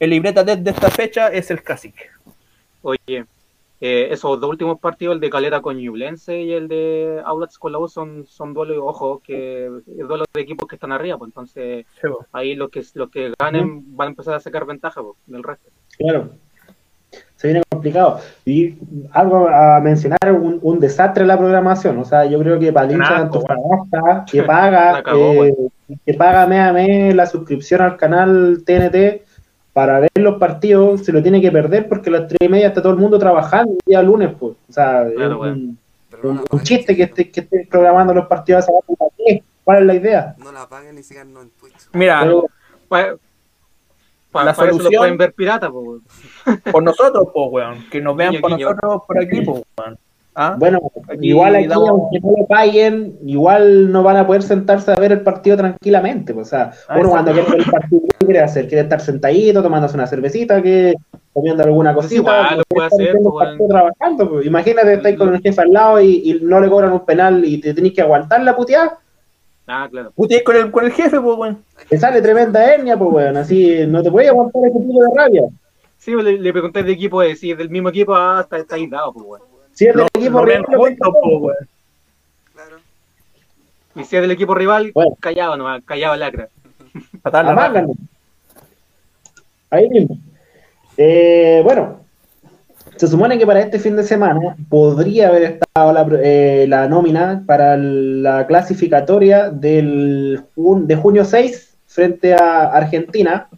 el 0.00 0.10
libreta 0.10 0.42
de, 0.42 0.56
de 0.56 0.70
esta 0.70 0.90
fecha 0.90 1.28
es 1.28 1.50
el 1.52 1.62
Cacique. 1.62 2.06
Oye, 2.82 3.24
eh, 3.80 4.08
esos 4.10 4.40
dos 4.40 4.50
últimos 4.50 4.80
partidos, 4.80 5.14
el 5.14 5.20
de 5.20 5.30
Calera 5.30 5.60
con 5.60 5.76
Ñublense 5.76 6.40
y 6.42 6.52
el 6.52 6.66
de 6.66 7.22
Audax 7.24 7.58
con 7.58 7.70
la 7.70 7.78
U, 7.78 7.88
son, 7.88 8.26
son 8.26 8.52
duelos, 8.52 8.78
ojo, 8.80 9.22
que 9.24 9.66
es 9.66 10.08
duelo 10.08 10.24
de 10.34 10.40
equipos 10.40 10.68
que 10.68 10.74
están 10.74 10.90
arriba, 10.90 11.16
pues 11.16 11.28
entonces 11.28 11.86
ahí 12.32 12.56
los 12.56 12.70
que, 12.70 12.82
los 12.94 13.08
que 13.08 13.32
ganen 13.38 13.96
van 13.96 14.08
a 14.08 14.10
empezar 14.10 14.34
a 14.34 14.40
sacar 14.40 14.66
ventaja 14.66 15.00
pues, 15.00 15.16
del 15.26 15.44
resto. 15.44 15.70
Claro. 15.96 16.30
Se 17.38 17.46
viene 17.46 17.62
complicado. 17.70 18.18
Y 18.44 18.74
algo 19.12 19.48
a 19.48 19.78
mencionar, 19.80 20.18
un, 20.32 20.58
un 20.60 20.80
desastre 20.80 21.22
en 21.22 21.28
la 21.28 21.38
programación. 21.38 21.96
O 21.98 22.04
sea, 22.04 22.24
yo 22.24 22.40
creo 22.40 22.58
que 22.58 22.68
Asco, 22.70 23.14
Antofagasta, 23.14 24.24
que 24.30 24.42
paga, 24.44 25.00
cagó, 25.04 25.44
eh, 25.44 25.54
que 26.04 26.14
paga 26.14 26.46
mes 26.48 26.60
a 26.60 26.72
mes 26.72 27.14
la 27.14 27.26
suscripción 27.26 27.80
al 27.80 27.96
canal 27.96 28.64
TNT 28.66 29.22
para 29.72 30.00
ver 30.00 30.10
los 30.16 30.36
partidos, 30.38 31.04
se 31.04 31.12
lo 31.12 31.22
tiene 31.22 31.40
que 31.40 31.52
perder 31.52 31.88
porque 31.88 32.10
a 32.10 32.14
las 32.14 32.26
tres 32.26 32.38
y 32.40 32.48
media 32.48 32.66
está 32.68 32.82
todo 32.82 32.92
el 32.94 32.98
mundo 32.98 33.20
trabajando 33.20 33.70
el 33.74 33.78
día 33.86 34.02
lunes, 34.02 34.30
pues. 34.36 34.54
O 34.68 34.72
sea, 34.72 35.06
Claro, 35.14 35.46
es 35.46 35.52
un, 35.52 35.78
no 36.24 36.44
chiste 36.64 36.96
que 36.96 37.06
chiquillos. 37.06 37.08
esté, 37.10 37.30
que 37.30 37.40
esté 37.42 37.68
programando 37.70 38.12
los 38.14 38.26
partidos 38.26 38.62
a 38.62 38.64
esa 38.64 38.72
hora. 38.72 38.84
¿Para 38.98 39.10
qué? 39.16 39.42
¿Cuál 39.62 39.78
es 39.78 39.84
la 39.84 39.94
idea? 39.94 40.34
No 40.42 40.50
la 40.50 40.66
paguen 40.68 40.98
y 40.98 41.04
síganos 41.04 41.44
en 41.44 41.50
Twitch. 41.50 41.88
Mira, 41.92 42.20
Pero- 42.24 42.46
Para, 44.38 44.44
La 44.46 44.52
eso 44.52 44.64
lo 44.66 44.72
solución- 44.72 45.00
pueden 45.00 45.16
ver 45.18 45.32
pirata, 45.34 45.68
weón. 45.70 46.02
por 46.72 46.82
nosotros, 46.82 47.28
pues, 47.34 47.46
weón. 47.50 47.84
Que 47.90 48.00
nos 48.00 48.16
vean 48.16 48.30
Guiño, 48.30 48.40
por 48.40 48.50
guiño. 48.52 48.66
nosotros 48.70 49.02
por 49.06 49.18
aquí, 49.18 49.40
pues, 49.42 49.62
weón. 49.78 49.98
¿Ah? 50.40 50.54
Bueno, 50.56 50.78
Aquí 51.12 51.30
igual 51.30 51.56
aquí, 51.56 51.66
damos- 51.66 51.88
aunque 51.88 52.20
no 52.20 52.30
lo 52.38 52.46
paguen, 52.46 53.18
igual 53.26 53.90
no 53.90 54.04
van 54.04 54.18
a 54.18 54.24
poder 54.26 54.42
sentarse 54.42 54.92
a 54.92 54.94
ver 54.94 55.10
el 55.10 55.22
partido 55.22 55.56
tranquilamente. 55.56 56.32
pues, 56.32 56.46
O 56.46 56.50
sea, 56.50 56.70
Ah, 56.88 56.96
uno 57.00 57.08
cuando 57.10 57.32
quiere 57.32 57.50
ver 57.50 57.58
el 57.60 57.64
partido, 57.70 58.02
¿qué 58.20 58.24
quiere 58.26 58.40
hacer? 58.40 58.68
Quiere 58.68 58.82
estar 58.82 59.00
sentadito, 59.00 59.60
tomándose 59.64 59.96
una 59.96 60.06
cervecita, 60.06 60.62
que 60.62 60.94
comiendo 61.32 61.64
alguna 61.64 61.92
cosita. 61.92 62.14
igual, 62.14 62.58
lo 62.58 62.62
puede 62.68 62.86
hacer, 62.86 63.16
partido 63.36 63.68
trabajando. 63.68 64.30
pues. 64.30 64.46
Imagínate, 64.46 64.92
estáis 64.94 65.18
con 65.18 65.34
el 65.34 65.40
jefe 65.42 65.60
al 65.60 65.72
lado 65.72 66.00
y, 66.00 66.22
y 66.30 66.38
no 66.40 66.60
le 66.60 66.68
cobran 66.70 66.92
un 66.92 67.04
penal 67.04 67.44
y 67.44 67.60
te 67.60 67.74
tenés 67.74 67.92
que 67.92 68.02
aguantar 68.02 68.40
la 68.42 68.54
puteada. 68.54 68.96
Ah, 69.70 69.86
claro. 69.90 70.12
Puta, 70.12 70.34
con 70.44 70.56
el, 70.56 70.70
con 70.70 70.84
el 70.86 70.92
jefe, 70.92 71.20
pues, 71.20 71.38
weón. 71.38 71.62
Te 71.88 71.98
sale 71.98 72.22
tremenda 72.22 72.64
hernia, 72.74 72.96
pues, 72.96 73.12
weón. 73.12 73.36
Así 73.36 73.86
no 73.86 74.02
te 74.02 74.10
puedes 74.10 74.30
aguantar 74.30 74.62
ese 74.64 74.80
tipo 74.80 75.02
de 75.02 75.08
rabia. 75.14 75.42
Sí, 75.98 76.14
le, 76.14 76.38
le 76.38 76.52
pregunté 76.52 76.82
de 76.82 76.92
equipo, 76.92 77.22
eh, 77.22 77.36
si 77.36 77.50
es 77.52 77.58
del 77.58 77.68
mismo 77.68 77.90
equipo, 77.90 78.14
ah, 78.14 78.40
está, 78.42 78.56
está 78.58 78.76
ahí 78.76 78.86
dado, 78.86 79.12
pues, 79.12 79.26
weón. 79.26 79.42
Si 79.72 79.86
es 79.86 79.94
del 79.94 80.06
equipo 80.06 80.42
rival, 80.44 80.64
juntos, 80.64 81.14
pues, 81.22 81.34
weón. 81.40 81.68
Claro. 82.54 82.76
Y 83.94 84.04
si 84.04 84.16
es 84.16 84.22
del 84.22 84.30
equipo 84.30 84.54
rival, 84.54 84.90
Bueno. 84.94 85.16
callado 85.20 85.56
nomás, 85.56 85.82
callado 85.84 86.16
lacra. 86.16 86.48
La. 87.30 87.40
Amángano. 87.40 87.92
Ahí 89.70 89.88
mismo. 89.90 90.16
Eh, 90.96 91.60
bueno, 91.62 92.00
se 92.98 93.06
supone 93.08 93.38
que 93.38 93.46
para 93.46 93.60
este 93.60 93.78
fin 93.78 93.96
de 93.96 94.02
semana 94.02 94.56
podría 94.68 95.28
haber 95.28 95.42
estado 95.42 95.92
la, 95.92 96.06
eh, 96.22 96.66
la 96.68 96.88
nómina 96.88 97.42
para 97.46 97.76
la 97.76 98.46
clasificatoria 98.46 99.50
del 99.50 100.40
jun- 100.56 100.86
de 100.86 100.96
junio 100.96 101.24
6 101.24 101.76
frente 101.86 102.34
a 102.34 102.66
Argentina. 102.72 103.48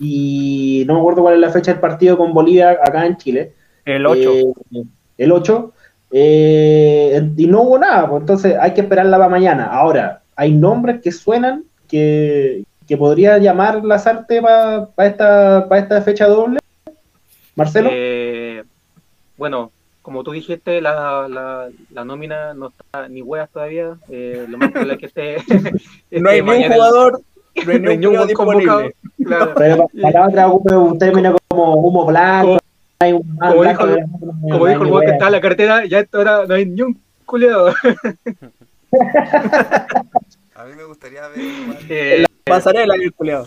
Y 0.00 0.84
no 0.86 0.94
me 0.94 1.00
acuerdo 1.00 1.22
cuál 1.22 1.34
es 1.34 1.40
la 1.40 1.50
fecha 1.50 1.72
del 1.72 1.80
partido 1.80 2.16
con 2.16 2.32
Bolivia 2.32 2.70
acá 2.70 3.04
en 3.06 3.16
Chile. 3.16 3.52
El 3.84 4.06
8. 4.06 4.30
Eh, 4.72 4.82
el 5.18 5.32
8. 5.32 5.72
eh, 6.10 7.30
y 7.36 7.46
no 7.46 7.62
hubo 7.62 7.78
nada, 7.78 8.08
pues, 8.08 8.20
entonces 8.22 8.56
hay 8.58 8.72
que 8.72 8.80
esperarla 8.82 9.16
para 9.18 9.28
mañana. 9.28 9.64
Ahora, 9.66 10.22
hay 10.36 10.52
nombres 10.52 11.00
que 11.02 11.10
suenan 11.12 11.64
que, 11.88 12.64
que 12.86 12.96
podría 12.96 13.38
llamar 13.38 13.84
Lazarte 13.84 14.40
para 14.40 14.88
esta, 14.98 15.66
pa 15.68 15.78
esta 15.78 16.00
fecha 16.02 16.26
doble. 16.26 16.58
Marcelo. 17.56 17.90
Eh, 17.92 18.27
bueno, 19.38 19.70
como 20.02 20.22
tú 20.24 20.32
dijiste, 20.32 20.80
la, 20.80 21.26
la, 21.28 21.68
la 21.92 22.04
nómina 22.04 22.52
no 22.54 22.68
está 22.68 23.08
ni 23.08 23.22
hueas 23.22 23.48
todavía. 23.50 23.96
Eh, 24.10 24.46
lo 24.48 24.58
más 24.58 24.70
probable 24.70 24.94
es 24.94 24.98
que 25.00 25.06
esté. 25.06 25.36
no 26.10 26.28
hay 26.30 26.42
ni 26.42 26.50
un 26.66 26.72
jugador, 26.72 27.20
no 27.66 27.72
hay 27.90 27.98
ni 27.98 28.06
un 28.06 28.12
jugador 28.12 28.28
disponible. 28.28 28.94
Claro. 29.24 29.54
Pero 29.56 29.76
pa- 29.78 29.86
para 30.02 30.28
la 30.30 30.48
otra 30.52 30.78
un 30.78 30.98
término 30.98 31.36
como 31.48 31.74
humo 31.76 32.04
blanco. 32.06 32.46
Como- 32.48 32.58
hay 33.00 33.12
un 33.12 33.22
como 33.38 33.58
blanco 33.60 33.86
dijo- 33.86 33.96
la- 33.96 34.06
no 34.06 34.48
Como 34.50 34.66
dijo 34.66 34.82
el 34.84 34.90
weón 34.90 35.04
que 35.06 35.12
estaba 35.12 35.28
en 35.28 35.32
la 35.32 35.40
carretera, 35.40 35.84
ya 35.86 36.00
esto 36.00 36.18
ahora 36.18 36.46
no 36.46 36.54
hay 36.54 36.66
ni 36.66 36.82
un 36.82 37.00
culiado. 37.24 37.72
A 40.54 40.64
mí 40.64 40.74
me 40.76 40.84
gustaría 40.84 41.28
ver 41.28 41.38
igual, 41.38 41.78
Eh, 41.88 42.24
Pasarela, 42.44 42.94
el 42.94 43.12
culiao. 43.12 43.46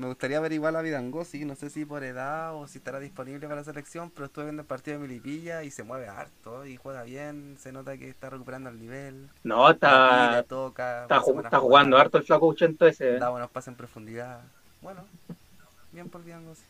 Me 0.00 0.06
gustaría 0.06 0.40
ver 0.40 0.52
igual 0.52 0.76
a 0.76 0.82
Vidangosi, 0.82 1.44
no 1.44 1.54
sé 1.54 1.68
si 1.68 1.84
por 1.84 2.02
edad 2.02 2.54
o 2.54 2.66
si 2.66 2.78
estará 2.78 2.98
disponible 2.98 3.46
para 3.46 3.60
la 3.60 3.64
selección, 3.64 4.10
pero 4.10 4.26
estuve 4.26 4.46
viendo 4.46 4.62
el 4.62 4.66
partido 4.66 4.98
de 4.98 5.06
Milipilla 5.06 5.62
y 5.62 5.70
se 5.70 5.82
mueve 5.82 6.08
harto 6.08 6.64
y 6.64 6.76
juega 6.76 7.02
bien, 7.02 7.56
se 7.58 7.70
nota 7.70 7.98
que 7.98 8.08
está 8.08 8.30
recuperando 8.30 8.70
el 8.70 8.80
nivel. 8.80 9.28
no, 9.44 9.68
le 9.68 9.74
está, 9.74 10.42
toca, 10.48 11.02
está, 11.02 11.58
jugando 11.58 11.98
harto 11.98 12.16
el 12.16 12.24
flaco 12.24 12.46
80 12.46 12.88
ese. 12.88 13.18
Da 13.18 13.28
buenos 13.28 13.50
pases 13.50 13.68
en 13.68 13.74
profundidad. 13.74 14.40
Bueno, 14.80 15.02
bien 15.92 16.08
por 16.08 16.24
Vidangosi. 16.24 16.64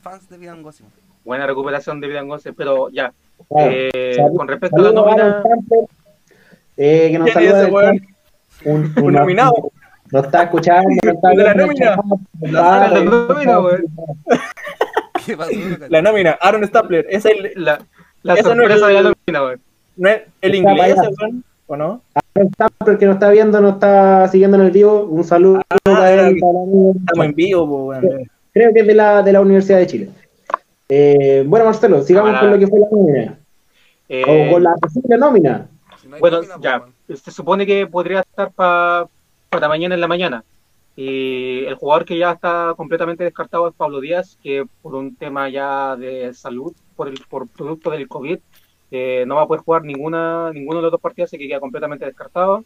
Fans 0.00 0.28
de 0.28 0.38
Vidangosi. 0.38 0.84
Buena 1.24 1.48
recuperación 1.48 2.00
de 2.00 2.06
Vidangose, 2.06 2.52
pero 2.52 2.90
ya. 2.90 3.12
Claro. 3.48 3.72
Eh, 3.72 4.16
con 4.36 4.46
respecto 4.46 4.76
a 4.76 4.82
la 4.82 4.92
nómina, 4.92 5.42
eh, 6.76 7.08
que 7.10 7.18
nos 7.18 7.34
un, 8.64 8.94
Un 9.04 9.12
nominado. 9.12 9.72
Nos 10.12 10.24
está 10.24 10.42
escuchando. 10.44 10.88
Nos 11.04 11.14
está 11.14 11.28
¿De 11.30 11.36
la 11.36 11.54
nómina? 11.54 11.96
La- 12.40 12.88
nómina, 13.02 13.58
nómina, 16.02 16.38
Aaron 16.40 16.66
Stapler. 16.66 17.06
Es 17.10 17.24
el, 17.24 17.52
la, 17.56 17.80
la 18.22 18.34
Eso 18.34 18.54
no 18.54 18.62
es 18.62 18.68
sorpresa 18.70 18.88
el- 18.90 18.96
de 18.96 19.02
la 19.02 19.10
nómina, 19.10 19.42
weón. 19.44 19.60
no 19.96 20.08
es 20.08 20.22
el 20.40 20.54
inglés, 20.54 20.94
para 20.96 21.08
¿o 21.66 21.76
no? 21.76 22.02
Aaron 22.14 22.50
Samper, 22.56 22.98
que 22.98 23.06
nos 23.06 23.14
está 23.16 23.30
viendo, 23.30 23.60
nos 23.60 23.74
está 23.74 24.28
siguiendo 24.28 24.56
en 24.56 24.64
el 24.64 24.70
vivo. 24.70 25.04
Un 25.04 25.24
saludo 25.24 25.60
para 25.82 26.12
él, 26.12 26.34
sí. 26.34 26.40
para 26.40 26.52
el 26.52 26.56
amigo. 26.62 26.92
Estamos 26.98 27.26
en 27.26 27.34
vivo, 27.34 27.86
pues, 27.88 28.02
weón. 28.02 28.30
Creo 28.52 28.72
que 28.72 28.80
es 28.80 28.86
de 28.86 28.94
la, 28.94 29.22
de 29.22 29.32
la 29.32 29.40
Universidad 29.40 29.78
de 29.78 29.86
Chile. 29.86 30.08
Eh, 30.88 31.44
bueno, 31.46 31.66
Marcelo, 31.66 32.02
sigamos 32.02 32.38
con 32.40 32.50
lo 32.50 32.58
que 32.58 32.66
fue 32.66 32.80
la 32.80 32.86
nómina. 32.90 33.38
Eh, 34.08 34.22
o 34.48 34.52
con 34.54 34.62
la 34.62 34.74
posible 34.76 35.18
nómina. 35.18 35.66
Si 36.00 36.08
no 36.08 36.18
Bueno, 36.18 36.36
nómina, 36.38 36.54
pues, 36.54 36.64
ya, 36.64 36.78
weón. 36.78 37.18
se 37.22 37.30
supone 37.30 37.66
que 37.66 37.86
podría 37.86 38.20
estar 38.20 38.50
pa- 38.52 39.06
para 39.50 39.68
mañana 39.68 39.94
en 39.94 40.00
la 40.00 40.08
mañana, 40.08 40.44
Y 40.96 41.64
el 41.64 41.76
jugador 41.76 42.04
que 42.04 42.18
ya 42.18 42.32
está 42.32 42.74
completamente 42.76 43.22
descartado 43.22 43.68
es 43.68 43.74
Pablo 43.74 44.00
Díaz, 44.00 44.36
que 44.42 44.66
por 44.82 44.96
un 44.96 45.14
tema 45.14 45.48
ya 45.48 45.94
de 45.96 46.34
salud, 46.34 46.74
por, 46.96 47.08
el, 47.08 47.18
por 47.28 47.48
producto 47.48 47.90
del 47.90 48.08
COVID, 48.08 48.38
eh, 48.90 49.24
no 49.26 49.36
va 49.36 49.42
a 49.42 49.46
poder 49.46 49.62
jugar 49.62 49.84
ninguna, 49.84 50.50
ninguno 50.52 50.78
de 50.78 50.82
los 50.82 50.90
dos 50.90 51.00
partidos, 51.00 51.28
así 51.28 51.38
que 51.38 51.46
queda 51.46 51.60
completamente 51.60 52.04
descartado. 52.04 52.64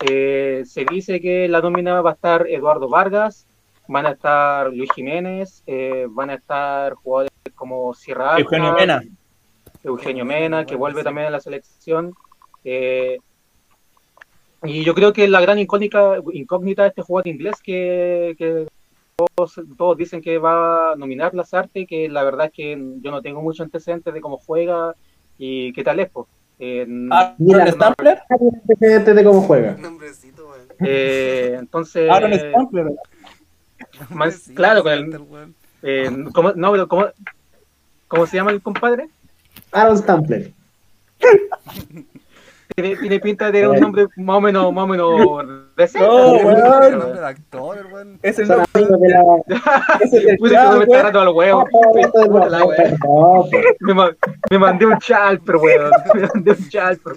Eh, 0.00 0.62
se 0.64 0.84
dice 0.84 1.20
que 1.20 1.48
la 1.48 1.60
nómina 1.60 2.00
va 2.00 2.10
a 2.10 2.14
estar 2.14 2.46
Eduardo 2.48 2.88
Vargas, 2.88 3.46
van 3.88 4.06
a 4.06 4.12
estar 4.12 4.72
Luis 4.72 4.90
Jiménez, 4.94 5.62
eh, 5.66 6.06
van 6.08 6.30
a 6.30 6.34
estar 6.34 6.94
jugadores 6.94 7.32
como 7.54 7.92
Sierra 7.94 8.36
Alta, 8.36 8.40
Eugenio 8.40 8.72
Mena. 8.72 9.02
Eugenio 9.82 10.24
Mena, 10.24 10.64
que 10.64 10.76
vuelve 10.76 11.02
también 11.02 11.26
a 11.26 11.30
la 11.30 11.40
selección. 11.40 12.14
Eh, 12.64 13.18
y 14.64 14.84
yo 14.84 14.94
creo 14.94 15.12
que 15.12 15.28
la 15.28 15.40
gran 15.40 15.58
incógnita, 15.58 16.16
incógnita 16.32 16.82
de 16.82 16.88
este 16.88 17.02
jugador 17.02 17.28
inglés 17.28 17.56
que, 17.62 18.34
que 18.38 18.66
todos, 19.16 19.60
todos 19.76 19.96
dicen 19.96 20.20
que 20.20 20.38
va 20.38 20.92
a 20.92 20.96
nominar 20.96 21.34
Lazarte, 21.34 21.86
que 21.86 22.08
la 22.08 22.22
verdad 22.24 22.46
es 22.46 22.52
que 22.52 22.70
yo 23.00 23.10
no 23.10 23.22
tengo 23.22 23.42
mucho 23.42 23.62
antecedentes 23.62 24.12
de 24.12 24.20
cómo 24.20 24.36
juega 24.38 24.94
y 25.38 25.72
qué 25.72 25.82
tal 25.84 26.00
es. 26.00 26.10
pues. 26.10 26.26
Eh, 26.60 26.84
Mira, 26.88 27.62
Aaron 27.62 27.72
Stampler. 27.74 28.18
antecedentes 28.28 29.14
de 29.14 29.24
cómo 29.24 29.42
juega. 29.42 29.76
Eh, 30.80 31.56
entonces, 31.58 32.10
Aaron 32.10 32.34
Stampler. 32.34 32.86
más- 34.10 34.50
claro, 34.54 34.82
con 34.82 34.92
el- 34.92 35.20
eh, 35.82 36.10
¿cómo, 36.34 36.52
no, 36.52 36.72
pero 36.72 36.88
¿cómo, 36.88 37.06
¿cómo 38.08 38.26
se 38.26 38.36
llama 38.36 38.50
el 38.50 38.60
compadre? 38.60 39.08
Aaron 39.72 39.98
Stampler. 39.98 40.52
Tiene, 42.76 42.96
tiene 42.96 43.18
pinta 43.18 43.50
de 43.50 43.66
un 43.66 43.80
nombre 43.80 44.06
más 44.16 44.36
o 44.36 44.40
menos, 44.40 44.72
más 44.72 44.84
o 44.84 44.86
menos 44.86 45.20
decente. 45.76 46.06
No, 46.06 46.32
weón. 46.32 46.98
nombre 46.98 47.20
de 47.20 47.26
actor, 47.26 47.86
weón. 47.92 48.18
Es 48.22 48.38
el 48.38 48.48
nombre. 48.48 48.66
de 48.74 49.08
la. 49.08 49.24
Es 50.00 50.12
el 50.12 50.24
del 50.24 50.36
Puta, 50.38 50.70
que 50.70 50.76
me 50.76 50.82
está 50.84 50.94
agarrando 51.00 51.20
al 51.20 51.28
huevo. 51.28 51.64
Me, 53.80 53.94
ma- 53.94 54.10
me 54.50 54.58
mandé 54.58 54.86
un 54.86 54.98
chalper, 54.98 55.56
weón. 55.56 55.90
Me 56.14 56.20
mandé 56.28 56.50
un 56.52 56.68
chalper. 56.68 57.12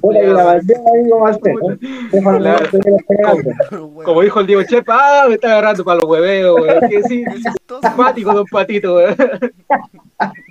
Como 4.04 4.22
dijo 4.22 4.40
el 4.40 4.48
Diego 4.48 4.64
Chepa, 4.64 4.98
ah, 5.24 5.26
me 5.28 5.36
está 5.36 5.48
agarrando 5.52 5.84
para 5.84 6.00
los 6.00 6.06
hueveos, 6.10 6.60
weón. 6.62 6.90
Que 6.90 7.04
sí, 7.04 7.24
Qué 7.32 7.36
chistoso. 7.42 7.82
simpático, 7.88 8.34
don 8.34 8.46
Patito, 8.46 8.96
weón. 8.96 9.16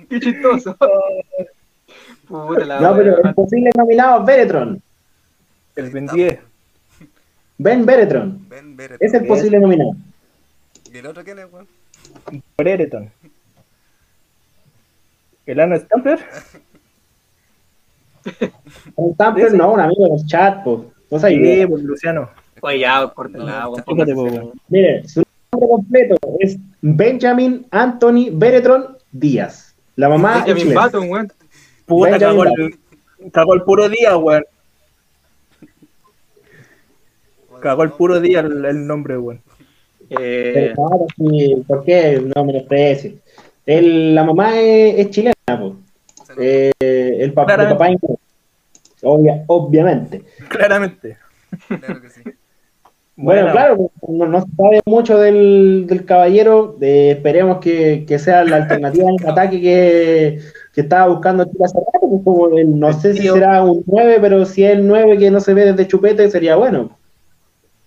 Qué 0.09 0.19
chistoso. 0.19 0.75
Puta 2.27 2.65
la 2.65 2.79
No, 2.79 2.95
pero 2.95 3.17
el 3.23 3.33
posible 3.33 3.69
nominado 3.75 4.19
es 4.19 4.25
Beretron. 4.25 4.81
El 5.75 5.89
Ben 5.89 6.07
10. 6.07 6.39
Ben 7.57 7.85
Beretron. 7.85 8.47
Ben 8.49 8.75
Beret. 8.75 9.01
Es 9.01 9.13
el 9.13 9.25
posible 9.25 9.59
nominado. 9.59 9.91
¿Y 10.91 10.97
el 10.97 11.05
otro 11.05 11.23
quién 11.23 11.39
es, 11.39 11.45
weón? 11.51 11.67
Brereton. 12.57 13.09
El 15.45 15.59
Aaron 15.59 15.79
Stampler. 15.79 16.19
Un 18.95 19.13
Stampler 19.15 19.53
no, 19.53 19.73
un 19.73 19.79
amigo 19.79 20.15
del 20.15 20.25
chat, 20.25 20.63
pues. 20.63 20.79
No 21.09 21.19
sé, 21.19 21.29
Sí, 21.29 21.65
pues 21.67 21.83
Luciano. 21.83 22.29
Oye, 22.61 22.79
ya, 22.79 23.11
pues, 23.13 23.31
weón. 23.33 24.51
Mire, 24.67 25.07
su 25.07 25.23
nombre 25.51 25.69
completo 25.69 26.15
es 26.39 26.57
Benjamin 26.81 27.65
Anthony 27.71 28.29
Beretron 28.31 28.97
Díaz. 29.11 29.75
La 29.95 30.09
mamá 30.09 30.39
es 30.39 30.55
Benjamin. 30.55 30.73
Button, 30.73 31.09
weón. 31.09 31.33
Puta, 31.85 32.19
cagó 32.19 32.43
el, 32.45 32.79
cagó 33.31 33.53
el 33.53 33.61
puro 33.63 33.87
día, 33.87 34.17
weón. 34.17 34.43
Cagó 37.61 37.83
el 37.83 37.91
puro 37.91 38.19
día 38.19 38.39
el, 38.41 38.65
el 38.65 38.85
nombre, 38.87 39.17
weón. 39.17 39.41
Eh, 40.09 40.73
claro, 40.75 41.05
sí, 41.17 41.63
¿por 41.67 41.83
qué 41.85 42.21
no 42.35 42.43
me 42.43 42.53
desprecie? 42.53 43.17
El- 43.65 44.13
La 44.15 44.23
mamá 44.23 44.59
es, 44.59 44.99
es 44.99 45.09
chilena, 45.11 45.33
pues. 45.47 45.73
Eh, 46.37 46.71
el, 46.79 47.33
pa- 47.33 47.43
el 47.53 47.69
papá 47.69 47.89
inglés. 47.91 48.17
Obvia- 49.03 49.43
obviamente. 49.47 50.23
Claramente. 50.49 51.17
Claro 51.67 52.01
que 52.01 52.09
sí. 52.09 52.21
Bueno, 53.15 53.41
Bueno. 53.43 53.51
claro, 53.51 53.91
no, 54.07 54.25
no 54.25 54.41
se 54.41 54.47
sabe 54.55 54.81
mucho 54.85 55.17
del, 55.19 55.85
del 55.87 56.05
caballero. 56.05 56.77
eh, 56.81 57.11
esperemos 57.11 57.59
que, 57.59 58.05
que 58.07 58.17
sea 58.19 58.43
la 58.43 58.55
alternativa 58.57 59.09
en 59.09 59.15
el 59.21 59.29
ataque 59.29 59.61
que, 59.61 60.39
que 60.73 60.81
estaba 60.81 61.07
buscando 61.07 61.43
Chile 61.45 61.59
hace 61.65 61.77
rato. 61.77 62.07
pues, 62.09 62.21
como 62.23 62.57
el- 62.57 62.79
no 62.79 62.91
sé 62.93 63.13
si 63.13 63.27
será 63.27 63.63
un 63.63 63.83
9, 63.85 64.17
pero 64.21 64.45
si 64.45 64.63
es 64.63 64.71
el 64.73 64.87
9 64.87 65.17
que 65.17 65.29
no 65.31 65.39
se 65.39 65.53
ve 65.53 65.65
desde 65.65 65.87
chupete, 65.87 66.29
sería 66.31 66.55
bueno. 66.55 66.97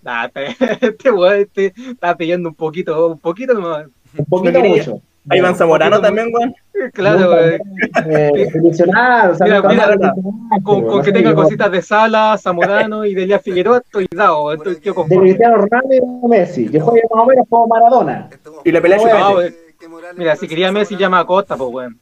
Nah, 0.05 0.29
este, 0.81 1.11
weón 1.11 1.39
este, 1.41 1.73
está 1.91 2.15
pidiendo 2.15 2.47
un 2.49 2.55
poquito, 2.55 3.07
un 3.07 3.19
poquito 3.19 3.53
nomás. 3.53 3.87
Un 4.17 4.25
poquito 4.25 4.59
No 4.61 4.69
mucho. 4.69 5.01
Ahí 5.27 5.39
Iván 5.39 5.55
Zamorano 5.55 5.99
también, 5.99 6.29
weón. 6.31 6.53
Claro, 6.93 7.19
Nunca, 7.19 7.35
weón. 7.35 7.61
eh, 8.11 8.47
ilusionar, 8.53 9.31
o 9.31 9.35
sea, 9.35 9.47
Mira, 9.47 9.61
mira, 9.63 10.13
Con, 10.63 10.85
con 10.85 10.97
no 10.97 11.01
que 11.01 11.11
tenga 11.11 11.31
yo- 11.31 11.35
cositas 11.35 11.71
de 11.71 11.81
Sala, 11.81 12.37
Zamorano 12.37 13.05
y 13.05 13.15
de 13.15 13.23
Elías 13.23 13.41
Figueroa, 13.41 13.79
estoy 13.83 14.05
dado, 14.11 14.53
estoy 14.53 14.75
tío 14.75 14.93
De. 14.93 15.17
Cristiano 15.17 15.55
Ronaldo 15.57 15.93
y 15.93 16.27
Messi, 16.27 16.67
que 16.69 16.79
juegue 16.79 17.01
más 17.11 17.23
o 17.23 17.25
menos 17.25 17.45
como 17.49 17.67
Maradona. 17.67 18.29
Y 18.63 18.71
la 18.71 18.81
pelea 18.81 18.97
No, 18.97 19.03
que 19.79 19.87
Morales 19.89 20.17
Mira, 20.17 20.33
no 20.35 20.39
si 20.39 20.47
quería 20.47 20.71
Messi, 20.71 20.95
llama 20.95 21.19
a 21.19 21.25
Costa, 21.25 21.57
pues 21.57 21.69
weón. 21.73 21.97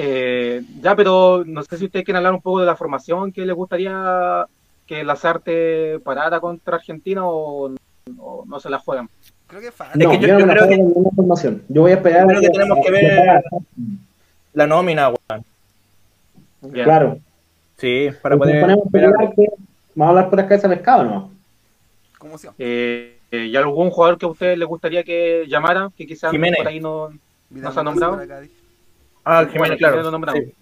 Eh, 0.00 0.62
ya, 0.80 0.94
pero 0.94 1.42
no 1.44 1.62
sé 1.64 1.76
si 1.76 1.86
ustedes 1.86 2.04
quieren 2.04 2.18
hablar 2.18 2.32
un 2.34 2.40
poco 2.40 2.60
de 2.60 2.66
la 2.66 2.76
formación 2.76 3.32
que 3.32 3.44
les 3.44 3.54
gustaría 3.56 4.46
que 4.86 5.02
Lazarte 5.04 5.98
parara 6.04 6.38
contra 6.40 6.76
Argentina 6.76 7.22
o, 7.26 7.74
o 8.18 8.44
no 8.46 8.60
se 8.60 8.70
la 8.70 8.78
juegan. 8.78 9.08
Creo 9.48 9.60
que 9.60 9.72
falta. 9.72 9.98
No, 9.98 10.10
que 10.10 10.18
yo- 10.20 10.28
yo, 10.28 10.34
no 10.34 10.40
yo 10.40 10.46
creo 10.52 10.68
que- 10.68 11.10
formación. 11.16 11.62
Yo 11.68 11.82
voy 11.82 11.90
a 11.90 11.94
esperar. 11.94 12.26
Creo 12.26 12.40
que 12.40 12.48
tenemos 12.50 12.78
que 12.84 12.90
ver- 12.92 13.42
La 14.54 14.66
nómina, 14.66 15.08
weón. 15.10 15.44
Claro. 16.72 17.18
Sí, 17.76 18.08
para 18.22 18.36
Porque 18.36 18.52
poder. 18.52 18.60
ponemos 18.62 19.32
que 19.34 19.46
vamos 19.94 20.06
a 20.06 20.08
hablar 20.18 20.30
por 20.30 20.40
acá 20.40 20.48
de 20.50 20.54
ese 20.56 20.68
pescado, 20.68 21.04
¿no? 21.04 21.30
¿Cómo 22.18 22.36
se 22.38 22.46
llama? 22.48 22.56
Eh, 22.58 23.18
eh, 23.30 23.46
¿Y 23.46 23.56
algún 23.56 23.90
jugador 23.90 24.18
que 24.18 24.26
a 24.26 24.28
ustedes 24.28 24.58
les 24.58 24.66
gustaría 24.68 25.02
que 25.04 25.44
llamara? 25.48 25.90
Que 25.96 26.06
quizás 26.06 26.30
Jiménez. 26.30 26.58
por 26.58 26.68
ahí 26.68 26.80
no. 26.80 27.08
Vidal 27.50 27.72
se 27.72 27.80
ha 27.80 27.82
nombrado? 27.82 28.14
acá. 28.14 28.40
Ah, 29.30 29.40
Bueno, 29.42 29.52
Jiménez, 29.52 29.78
claro. 29.78 30.02
lo 30.02 30.10
nombramos. 30.10 30.42
Sí. 30.42 30.54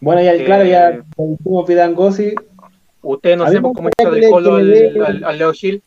Bueno, 0.00 0.22
ya, 0.22 0.34
Eh, 0.34 0.44
claro, 0.46 0.64
ya 0.64 0.90
dijimos 1.18 1.66
Vidangosi. 1.68 2.34
Ustedes 3.02 3.36
no 3.36 3.46
sé 3.50 3.60
cómo 3.60 3.90
del 4.10 4.20
le- 4.20 4.30
colo 4.30 4.54
al, 4.56 5.22
al 5.24 5.38
Leo 5.38 5.52
Gil. 5.52 5.82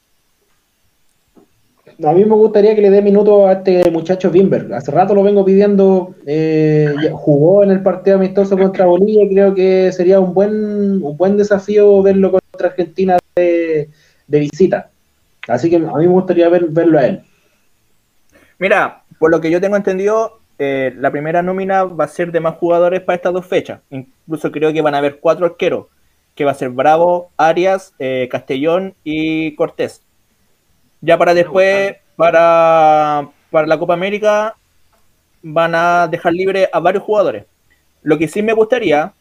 A 2.05 2.13
mí 2.13 2.23
me 2.23 2.35
gustaría 2.35 2.75
que 2.75 2.81
le 2.81 2.91
dé 2.91 3.01
minutos 3.01 3.45
a 3.49 3.53
este 3.53 3.89
muchacho 3.91 4.29
Bimber. 4.29 4.71
Hace 4.73 4.91
rato 4.91 5.13
lo 5.15 5.23
vengo 5.23 5.43
pidiendo. 5.43 6.13
eh, 6.27 6.93
jugó 7.11 7.63
en 7.63 7.71
el 7.71 7.81
partido 7.81 8.17
amistoso 8.17 8.55
contra 8.57 8.85
Bolivia. 8.85 9.23
y 9.23 9.29
Creo 9.33 9.53
que 9.55 9.91
sería 9.91 10.19
un 10.19 10.33
buen, 10.33 11.03
un 11.03 11.17
buen 11.17 11.35
desafío 11.37 12.01
verlo 12.03 12.31
contra 12.31 12.69
Argentina 12.69 13.17
de, 13.35 13.89
de 14.27 14.39
visita. 14.39 14.91
Así 15.47 15.69
que 15.71 15.77
a 15.77 15.79
mí 15.79 15.85
me 16.05 16.13
gustaría 16.13 16.47
ver, 16.49 16.67
verlo 16.69 16.99
a 16.99 17.07
él. 17.07 17.21
Mira, 18.59 19.03
por 19.17 19.31
lo 19.31 19.41
que 19.41 19.49
yo 19.51 19.59
tengo 19.59 19.75
entendido, 19.75 20.38
eh, 20.59 20.93
la 20.97 21.09
primera 21.09 21.41
nómina 21.41 21.85
va 21.85 22.03
a 22.03 22.09
ser 22.09 22.33
de 22.33 22.41
más 22.41 22.55
jugadores 22.55 22.99
para 22.99 23.15
estas 23.15 23.33
dos 23.33 23.45
fechas. 23.45 23.79
Incluso 23.89 24.51
creo 24.51 24.73
que 24.73 24.81
van 24.81 24.93
a 24.93 24.97
haber 24.97 25.19
cuatro 25.19 25.45
arqueros, 25.45 25.87
que 26.35 26.43
va 26.43 26.51
a 26.51 26.55
ser 26.55 26.69
Bravo, 26.69 27.31
Arias, 27.37 27.93
eh, 27.97 28.27
Castellón 28.29 28.93
y 29.05 29.55
Cortés. 29.55 30.03
Ya 30.99 31.17
para 31.17 31.33
después, 31.33 31.95
para, 32.17 33.29
para 33.49 33.67
la 33.67 33.79
Copa 33.79 33.93
América, 33.93 34.57
van 35.41 35.73
a 35.75 36.09
dejar 36.09 36.33
libre 36.33 36.69
a 36.73 36.79
varios 36.81 37.05
jugadores. 37.05 37.45
Lo 38.01 38.17
que 38.17 38.27
sí 38.27 38.41
me 38.41 38.51
gustaría, 38.51 39.13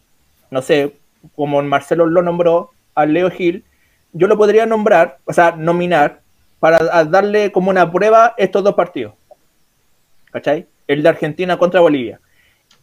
no 0.51 0.61
sé, 0.61 0.97
como 1.37 1.63
Marcelo 1.63 2.07
lo 2.07 2.21
nombró, 2.21 2.73
a 2.97 3.07
Leo 3.07 3.31
Gil, 3.31 3.65
yo 4.13 4.27
lo 4.27 4.37
podría 4.37 4.67
nombrar, 4.67 5.19
o 5.25 5.33
sea, 5.33 5.53
nominar, 5.53 6.21
para 6.59 7.05
darle 7.05 7.53
como 7.53 7.71
una 7.71 7.93
prueba 7.93 8.35
estos 8.37 8.65
dos 8.65 8.75
partidos. 8.75 9.15
¿Cachai? 10.33 10.67
El 10.89 11.03
de 11.05 11.09
Argentina 11.11 11.59
contra 11.59 11.81
Bolivia. 11.81 12.21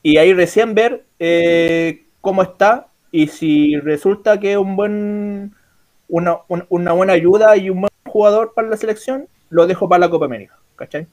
Y 0.03 0.17
ahí 0.17 0.33
recién 0.33 0.75
ver 0.75 1.05
eh, 1.19 2.05
cómo 2.21 2.43
está 2.43 2.87
y 3.11 3.27
si 3.27 3.77
resulta 3.77 4.39
que 4.39 4.53
es 4.53 4.57
un 4.57 4.75
buen, 4.77 5.53
una, 6.09 6.37
un- 6.47 6.65
una 6.69 6.93
buena 6.93 7.13
ayuda 7.13 7.57
y 7.57 7.69
un 7.69 7.81
buen 7.81 7.91
jugador 8.05 8.53
para 8.55 8.69
la 8.69 8.77
selección, 8.77 9.27
lo 9.49 9.67
dejo 9.67 9.89
para 9.89 9.99
la 10.01 10.09
Copa 10.09 10.25
América. 10.25 10.57
¿Cachai? 10.77 11.07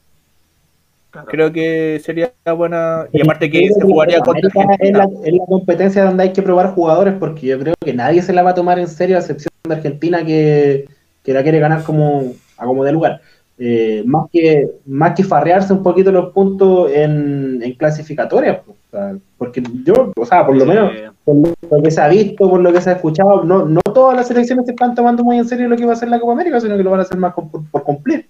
Claro. 1.11 1.27
Creo 1.29 1.51
que 1.51 2.01
sería 2.03 2.33
buena. 2.57 3.05
Y 3.13 3.21
aparte 3.21 3.49
que 3.51 3.69
se 3.71 3.81
jugaría 3.81 4.19
contra 4.21 4.47
es 4.49 4.55
la, 4.55 5.03
Argentina. 5.03 5.07
es 5.23 5.33
la 5.33 5.45
competencia 5.45 6.03
donde 6.05 6.23
hay 6.23 6.33
que 6.33 6.41
probar 6.41 6.73
jugadores 6.73 7.13
porque 7.19 7.45
yo 7.47 7.59
creo 7.59 7.75
que 7.79 7.93
nadie 7.93 8.23
se 8.23 8.33
la 8.33 8.41
va 8.41 8.51
a 8.51 8.55
tomar 8.55 8.79
en 8.79 8.87
serio 8.87 9.17
a 9.17 9.19
excepción 9.19 9.51
de 9.63 9.75
Argentina 9.75 10.25
que, 10.25 10.89
que 11.23 11.33
la 11.33 11.43
quiere 11.43 11.59
ganar 11.59 11.83
como 11.83 12.33
a 12.57 12.65
como 12.65 12.83
de 12.83 12.91
lugar. 12.93 13.21
Eh, 13.59 14.01
más 14.05 14.25
que 14.31 14.67
más 14.85 15.13
que 15.15 15.23
farrearse 15.23 15.73
un 15.73 15.83
poquito 15.83 16.11
los 16.11 16.33
puntos 16.33 16.91
en, 16.91 17.61
en 17.61 17.73
clasificatorias. 17.73 18.61
pues. 18.65 18.77
O 18.77 18.91
sea, 18.97 19.15
porque 19.37 19.63
yo, 19.85 20.11
o 20.15 20.25
sea, 20.25 20.45
por 20.45 20.55
lo 20.55 20.63
Eh, 20.63 20.67
menos, 20.67 21.13
por 21.23 21.35
lo 21.77 21.83
que 21.83 21.91
se 21.91 22.01
ha 22.01 22.07
visto, 22.07 22.49
por 22.49 22.59
lo 22.59 22.73
que 22.73 22.81
se 22.81 22.89
ha 22.89 22.93
escuchado, 22.93 23.43
no, 23.43 23.65
no 23.65 23.81
todas 23.93 24.15
las 24.17 24.27
selecciones 24.27 24.65
se 24.65 24.71
están 24.71 24.95
tomando 24.95 25.23
muy 25.23 25.37
en 25.37 25.47
serio 25.47 25.67
lo 25.69 25.75
que 25.77 25.85
va 25.85 25.93
a 25.93 25.95
ser 25.95 26.09
la 26.09 26.19
Copa 26.19 26.33
América, 26.33 26.59
sino 26.59 26.75
que 26.77 26.83
lo 26.83 26.91
van 26.91 26.99
a 26.99 27.03
hacer 27.03 27.17
más 27.17 27.33
por, 27.33 27.45
por 27.71 27.83
cumplir. 27.83 28.27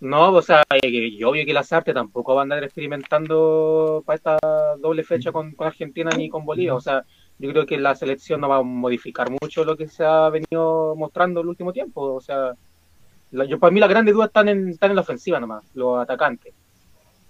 No, 0.00 0.30
o 0.32 0.42
sea, 0.42 0.62
eh, 0.74 0.80
que- 0.80 1.08
y 1.08 1.24
obvio 1.24 1.46
que 1.46 1.54
las 1.54 1.72
artes 1.72 1.94
tampoco 1.94 2.34
van 2.34 2.52
a 2.52 2.54
andar 2.56 2.64
experimentando 2.64 4.02
para 4.04 4.16
esta 4.16 4.38
doble 4.78 5.02
fecha 5.04 5.32
con, 5.32 5.52
con 5.52 5.66
Argentina 5.66 6.10
ni 6.16 6.28
con 6.28 6.44
Bolivia. 6.44 6.74
O 6.74 6.80
sea, 6.80 7.02
yo 7.38 7.50
creo 7.50 7.64
que 7.66 7.78
la 7.78 7.94
selección 7.94 8.40
no 8.40 8.48
va 8.48 8.58
a 8.58 8.62
modificar 8.62 9.28
mucho 9.30 9.64
lo 9.64 9.76
que 9.76 9.88
se 9.88 10.04
ha 10.04 10.28
venido 10.28 10.94
mostrando 10.96 11.40
el 11.40 11.46
último 11.48 11.72
tiempo. 11.72 12.14
O 12.14 12.20
sea, 12.20 12.52
yo 13.44 13.58
para 13.58 13.70
mí 13.70 13.80
las 13.80 13.88
grandes 13.88 14.14
dudas 14.14 14.28
están 14.28 14.48
en, 14.48 14.68
están 14.68 14.90
en 14.90 14.96
la 14.96 15.02
ofensiva 15.02 15.40
nomás, 15.40 15.64
los 15.74 15.98
atacantes. 15.98 16.54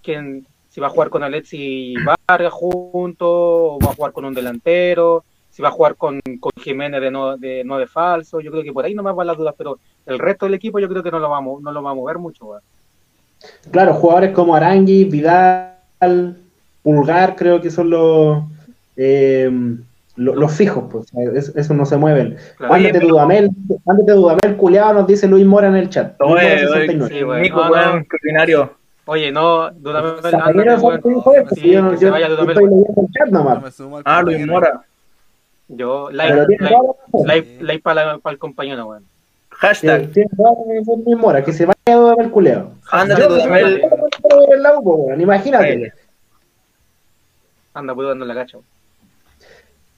¿Quién, 0.02 0.46
si 0.68 0.80
va 0.80 0.86
a 0.86 0.90
jugar 0.90 1.10
con 1.10 1.22
Alexi 1.22 1.94
Vargas 2.28 2.52
junto, 2.52 3.74
o 3.74 3.78
va 3.78 3.90
a 3.90 3.94
jugar 3.94 4.12
con 4.12 4.24
un 4.24 4.34
delantero, 4.34 5.24
si 5.50 5.62
va 5.62 5.68
a 5.68 5.72
jugar 5.72 5.96
con, 5.96 6.20
con 6.38 6.52
Jiménez 6.60 7.00
de 7.00 7.10
no, 7.10 7.36
de 7.36 7.64
de 7.64 7.86
falso, 7.86 8.40
yo 8.40 8.50
creo 8.50 8.62
que 8.62 8.72
por 8.72 8.84
ahí 8.84 8.94
nomás 8.94 9.16
van 9.16 9.26
las 9.26 9.38
dudas, 9.38 9.54
pero 9.56 9.78
el 10.04 10.18
resto 10.18 10.46
del 10.46 10.54
equipo 10.54 10.78
yo 10.78 10.88
creo 10.88 11.02
que 11.02 11.10
no 11.10 11.18
lo 11.18 11.30
vamos, 11.30 11.62
no 11.62 11.72
lo 11.72 11.82
va 11.82 11.90
a 11.90 11.94
mover 11.94 12.18
mucho. 12.18 12.46
weón. 12.46 12.62
Claro, 13.70 13.94
jugadores 13.94 14.32
como 14.32 14.54
Arangui, 14.54 15.04
Vidal, 15.04 16.36
Pulgar, 16.82 17.36
creo 17.36 17.60
que 17.60 17.70
son 17.70 17.90
los, 17.90 18.44
eh, 18.96 19.50
lo- 20.16 20.34
los 20.34 20.52
fijos, 20.52 20.84
pues, 20.90 21.06
es- 21.34 21.54
eso 21.56 21.74
no 21.74 21.84
se 21.86 21.96
mueven. 21.96 22.36
Claro. 22.56 22.74
Ándate 22.74 22.98
pero- 22.98 23.08
Dudamel, 23.08 23.50
ándate 23.86 24.12
Dudamel, 24.12 24.56
culiado, 24.56 24.92
nos 24.94 25.06
dice 25.06 25.28
Luis 25.28 25.44
Mora 25.46 25.68
en 25.68 25.76
el 25.76 25.88
chat. 25.90 26.14
Oye, 26.20 26.66
oye, 26.66 26.68
69. 26.68 27.14
sí, 27.14 27.22
güey. 27.22 27.42
Nico, 27.42 27.64
No, 27.64 27.70
weón, 27.70 27.90
no. 27.92 27.96
extraordinario. 27.98 28.72
Oye, 29.08 29.30
no, 29.30 29.70
Dudamel, 29.70 30.12
ándate, 30.24 30.30
yo 30.32 30.64
no- 30.64 30.90
que 31.44 31.54
se 31.54 31.70
yo 31.70 32.10
estoy 32.50 32.64
leyendo 32.64 33.02
el 33.02 33.12
chat 33.12 33.28
No 33.30 33.38
nomás. 33.44 33.80
Ah, 34.04 34.22
Luis. 34.22 34.46
Mora. 34.46 34.82
Yo, 35.68 36.10
like, 36.12 36.46
tiene 36.46 36.70
like, 36.70 36.76
like, 37.26 37.62
like 37.62 37.82
para, 37.82 38.18
para 38.18 38.32
el 38.32 38.38
compañero, 38.38 38.86
weón. 38.86 39.04
Hashtag. 39.50 40.10
Luis 41.04 41.18
Mora, 41.18 41.42
que 41.44 41.52
se 41.52 41.66
vaya 41.66 41.96
Dudamel, 41.98 42.30
culiado. 42.30 42.70
Ándate, 42.90 43.22
Dudamel. 43.28 43.82
Imagínate. 45.20 45.92
Anda 47.74 47.94
pudando 47.94 48.24
la 48.24 48.34
cacha. 48.34 48.56
weón. 48.58 48.75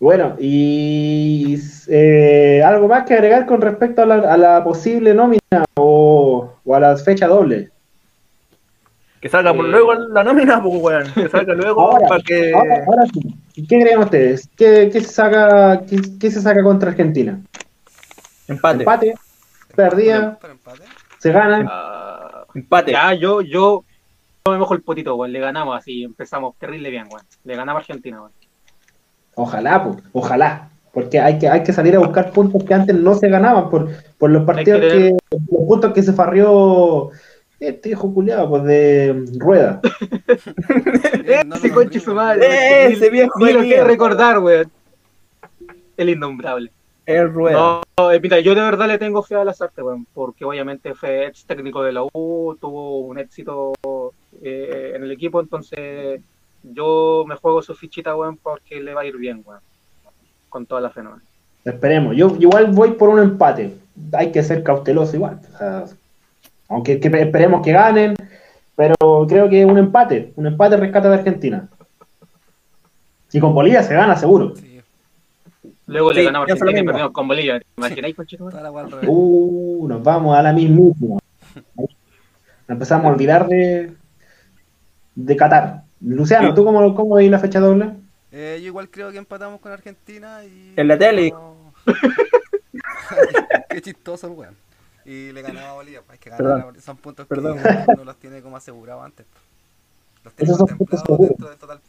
Bueno, 0.00 0.36
y 0.38 1.56
eh, 1.88 2.62
algo 2.64 2.86
más 2.86 3.04
que 3.04 3.14
agregar 3.14 3.46
con 3.46 3.60
respecto 3.60 4.02
a 4.02 4.06
la, 4.06 4.14
a 4.32 4.36
la 4.36 4.62
posible 4.62 5.12
nómina 5.12 5.64
o, 5.76 6.54
o 6.64 6.74
a 6.74 6.80
la 6.80 6.96
fecha 6.96 7.26
doble. 7.26 7.70
Que 9.20 9.28
salga 9.28 9.52
por 9.52 9.66
Eh. 9.66 9.70
luego 9.70 9.94
la 9.94 10.22
nómina, 10.22 10.62
pues, 10.62 10.80
weón. 10.80 11.12
Que 11.12 11.28
salga 11.28 11.52
luego 11.54 11.90
Ahora, 11.90 12.06
para 12.06 12.22
que. 12.22 12.52
Ahora, 12.54 12.84
ahora 12.86 13.02
sí, 13.12 13.34
¿qué 13.66 13.80
creen 13.80 13.98
ustedes? 13.98 14.48
¿Qué, 14.56 14.88
qué 14.92 15.00
se 15.00 15.08
saca, 15.08 15.82
qué, 15.88 16.00
qué 16.20 16.30
se 16.30 16.40
saca 16.40 16.62
contra 16.62 16.90
Argentina? 16.90 17.40
Empate. 18.46 18.78
Empate, 18.84 19.14
perdida, 19.74 20.38
empate. 20.48 20.82
se 21.18 21.32
gana. 21.32 21.66
Ah, 21.68 22.44
Empate. 22.54 22.92
ya, 22.92 23.12
yo, 23.14 23.40
yo, 23.40 23.84
yo 24.46 24.52
me 24.52 24.58
mojo 24.58 24.74
el 24.74 24.82
potito, 24.82 25.16
weón. 25.16 25.32
Le 25.32 25.40
ganamos 25.40 25.76
así, 25.76 26.04
empezamos 26.04 26.54
terrible 26.56 26.88
bien, 26.90 27.08
weón. 27.10 27.26
Le 27.42 27.56
ganamos 27.56 27.80
a 27.80 27.82
Argentina, 27.82 28.20
weón. 28.20 28.32
Ojalá, 29.38 29.84
pues, 29.84 29.96
ojalá. 30.12 30.68
Porque 30.92 31.20
hay 31.20 31.38
que, 31.38 31.48
hay 31.48 31.62
que 31.62 31.72
salir 31.72 31.94
a 31.94 32.00
buscar 32.00 32.32
puntos 32.32 32.64
que 32.64 32.74
antes 32.74 32.94
no 32.96 33.14
se 33.14 33.28
ganaban 33.28 33.70
por, 33.70 33.88
por 34.18 34.30
los 34.30 34.44
partidos 34.44 34.80
que 34.80 34.88
que, 34.88 35.16
los 35.30 35.66
puntos 35.68 35.92
que 35.92 36.02
se 36.02 36.12
farrió 36.12 37.10
este 37.60 37.90
hijo 37.90 38.12
culiado, 38.12 38.48
pues 38.50 38.64
de 38.64 39.24
rueda. 39.38 39.80
Eh, 41.24 41.42
no 41.44 41.56
Ese 41.56 41.70
conche 41.70 42.00
su 42.00 42.14
madre. 42.14 42.46
Eh, 42.46 42.92
ese 42.92 43.10
viejo 43.10 43.38
Ni 43.38 43.44
lo 43.44 43.50
quiero 43.50 43.62
mierda. 43.62 43.84
recordar, 43.84 44.38
weón. 44.38 44.70
El 45.96 46.08
innombrable. 46.08 46.72
El 47.04 47.32
rueda. 47.32 47.82
No, 47.98 48.12
eh, 48.12 48.18
mira, 48.20 48.40
yo 48.40 48.54
de 48.54 48.62
verdad 48.62 48.88
le 48.88 48.98
tengo 48.98 49.22
fe 49.22 49.34
a 49.34 49.44
las 49.44 49.60
artes, 49.60 49.84
weón, 49.84 50.06
porque 50.14 50.44
obviamente 50.44 50.94
fue 50.94 51.26
ex 51.26 51.44
técnico 51.44 51.82
de 51.82 51.92
la 51.92 52.02
U, 52.02 52.56
tuvo 52.60 53.00
un 53.00 53.18
éxito 53.18 53.72
eh, 54.42 54.92
en 54.96 55.02
el 55.02 55.12
equipo, 55.12 55.40
entonces 55.40 56.22
yo 56.62 57.24
me 57.26 57.36
juego 57.36 57.62
su 57.62 57.74
fichita, 57.74 58.16
weón, 58.16 58.36
porque 58.36 58.80
le 58.80 58.94
va 58.94 59.02
a 59.02 59.06
ir 59.06 59.16
bien, 59.16 59.42
weón, 59.44 59.60
con 60.48 60.66
toda 60.66 60.80
la 60.80 60.90
fe, 60.90 61.02
nomás. 61.02 61.22
Esperemos. 61.64 62.16
Yo 62.16 62.34
igual 62.38 62.68
voy 62.72 62.92
por 62.92 63.08
un 63.08 63.20
empate. 63.20 63.76
Hay 64.12 64.32
que 64.32 64.42
ser 64.42 64.62
cauteloso 64.62 65.16
igual. 65.16 65.40
O 65.54 65.58
sea, 65.58 65.84
aunque 66.68 67.00
que 67.00 67.08
esperemos 67.08 67.62
que 67.62 67.72
ganen, 67.72 68.14
pero 68.76 68.94
creo 69.28 69.48
que 69.48 69.64
un 69.64 69.78
empate. 69.78 70.32
Un 70.36 70.46
empate 70.46 70.76
rescata 70.76 71.08
de 71.08 71.16
Argentina. 71.16 71.68
Y 73.32 73.40
con 73.40 73.54
Bolivia 73.54 73.82
se 73.82 73.94
gana 73.94 74.16
seguro. 74.16 74.56
Sí, 74.56 74.80
Luego 75.86 76.12
le 76.12 76.20
Sí, 76.20 76.26
ganamos 76.26 76.50
Argentina 76.50 76.70
y 76.70 76.74
mismo. 76.74 76.92
perdimos 76.92 77.12
con 77.12 77.28
Bolivia. 77.28 77.58
¿Te 77.58 77.66
imagináis, 77.76 78.16
revés. 78.16 79.06
Uh, 79.06 79.86
nos 79.88 80.02
vamos 80.02 80.36
a 80.36 80.42
la 80.42 80.52
mismísima. 80.52 81.18
Nos 82.68 82.74
empezamos 82.74 83.06
a 83.06 83.08
olvidar 83.08 83.48
de, 83.48 83.94
de 85.14 85.36
Qatar. 85.36 85.87
Luciano. 86.00 86.54
¿tú 86.54 86.64
cómo, 86.64 86.94
cómo 86.94 87.14
veis 87.16 87.30
la 87.30 87.38
fecha 87.38 87.60
doble? 87.60 87.92
Eh, 88.30 88.58
yo 88.60 88.66
igual 88.66 88.88
creo 88.90 89.10
que 89.10 89.18
empatamos 89.18 89.60
con 89.60 89.72
Argentina 89.72 90.44
y. 90.44 90.74
En 90.76 90.88
la 90.88 90.98
tele. 90.98 91.30
No. 91.30 91.72
Qué 93.70 93.80
chistoso 93.80 94.26
el 94.26 94.32
weón. 94.34 94.56
Y 95.04 95.32
le 95.32 95.42
ganamos 95.42 95.70
a 95.70 95.72
Bolivia. 95.72 96.02
Pues 96.02 96.12
hay 96.12 96.18
que 96.18 96.30
ganar. 96.30 96.74
Son 96.80 96.96
puntos 96.98 97.26
Perdón. 97.26 97.58
que 97.58 97.92
uno 97.94 98.04
los 98.04 98.16
tiene 98.16 98.42
como 98.42 98.56
asegurados 98.56 99.04
antes. 99.04 99.26
Los 100.24 100.34
tiene 100.34 100.52
Esos 100.52 100.68
contemplados 100.68 101.18
dentro 101.18 101.48
del 101.48 101.58
total. 101.58 101.80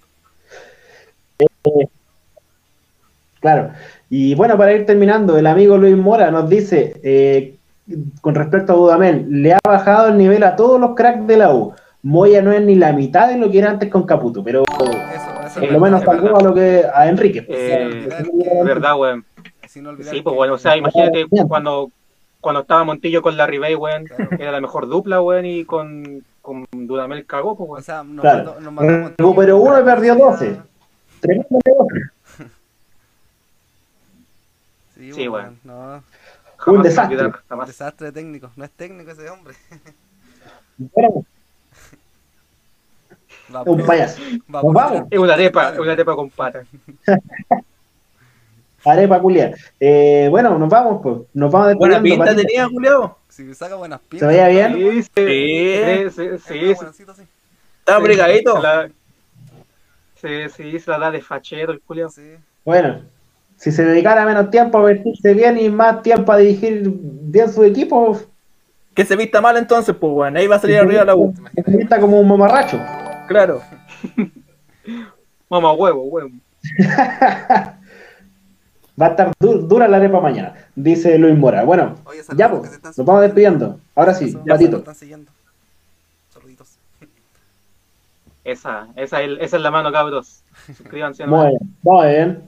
Claro. 3.41 3.71
Y 4.09 4.35
bueno, 4.35 4.57
para 4.57 4.73
ir 4.73 4.85
terminando, 4.85 5.37
el 5.37 5.47
amigo 5.47 5.77
Luis 5.77 5.95
Mora 5.95 6.31
nos 6.31 6.49
dice, 6.49 6.99
eh, 7.03 7.57
con 8.21 8.35
respecto 8.35 8.73
a 8.73 8.75
Dudamel, 8.75 9.25
le 9.29 9.53
ha 9.53 9.59
bajado 9.63 10.09
el 10.09 10.17
nivel 10.17 10.43
a 10.43 10.55
todos 10.55 10.79
los 10.79 10.95
cracks 10.95 11.25
de 11.27 11.37
la 11.37 11.53
U. 11.53 11.73
Moya 12.01 12.41
no 12.41 12.51
es 12.53 12.61
ni 12.61 12.75
la 12.75 12.93
mitad 12.93 13.27
de 13.27 13.37
lo 13.37 13.51
que 13.51 13.59
era 13.59 13.71
antes 13.71 13.89
con 13.89 14.03
Caputo, 14.03 14.43
pero 14.43 14.63
Eso, 14.63 14.91
eso 15.45 15.53
por 15.55 15.63
es 15.65 15.71
lo 15.71 15.79
menos 15.79 16.01
salvó 16.03 16.37
a 16.37 16.41
lo 16.41 16.53
que 16.53 16.83
a 16.93 17.07
Enrique. 17.09 17.45
Eh, 17.49 18.07
olvidar 18.23 18.65
verdad, 18.65 18.95
weón. 18.97 19.25
que- 19.61 19.67
Sí, 20.03 20.21
pues 20.21 20.35
bueno, 20.35 20.53
o 20.53 20.57
sea, 20.57 20.77
imagínate 20.77 21.25
cuando, 21.47 21.91
cuando 22.41 22.61
estaba 22.61 22.83
Montillo 22.85 23.21
con 23.21 23.35
la 23.37 23.45
Ribey, 23.45 23.75
weón, 23.75 24.05
Claro. 24.05 24.29
era 24.39 24.51
la 24.51 24.61
mejor 24.61 24.87
dupla, 24.87 25.21
weón, 25.21 25.45
y 25.45 25.65
con, 25.65 26.23
con 26.41 26.65
Dudamel 26.71 27.25
cagó, 27.25 27.55
pues, 27.57 27.67
O 27.67 27.71
weón. 27.73 27.83
sea, 27.83 28.03
nos 28.03 28.21
Claro. 28.21 28.37
mandó, 28.45 28.59
nos 28.61 28.73
mandó 28.73 29.07
Recuperó 29.17 29.57
Montillo, 29.57 29.71
uno 29.73 29.79
y 29.81 29.83
perdió 29.83 30.13
sería- 30.13 30.25
12. 30.25 30.61
Tremendo 31.19 31.59
negocio. 31.65 32.11
Sí, 34.95 35.13
Sí, 35.13 35.27
weón. 35.27 35.43
weón. 35.43 35.59
No, 35.63 36.03
Jamás 36.57 36.77
Un 36.77 36.83
desastre. 36.83 37.15
olvidar, 37.17 37.27
un 37.41 37.47
jamás. 37.47 37.67
desastre 37.67 38.11
técnico. 38.11 38.51
No 38.57 38.65
es 38.65 38.71
técnico 38.71 39.11
ese 39.11 39.29
hombre. 39.29 39.53
Bueno, 40.77 41.25
Va 43.53 43.59
un 43.61 43.65
puro- 43.77 43.85
payaso. 43.85 44.21
va 44.53 44.61
Nos 44.63 44.73
vamos. 44.73 45.03
Es 45.09 45.19
una 45.19 45.33
arepa, 45.33 45.69
es 45.73 45.79
una 45.79 45.91
arepa 45.93 46.15
con 46.15 46.29
patas. 46.29 46.67
Arepa 48.85 49.19
culia. 49.19 49.53
Eh, 49.79 50.27
bueno, 50.29 50.57
nos 50.57 50.69
vamos, 50.69 51.01
pues. 51.03 51.17
Nos 51.33 51.51
vamos 51.51 51.75
Buena 51.75 52.01
pinta 52.01 52.33
tenía, 52.35 52.65
Julio. 52.67 53.17
Si 53.27 53.53
saca 53.53 53.75
buenas 53.75 53.99
¿Se 54.01 54.07
pintas. 54.07 54.29
veía 54.29 54.47
bien? 54.47 54.73
Sí, 54.73 55.03
sí, 55.03 55.11
Sí. 55.13 55.13
sí, 55.13 56.09
sí, 56.15 56.23
es 56.23 56.43
sí, 56.43 56.53
medio 56.53 56.67
sí. 56.69 56.73
buenancito, 56.75 57.13
sí. 57.13 57.23
Estaba 57.79 57.99
Sí, 57.99 58.03
brigadito. 58.05 58.61
se 60.15 60.49
Sí, 60.49 60.49
sí, 60.71 60.79
se 60.79 60.91
la 60.91 60.97
da 60.99 61.11
de 61.11 61.21
fachero 61.21 61.71
el 61.73 61.81
culiao. 61.81 62.09
Sí. 62.09 62.35
Bueno, 62.65 63.01
si 63.57 63.71
se 63.71 63.83
dedicara 63.83 64.25
menos 64.25 64.49
tiempo 64.49 64.77
a 64.77 64.83
vestirse 64.83 65.33
bien 65.33 65.57
y 65.57 65.69
más 65.69 66.01
tiempo 66.01 66.31
a 66.31 66.37
dirigir 66.37 66.83
bien 66.85 67.51
su 67.51 67.63
equipo, 67.63 68.17
Que 68.93 69.05
se 69.05 69.15
vista 69.15 69.39
mal 69.39 69.55
entonces, 69.57 69.95
pues, 69.97 70.11
weón. 70.13 70.35
Ahí 70.37 70.47
va 70.47 70.55
a 70.57 70.59
salir 70.59 70.77
arriba 70.77 71.05
la 71.05 71.15
U. 71.15 71.33
se 71.65 71.77
vista 71.77 71.99
como 72.01 72.19
un 72.19 72.27
mamarracho. 72.27 72.77
Claro. 73.29 73.61
Mamá 75.49 75.71
huevo, 75.73 76.03
huevo. 76.05 76.29
Va 79.01 79.05
a 79.05 79.09
estar 79.09 79.31
du- 79.39 79.59
dura 79.67 79.87
la 79.87 79.97
arepa 79.97 80.19
mañana, 80.19 80.55
dice 80.75 81.17
Luis 81.19 81.37
Mora. 81.37 81.63
Bueno, 81.63 81.95
Oye, 82.05 82.21
ya, 82.35 82.49
pues, 82.49 82.79
nos 82.83 82.97
vamos 83.05 83.21
despidiendo. 83.21 83.79
Ahora 83.95 84.13
sí, 84.15 84.33
ya 84.33 84.39
Patito. 84.55 84.71
nos 84.71 84.79
están 84.79 84.95
siguiendo. 84.95 85.31
Saluditos. 86.33 86.77
Esa, 88.43 88.87
esa, 88.95 89.21
es, 89.21 89.37
esa 89.41 89.57
es 89.57 89.61
la 89.61 89.69
mano, 89.69 89.91
cabros. 89.91 90.43
Suscríbanse. 90.75 91.25
Muy 91.27 91.49
bien, 91.49 91.59
muy 91.83 92.07
bien. 92.07 92.43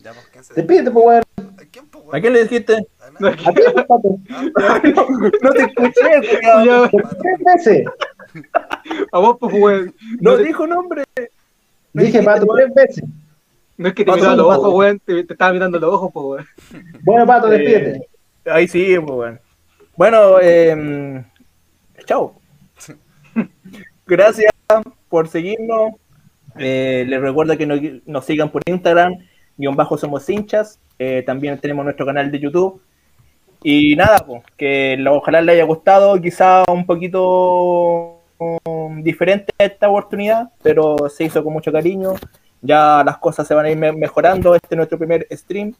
Ya, 0.00 0.12
pues, 0.12 0.26
¿quién 0.30 0.44
se 0.44 0.54
Despídete, 0.54 0.90
pues, 0.90 1.06
weón. 1.06 1.22
¿A 2.12 2.20
quién, 2.20 2.32
le 2.34 2.42
dijiste? 2.42 2.86
A 3.00 3.10
nadie. 3.18 3.36
A 3.46 3.52
ti, 3.52 3.62
pues, 3.72 3.86
Pato. 3.86 4.18
No 5.42 5.50
te 5.50 5.62
escuché. 5.62 6.20
Tres 7.22 7.38
veces. 7.64 7.84
A 9.12 9.18
vos, 9.18 9.36
pues, 9.40 9.54
weón. 9.54 9.94
No 10.20 10.32
No, 10.32 10.36
te- 10.36 10.44
dijo 10.44 10.66
nombre. 10.66 11.04
Dije 11.92 12.22
Pato 12.22 12.46
tres 12.54 12.72
veces. 12.74 13.04
no 13.76 13.88
es 13.88 13.94
que 13.94 14.04
te 14.04 14.10
Pato, 14.10 14.18
miraba 14.20 14.36
los 14.36 14.46
Pato. 14.48 14.60
ojos, 14.60 14.74
weón. 14.74 14.98
Te, 15.04 15.24
te 15.24 15.32
estaba 15.34 15.52
mirando 15.52 15.78
los 15.78 15.92
ojos, 15.94 16.10
pues, 16.12 16.24
weón. 16.72 16.92
Bueno, 17.02 17.26
Pato, 17.26 17.48
despídete. 17.48 17.96
Eh, 18.44 18.50
ahí 18.50 18.68
sí, 18.68 18.94
pues, 18.98 19.18
weón. 19.18 19.40
Bueno, 19.96 20.38
eh, 20.40 21.24
chao. 22.06 22.34
Gracias 24.06 24.52
por 25.08 25.28
seguirnos. 25.28 25.92
Eh, 26.58 27.04
les 27.08 27.20
recuerdo 27.20 27.56
que 27.56 27.66
nos, 27.66 27.80
nos 28.06 28.24
sigan 28.26 28.50
por 28.50 28.62
Instagram, 28.66 29.14
guion 29.56 29.76
bajo 29.76 29.96
somos 29.96 30.28
hinchas. 30.28 30.78
Eh, 30.98 31.22
también 31.26 31.58
tenemos 31.58 31.84
nuestro 31.84 32.06
canal 32.06 32.30
de 32.30 32.38
YouTube. 32.40 32.80
Y 33.62 33.94
nada, 33.96 34.18
pues, 34.26 34.42
que 34.56 34.96
lo- 34.98 35.14
ojalá 35.16 35.40
les 35.40 35.54
haya 35.54 35.64
gustado, 35.64 36.20
quizá 36.20 36.64
un 36.70 36.84
poquito 36.84 38.21
diferente 39.02 39.52
esta 39.58 39.88
oportunidad, 39.88 40.50
pero 40.62 41.08
se 41.08 41.24
hizo 41.24 41.42
con 41.42 41.52
mucho 41.52 41.72
cariño. 41.72 42.14
Ya 42.60 43.02
las 43.04 43.18
cosas 43.18 43.46
se 43.48 43.54
van 43.54 43.66
a 43.66 43.70
ir 43.70 43.76
me- 43.76 43.92
mejorando. 43.92 44.54
Este 44.54 44.68
es 44.70 44.76
nuestro 44.76 44.96
primer 44.98 45.26
stream. 45.32 45.74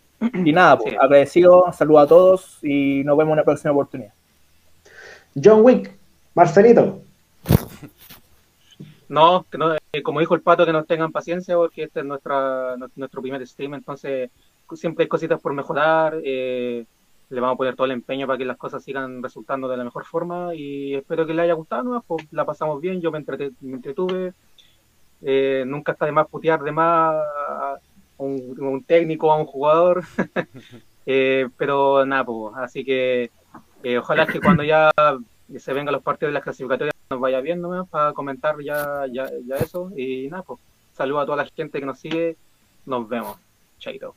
Y 0.44 0.52
nada, 0.52 0.78
pues, 0.78 0.90
Sí. 0.90 0.96
agradecido, 1.00 1.72
saludos 1.72 2.02
a 2.02 2.06
todos 2.08 2.58
y 2.62 3.02
nos 3.04 3.16
vemos 3.16 3.30
en 3.30 3.34
una 3.34 3.44
próxima 3.44 3.72
oportunidad. 3.72 4.12
John 5.42 5.60
Wick, 5.64 5.92
Marcelito. 6.34 7.00
No, 9.08 9.44
que 9.50 9.58
no 9.58 9.74
eh, 9.74 10.02
como 10.02 10.20
dijo 10.20 10.34
el 10.34 10.40
pato, 10.40 10.64
que 10.64 10.72
nos 10.72 10.86
tengan 10.86 11.12
paciencia 11.12 11.54
porque 11.54 11.82
este 11.84 12.00
es 12.00 12.06
nuestra, 12.06 12.76
nu- 12.78 12.88
nuestro 12.96 13.20
primer 13.20 13.46
stream, 13.46 13.74
entonces 13.74 14.30
siempre 14.74 15.02
hay 15.04 15.08
cositas 15.08 15.38
por 15.40 15.52
mejorar. 15.52 16.16
eh, 16.24 16.86
le 17.34 17.40
vamos 17.40 17.54
a 17.54 17.58
poner 17.58 17.74
todo 17.76 17.86
el 17.86 17.92
empeño 17.92 18.26
para 18.26 18.38
que 18.38 18.44
las 18.44 18.56
cosas 18.56 18.82
sigan 18.84 19.22
resultando 19.22 19.66
de 19.68 19.76
la 19.76 19.84
mejor 19.84 20.04
forma 20.04 20.54
y 20.54 20.94
espero 20.94 21.26
que 21.26 21.34
les 21.34 21.44
haya 21.44 21.54
gustado. 21.54 21.82
¿no? 21.84 22.02
Pues, 22.06 22.26
la 22.32 22.44
pasamos 22.44 22.80
bien, 22.80 23.00
yo 23.00 23.10
me, 23.10 23.18
entrete- 23.18 23.52
me 23.60 23.76
entretuve. 23.76 24.32
eh, 25.22 25.64
nunca 25.66 25.92
está 25.92 26.06
de 26.06 26.12
más 26.12 26.28
putear 26.28 26.62
de 26.62 26.72
más 26.72 27.14
a 27.48 27.76
un, 28.18 28.82
a 28.82 28.84
técnico, 28.86 29.32
a 29.32 29.36
un 29.36 29.46
jugador. 29.46 30.02
Eh, 31.04 31.48
pero 31.56 32.06
nada, 32.06 32.24
pues, 32.24 32.54
así 32.58 32.84
que 32.84 33.28
eh, 33.82 33.98
ojalá 33.98 34.24
que 34.24 34.38
cuando 34.40 34.62
ya 34.62 34.88
se 35.58 35.72
vengan 35.72 35.92
los 35.94 36.02
partidos 36.04 36.30
de 36.30 36.34
las 36.34 36.44
clasificatorias 36.44 36.94
nos 37.10 37.18
vaya 37.18 37.40
nomás 37.60 37.88
para 37.88 38.12
comentar 38.12 38.54
ya, 38.62 39.06
ya, 39.10 39.28
ya 39.44 39.56
eso. 39.56 39.90
Y 39.96 40.28
nada, 40.28 40.44
pues, 40.44 40.60
saludo 40.92 41.18
a 41.18 41.26
toda 41.26 41.38
la 41.38 41.46
gente 41.46 41.80
que 41.80 41.86
nos 41.86 41.98
sigue. 41.98 42.36
Nos 42.86 43.08
vemos. 43.08 43.36
Chaito. 43.80 44.14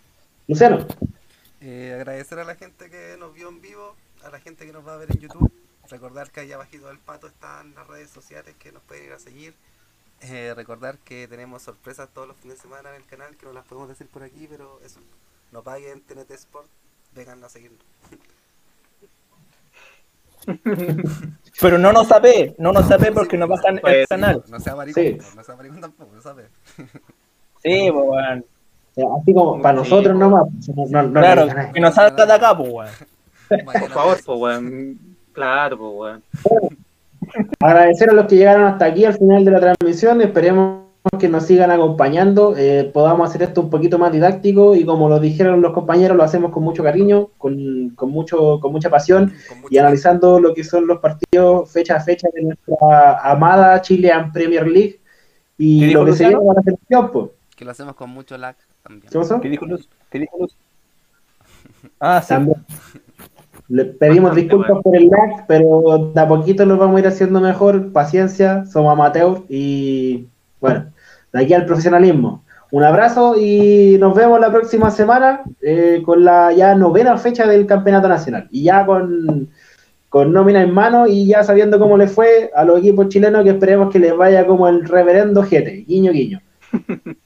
Luciano. 0.48 0.86
Eh, 1.62 1.94
agradecer 1.96 2.40
a 2.40 2.44
la 2.44 2.56
gente 2.56 2.90
que 2.90 3.16
nos 3.18 3.34
vio 3.34 3.50
en 3.50 3.62
vivo, 3.62 3.96
a 4.24 4.30
la 4.30 4.40
gente 4.40 4.66
que 4.66 4.74
nos 4.74 4.86
va 4.86 4.94
a 4.94 4.98
ver 4.98 5.12
en 5.12 5.20
YouTube. 5.20 5.52
Recordar 5.90 6.32
que 6.32 6.40
ahí 6.42 6.52
abajito 6.52 6.88
del 6.88 7.00
pato 7.00 7.28
están 7.28 7.74
las 7.76 7.88
redes 7.88 8.10
sociales 8.10 8.56
que 8.58 8.72
nos 8.72 8.82
pueden 8.84 9.06
ir 9.06 9.14
a 9.14 9.20
seguir. 9.20 9.54
Eh, 10.22 10.54
recordar 10.56 10.98
que 11.00 11.28
tenemos 11.28 11.62
sorpresas 11.62 12.10
todos 12.14 12.28
los 12.28 12.38
fines 12.38 12.58
de 12.58 12.62
semana 12.64 12.90
en 12.90 12.96
el 12.96 13.06
canal, 13.06 13.36
que 13.38 13.46
no 13.46 13.54
las 13.54 13.66
podemos 13.66 13.90
decir 13.90 14.08
por 14.08 14.24
aquí, 14.24 14.48
pero 14.50 14.80
eso. 14.84 15.00
No 15.52 15.62
paguen 15.64 16.02
TNT 16.02 16.32
Sport, 16.32 16.68
vengan 17.14 17.44
a 17.44 17.50
seguirnos. 17.50 17.82
Pero 21.60 21.78
no 21.80 21.92
nos 21.92 22.08
sabe, 22.08 22.56
no 22.60 22.72
nos 22.72 22.88
sabe 22.88 23.12
porque 23.12 23.38
nos 23.38 23.50
bajan 23.50 23.76
el 23.76 23.82
Pues, 23.82 24.08
canal. 24.08 24.44
No 24.48 24.60
sea 24.60 24.76
maricón, 24.76 25.04
Sí. 25.04 25.18
no 25.36 25.44
sea 25.44 25.56
maricón 25.56 25.82
tampoco, 25.82 26.12
no 26.14 26.22
sabe. 26.22 26.50
Sí, 26.76 27.90
pues, 27.92 27.94
weón. 27.94 28.46
Así 28.98 29.34
como 29.34 29.62
para 29.62 29.84
Sí, 29.84 29.90
nosotros 29.90 30.14
po. 30.14 30.20
nomás. 30.20 30.48
No, 30.76 30.86
no, 30.88 31.04
no 31.10 31.20
Claro, 31.20 31.42
a 31.52 31.72
que 31.72 31.80
nos 31.82 31.94
salga 31.96 32.26
de 32.26 32.34
acá, 32.34 32.58
pues, 32.58 32.70
weón. 32.72 32.90
Por 33.66 33.90
favor, 33.90 34.18
pues, 34.26 34.40
weón. 34.40 35.00
Claro, 35.34 35.78
pues, 35.78 35.92
weón. 35.96 36.24
Agradecer 37.60 38.10
a 38.10 38.14
los 38.14 38.26
que 38.28 38.36
llegaron 38.38 38.66
hasta 38.66 38.86
aquí 38.86 39.04
al 39.06 39.14
final 39.18 39.44
de 39.44 39.52
la 39.52 39.60
transmisión. 39.60 40.22
Esperemos 40.22 40.86
que 41.20 41.28
nos 41.30 41.46
sigan 41.46 41.72
acompañando. 41.72 42.56
eh, 42.58 42.90
podamos 42.94 43.30
hacer 43.30 43.44
esto 43.44 43.62
un 43.62 43.70
poquito 43.70 43.98
más 44.00 44.12
didáctico 44.12 44.76
y 44.76 44.86
como 44.86 45.08
lo 45.10 45.20
dijeron 45.20 45.62
los 45.62 45.74
compañeros, 45.74 46.16
lo 46.18 46.24
hacemos 46.24 46.52
con 46.52 46.64
mucho 46.64 46.82
cariño, 46.84 47.30
con, 47.38 47.90
con 47.96 48.10
mucho, 48.10 48.60
con 48.60 48.72
mucha 48.72 48.90
pasión 48.90 49.34
Con 49.48 49.62
mucho 49.62 49.74
y 49.74 49.78
analizando 49.78 50.40
lo 50.40 50.54
que 50.54 50.64
son 50.64 50.88
los 50.88 51.00
partidos 51.00 51.70
fecha 51.72 51.98
a 51.98 52.00
fecha 52.00 52.28
de 52.34 52.44
nuestra 52.44 53.20
amada 53.30 53.82
Chilean 53.82 54.32
Premier 54.32 54.68
League 54.68 55.00
¿Qué 55.58 55.64
y 55.64 55.92
lo 55.92 56.06
que 56.06 56.14
se 56.14 56.26
viene 56.28 56.40
con 56.44 56.56
la 56.56 56.62
selección, 56.64 57.12
pues. 57.12 57.30
Que 57.56 57.64
lo 57.66 57.72
hacemos 57.72 57.96
con 57.96 58.10
mucho 58.10 58.38
lag 58.38 58.56
también. 58.86 59.10
¿Qué 59.12 59.18
pasó? 59.18 59.42
¿Qué 59.42 59.50
dijo 59.50 59.66
Luz? 59.66 59.90
¿Qué 60.10 60.20
dijo 60.20 60.38
Luz? 60.40 60.56
Ah, 62.00 62.22
sí. 62.22 62.30
También. 62.30 62.64
Le 63.68 63.86
pedimos 63.86 64.30
Bastante 64.30 64.42
disculpas 64.42 64.70
bueno. 64.70 64.82
por 64.84 64.96
el 64.96 65.08
lag, 65.08 65.48
pero 65.48 66.12
de 66.14 66.22
a 66.22 66.28
poquito 66.28 66.66
lo 66.66 66.78
vamos 66.78 66.98
a 66.98 67.00
ir 67.00 67.08
haciendo 67.08 67.42
mejor. 67.42 67.92
Paciencia, 67.92 68.66
somos 68.66 68.94
amateurs 68.94 69.42
y 69.50 70.28
bueno, 70.62 70.86
de 71.34 71.42
aquí 71.42 71.54
al 71.54 71.66
profesionalismo. 71.66 72.44
Un 72.72 72.84
abrazo 72.84 73.36
y 73.40 73.98
nos 74.00 74.14
vemos 74.16 74.40
la 74.40 74.52
próxima 74.52 74.92
semana 74.92 75.42
eh, 75.62 76.02
con 76.06 76.24
la 76.24 76.52
ya 76.52 76.76
novena 76.76 77.18
fecha 77.18 77.48
del 77.48 77.66
Campeonato 77.66 78.08
Nacional. 78.08 78.48
Y 78.52 78.64
ya 78.64 78.86
con, 78.86 79.50
con 80.10 80.32
nómina 80.32 80.62
en 80.62 80.74
mano 80.74 81.08
y 81.08 81.26
ya 81.26 81.44
sabiendo 81.44 81.80
cómo 81.80 81.98
le 81.98 82.08
fue 82.08 82.52
a 82.56 82.64
los 82.66 82.80
equipos 82.80 83.10
chilenos 83.10 83.44
que 83.44 83.52
esperemos 83.52 83.92
que 83.92 84.00
les 84.00 84.16
vaya 84.16 84.46
como 84.46 84.68
el 84.68 84.86
reverendo 84.86 85.42
Jete. 85.42 85.86
Guiño, 85.88 86.12
guiño. 86.12 86.42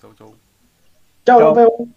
Nos 0.00 0.14
vemos. 0.14 0.32
Chau, 1.24 1.38
Chao, 1.38 1.54
Donel. 1.54 1.70
chau, 1.76 1.88